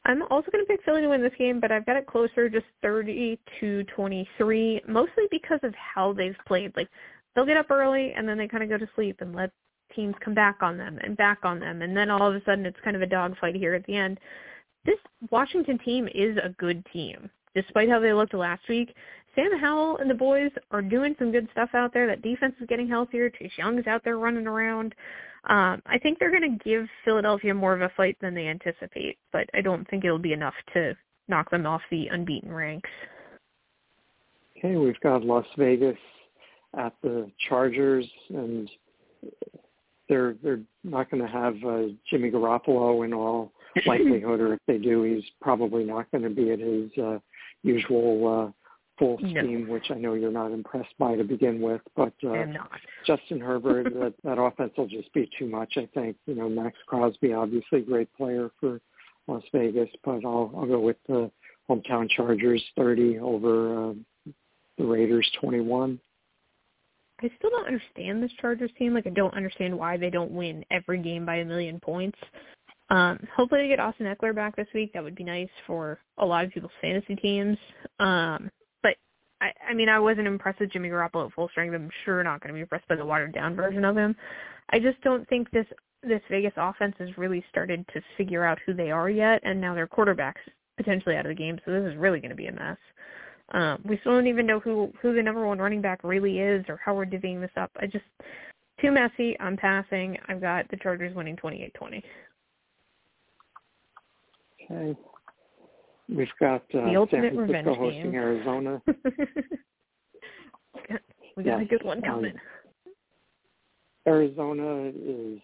[0.05, 2.49] I'm also going to pick Philly to win this game, but I've got it closer,
[2.49, 6.75] just 30 to 23, mostly because of how they've played.
[6.75, 6.89] Like
[7.33, 9.51] they'll get up early and then they kind of go to sleep and let
[9.95, 12.65] teams come back on them and back on them, and then all of a sudden
[12.65, 14.19] it's kind of a dogfight here at the end.
[14.85, 14.99] This
[15.31, 18.93] Washington team is a good team, despite how they looked last week.
[19.35, 22.05] Sam Howell and the boys are doing some good stuff out there.
[22.07, 23.29] That defense is getting healthier.
[23.29, 24.93] Chase Young is out there running around.
[25.45, 29.17] Um, I think they're going to give Philadelphia more of a fight than they anticipate,
[29.31, 30.95] but I don't think it'll be enough to
[31.27, 32.89] knock them off the unbeaten ranks.
[34.57, 35.97] Okay, we've got Las Vegas
[36.77, 38.69] at the Chargers, and
[40.09, 43.51] they're they're not going to have uh, Jimmy Garoppolo in all
[43.85, 47.19] likelihood, or if they do, he's probably not going to be at his uh,
[47.63, 48.51] usual uh,
[48.99, 49.73] full steam, no.
[49.73, 51.81] which I know you're not impressed by to begin with.
[51.95, 52.45] But uh,
[53.05, 55.73] Justin Herbert, that, that offense will just be too much.
[55.77, 58.79] I think you know Maxx Crosby, obviously great player for
[59.27, 61.31] Las Vegas, but I'll I'll go with the
[61.69, 63.93] hometown Chargers 30 over uh,
[64.77, 65.99] the Raiders 21.
[67.23, 68.93] I still don't understand this Chargers team.
[68.93, 72.17] Like I don't understand why they don't win every game by a million points.
[72.89, 74.91] Um, hopefully they get Austin Ekeler back this week.
[74.93, 77.57] That would be nice for a lot of people's fantasy teams.
[77.99, 78.51] Um,
[78.83, 78.95] but
[79.41, 81.73] I, I mean, I wasn't impressed with Jimmy Garoppolo at full strength.
[81.73, 84.15] I'm sure not going to be impressed by the watered down version of him.
[84.69, 85.65] I just don't think this
[86.03, 89.73] this Vegas offense has really started to figure out who they are yet, and now
[89.73, 90.41] their quarterback's
[90.77, 91.59] potentially out of the game.
[91.65, 92.77] So this is really going to be a mess.
[93.53, 96.65] Um, we still don't even know who who the number one running back really is
[96.67, 97.69] or how we're divvying this up.
[97.79, 98.05] I just
[98.81, 99.39] too messy.
[99.39, 100.17] I'm passing.
[100.27, 102.03] I've got the Chargers winning 28-20.
[104.71, 104.97] Okay.
[106.09, 108.15] We've got uh, the ultimate San Francisco hosting game.
[108.15, 108.81] Arizona.
[111.37, 111.61] we got yes.
[111.61, 112.33] a good one coming.
[112.33, 112.41] Um,
[114.05, 115.39] Arizona is,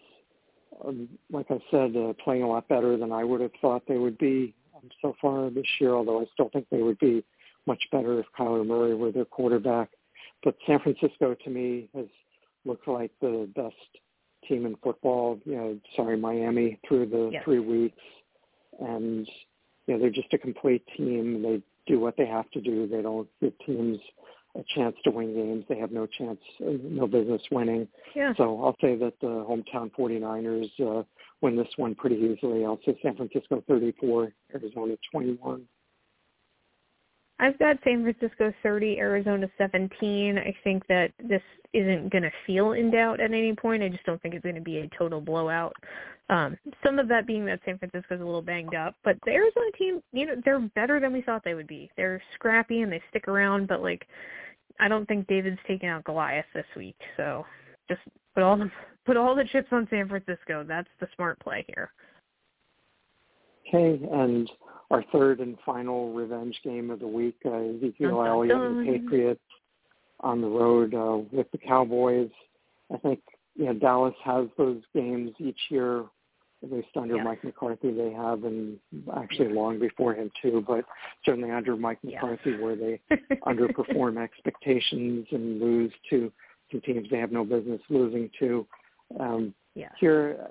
[0.84, 3.96] um, like I said, uh, playing a lot better than I would have thought they
[3.96, 5.94] would be um, so far this year.
[5.94, 7.24] Although I still think they would be
[7.70, 9.88] much better if Kyler Murray were their quarterback.
[10.42, 12.06] But San Francisco, to me, has
[12.64, 13.74] looked like the best
[14.48, 15.38] team in football.
[15.44, 17.42] You know, sorry, Miami through the yes.
[17.44, 18.02] three weeks
[18.80, 19.28] and
[19.86, 21.42] you know they're just a complete team.
[21.42, 22.86] They do what they have to do.
[22.86, 23.98] They don't give teams
[24.56, 25.64] a chance to win games.
[25.68, 27.86] They have no chance, no business winning.
[28.14, 28.32] Yeah.
[28.36, 31.04] So I'll say that the hometown 49ers uh,
[31.40, 32.64] win this one pretty easily.
[32.64, 35.62] I'll say San Francisco 34, Arizona 21.
[37.40, 40.36] I've got San Francisco 30, Arizona 17.
[40.36, 41.40] I think that this
[41.72, 43.82] isn't going to feel in doubt at any point.
[43.82, 45.74] I just don't think it's going to be a total blowout.
[46.28, 49.70] Um, some of that being that San Francisco's a little banged up, but the Arizona
[49.78, 51.90] team, you know, they're better than we thought they would be.
[51.96, 54.06] They're scrappy and they stick around, but like,
[54.78, 56.96] I don't think David's taking out Goliath this week.
[57.16, 57.46] So
[57.88, 58.02] just
[58.34, 58.70] put all the
[59.06, 60.64] put all the chips on San Francisco.
[60.66, 61.90] That's the smart play here.
[63.66, 64.48] Okay, and
[64.90, 67.36] our third and final revenge game of the week.
[67.44, 69.40] Uh, Ezekiel Elliott and the Patriots
[70.20, 72.30] on the road uh, with the Cowboys.
[72.92, 73.20] I think
[73.56, 76.00] you know Dallas has those games each year,
[76.62, 77.24] at least under yes.
[77.24, 77.92] Mike McCarthy.
[77.92, 78.78] They have, and
[79.16, 80.84] actually long before him too, but
[81.24, 82.60] certainly under Mike McCarthy, yes.
[82.60, 83.00] where they
[83.46, 86.32] underperform expectations and lose to
[86.70, 88.66] some teams they have no business losing to.
[89.18, 89.92] Um, yes.
[89.98, 90.48] Here,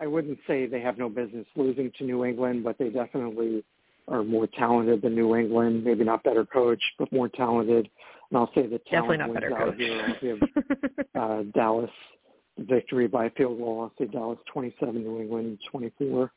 [0.00, 3.64] I wouldn't say they have no business losing to New England, but they definitely
[4.08, 5.84] are more talented than New England.
[5.84, 7.88] Maybe not better coach, but more talented.
[8.30, 9.78] And I'll say the talent Definitely not wins better out coach.
[9.78, 10.04] here.
[10.06, 10.42] I'll give
[11.14, 11.90] uh, Dallas
[12.58, 13.82] victory by field goal.
[13.82, 16.30] I'll say Dallas 27, New England 24.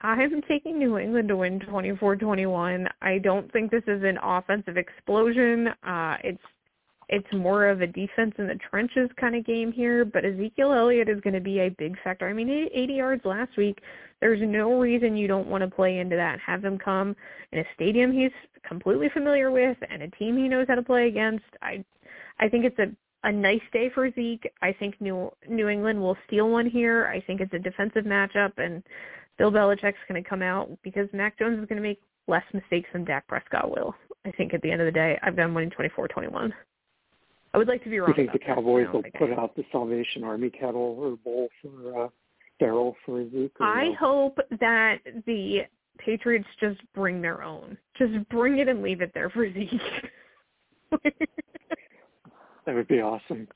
[0.00, 2.86] I'm taking New England to win 24-21.
[3.02, 5.68] I don't think this is an offensive explosion.
[5.82, 6.42] Uh, it's
[7.08, 11.08] it's more of a defense in the trenches kind of game here, but Ezekiel Elliott
[11.08, 12.28] is going to be a big factor.
[12.28, 13.80] I mean, 80 yards last week.
[14.20, 16.34] There's no reason you don't want to play into that.
[16.34, 17.16] And have him come
[17.52, 18.32] in a stadium he's
[18.66, 21.44] completely familiar with and a team he knows how to play against.
[21.62, 21.84] I
[22.40, 22.88] I think it's a
[23.24, 24.50] a nice day for Zeke.
[24.62, 27.06] I think New New England will steal one here.
[27.06, 28.82] I think it's a defensive matchup and
[29.38, 32.88] Bill Belichick's going to come out because Mac Jones is going to make less mistakes
[32.92, 33.94] than Dak Prescott will.
[34.26, 36.52] I think at the end of the day, I've got winning 24-21.
[37.58, 38.10] I would like to be wrong.
[38.10, 42.08] You think the Cowboys will put out the Salvation Army kettle or bowl for uh,
[42.62, 43.50] Daryl for Zeke?
[43.58, 43.94] I no?
[43.96, 45.62] hope that the
[45.98, 47.76] Patriots just bring their own.
[47.98, 49.70] Just bring it and leave it there for Zeke.
[51.02, 53.48] that would be awesome.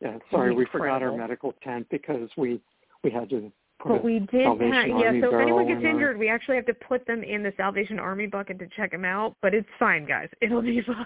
[0.00, 2.58] Yeah, sorry, we forgot our medical tent because we
[3.04, 5.80] we had to put but we did Salvation have, Army yeah, so if anyone gets
[5.80, 8.92] in injured, we actually have to put them in the Salvation Army bucket to check
[8.92, 10.30] them out, but it's fine, guys.
[10.40, 11.04] It'll be fine.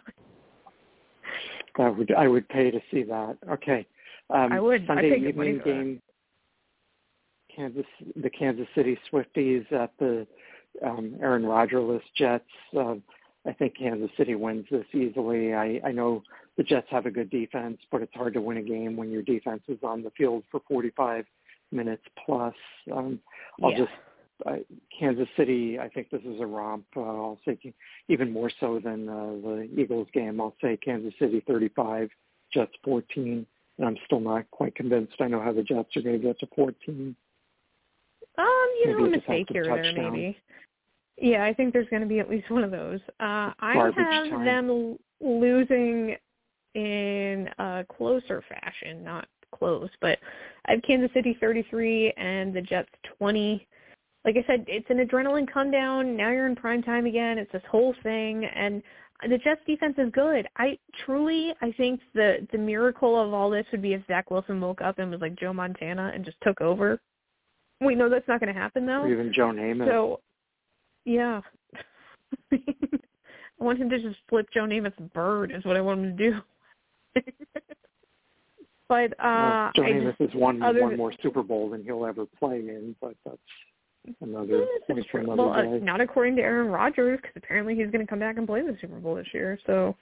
[1.80, 3.38] That would I would pay to see that.
[3.50, 3.86] Okay.
[4.28, 4.86] Um, I would.
[4.86, 6.02] Sunday I'd evening game.
[7.56, 7.86] Kansas,
[8.16, 10.26] the Kansas City Swifties at the
[10.84, 12.44] um, Aaron Rodgerless Jets.
[12.76, 12.96] Uh,
[13.46, 15.54] I think Kansas City wins this easily.
[15.54, 16.22] I, I know
[16.58, 19.22] the Jets have a good defense, but it's hard to win a game when your
[19.22, 21.24] defense is on the field for 45
[21.72, 22.54] minutes plus.
[22.92, 23.18] Um,
[23.64, 23.78] I'll Yeah.
[23.78, 23.92] just
[24.98, 25.78] Kansas City.
[25.78, 26.84] I think this is a romp.
[26.96, 27.58] Uh, I'll say
[28.08, 30.40] even more so than uh, the Eagles game.
[30.40, 32.10] I'll say Kansas City 35,
[32.52, 33.46] Jets 14.
[33.78, 35.14] And I'm still not quite convinced.
[35.20, 37.16] I know how the Jets are going to get to 14.
[38.38, 40.36] Um, you Maybe know, a mistake here or there, maybe.
[41.16, 43.00] Yeah, I think there's going to be at least one of those.
[43.20, 44.44] Uh, I have time.
[44.44, 46.16] them losing
[46.74, 50.18] in a closer fashion, not close, but
[50.66, 52.88] I have Kansas City 33 and the Jets
[53.18, 53.66] 20.
[54.24, 56.16] Like I said, it's an adrenaline come down.
[56.16, 57.38] Now you're in prime time again.
[57.38, 58.82] It's this whole thing, and
[59.28, 60.46] the Jets defense is good.
[60.56, 64.60] I truly, I think the the miracle of all this would be if Zach Wilson
[64.60, 67.00] woke up and was like Joe Montana and just took over.
[67.80, 69.02] We know that's not going to happen though.
[69.02, 69.86] Or even Joe Namath.
[69.86, 70.20] So,
[71.04, 71.40] yeah.
[72.52, 72.58] I
[73.58, 76.40] want him to just flip Joe Namath's bird is what I want him to do.
[78.88, 82.04] but uh well, Joe Namath just, has won one than- more Super Bowl than he'll
[82.06, 83.38] ever play in, but that's
[84.20, 85.32] another Yeah, point that's for true.
[85.32, 88.36] another Well, uh, not according to Aaron Rodgers, because apparently he's going to come back
[88.36, 89.58] and play the Super Bowl this year.
[89.66, 89.96] So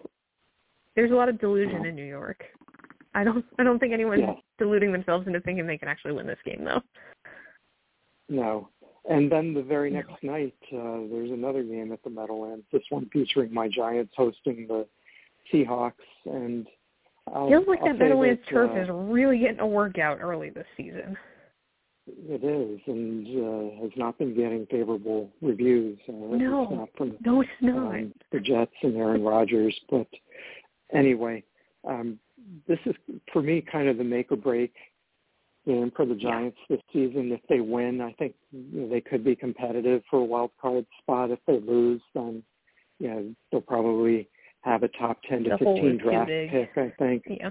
[0.94, 2.44] there's a lot of delusion in New York.
[3.14, 3.44] I don't.
[3.58, 4.34] I don't think anyone's Yeah.
[4.58, 6.82] deluding themselves into thinking they can actually win this game, though.
[8.28, 8.68] No.
[9.08, 12.66] And then the very next night, uh, there's another game at the Meadowlands.
[12.70, 14.86] This one featuring my Giants hosting the
[15.50, 15.94] Seahawks,
[16.26, 16.68] and
[17.32, 20.66] I'll, Feels like I'll that Meadowlands turf uh, is really getting a workout early this
[20.76, 21.16] season.
[22.28, 25.98] It is, and uh, has not been getting favorable reviews.
[26.08, 26.68] Uh, No.
[26.70, 27.94] not from No, it's not.
[27.94, 29.78] um, the Jets and Aaron Rodgers.
[29.90, 30.06] But
[30.92, 31.44] anyway,
[31.86, 32.18] um,
[32.66, 32.94] this is
[33.32, 34.74] for me kind of the make or break
[35.66, 36.14] game for the.
[36.14, 37.30] Giants this season.
[37.32, 40.86] If they win, I think you know, they could be competitive for a wild card
[41.00, 41.30] spot.
[41.30, 42.42] If they lose, then
[42.98, 44.28] you know they'll probably
[44.62, 46.70] have a top ten to The fifteen draft pick.
[46.76, 47.50] I think, yeah.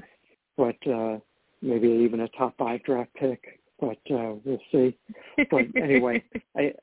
[0.58, 1.20] but uh,
[1.62, 3.57] maybe even a top five draft pick.
[3.80, 4.98] But uh, we'll see.
[5.52, 6.24] But anyway,
[6.56, 6.74] I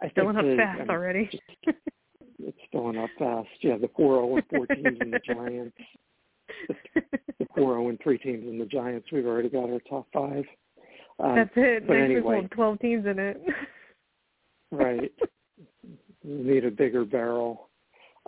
[0.00, 1.28] I think filling up the, fast um, already.
[2.38, 3.48] it's going up fast.
[3.60, 5.76] Yeah, the four zero and four teams and the Giants,
[7.38, 9.08] the four zero and three teams and the Giants.
[9.12, 10.44] We've already got our top five.
[11.18, 11.86] Um, That's it.
[11.86, 12.48] but Next anyway.
[12.52, 13.42] twelve teams in it.
[14.72, 15.12] right.
[16.24, 17.68] We need a bigger barrel.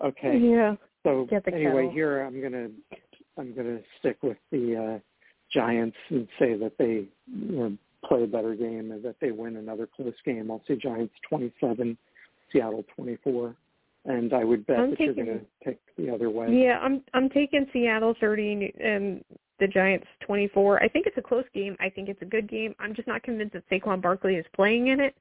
[0.05, 0.36] Okay.
[0.39, 0.74] Yeah.
[1.05, 1.90] So anyway, kettle.
[1.93, 2.68] here I'm gonna
[3.39, 4.98] I'm gonna stick with the uh,
[5.52, 9.89] Giants and say that they know, play a better game and that they win another
[9.95, 10.51] close game.
[10.51, 11.97] I'll say Giants 27,
[12.53, 13.55] Seattle 24,
[14.05, 16.49] and I would bet I'm that you're going to pick the other way.
[16.51, 19.24] Yeah, I'm I'm taking Seattle 30 and
[19.61, 20.83] the Giants 24.
[20.83, 21.77] I think it's a close game.
[21.81, 22.74] I think it's a good game.
[22.81, 25.15] I'm just not convinced that Saquon Barkley is playing in it.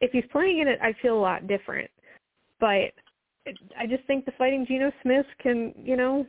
[0.00, 1.90] If he's playing in it, I feel a lot different.
[2.60, 2.92] But
[3.78, 6.26] I just think the Fighting Geno Smith can, you know,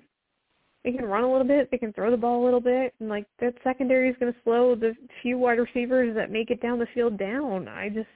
[0.88, 3.10] they can run a little bit, they can throw the ball a little bit, and
[3.10, 6.80] like that secondary is going to slow the few wide receivers that make it down
[6.80, 7.68] the field down.
[7.68, 8.08] I just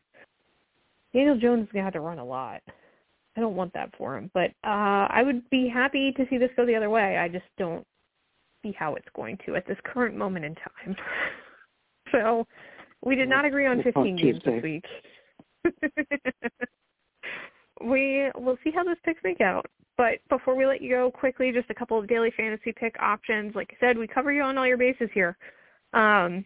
[1.13, 2.61] Daniel Jones is going to have to run a lot.
[3.35, 6.49] I don't want that for him, but uh I would be happy to see this
[6.55, 7.17] go the other way.
[7.17, 7.85] I just don't
[8.63, 10.95] see how it's going to at this current moment in time.
[12.11, 12.45] So
[13.05, 14.83] we did not agree on 15 games this week.
[17.83, 19.65] we will see how those picks make out.
[19.97, 23.53] But before we let you go, quickly, just a couple of daily fantasy pick options.
[23.55, 25.37] Like I said, we cover you on all your bases here.
[25.93, 26.45] Um,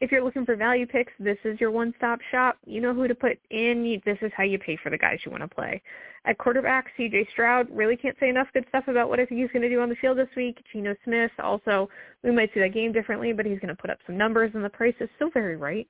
[0.00, 2.58] if you're looking for value picks, this is your one-stop shop.
[2.66, 4.00] You know who to put in.
[4.04, 5.80] This is how you pay for the guys you want to play.
[6.24, 7.28] At quarterback, C.J.
[7.32, 7.68] Stroud.
[7.70, 9.88] Really can't say enough good stuff about what I think he's going to do on
[9.88, 10.58] the field this week.
[10.72, 11.30] Geno Smith.
[11.38, 11.88] Also,
[12.24, 14.64] we might see that game differently, but he's going to put up some numbers, and
[14.64, 15.86] the price is still very right.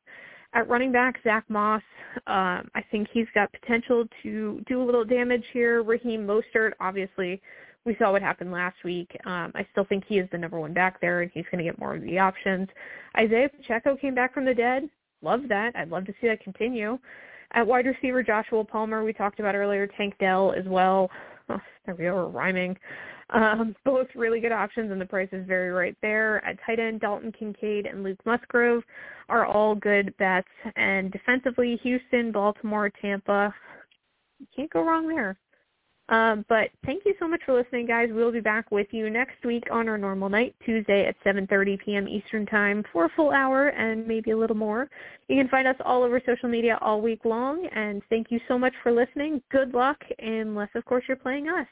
[0.53, 1.83] At running back, Zack Moss.
[2.27, 5.83] Um, I think he's got potential to do a little damage here.
[5.83, 7.43] Raheem Mostert, obviously,
[7.85, 9.11] we saw what happened last week.
[9.27, 11.71] Um, I still think he is the number one back there, and he's going to
[11.71, 12.69] get more of the options.
[13.19, 14.89] Isaiah Pacheco came back from the dead.
[15.23, 15.77] Love that.
[15.77, 16.99] I'd love to see that continue.
[17.53, 21.11] At wide receiver, Joshua Palmer, we talked about earlier, Tank Dell as well.
[21.49, 22.77] Oh, there we are, rhyming.
[23.31, 26.45] Um, both really good options, and the price is very right there.
[26.45, 28.83] At tight end, Dalton Kincaid and Luke Musgrave
[29.29, 30.49] are all good bets.
[30.77, 33.53] And defensively, Houston, Baltimore, Tampa.
[34.39, 35.37] You can't go wrong there.
[36.09, 38.11] Um, but thank you so much for listening, guys.
[38.13, 42.07] We'll be back with you next week on our normal night, Tuesday at 7.30 p.m.
[42.07, 44.89] Eastern Time for a full hour and maybe a little more.
[45.27, 47.67] You can find us all over social media all week long.
[47.75, 49.43] And thank you so much for listening.
[49.51, 51.67] Good luck, unless, of course, you're playing us.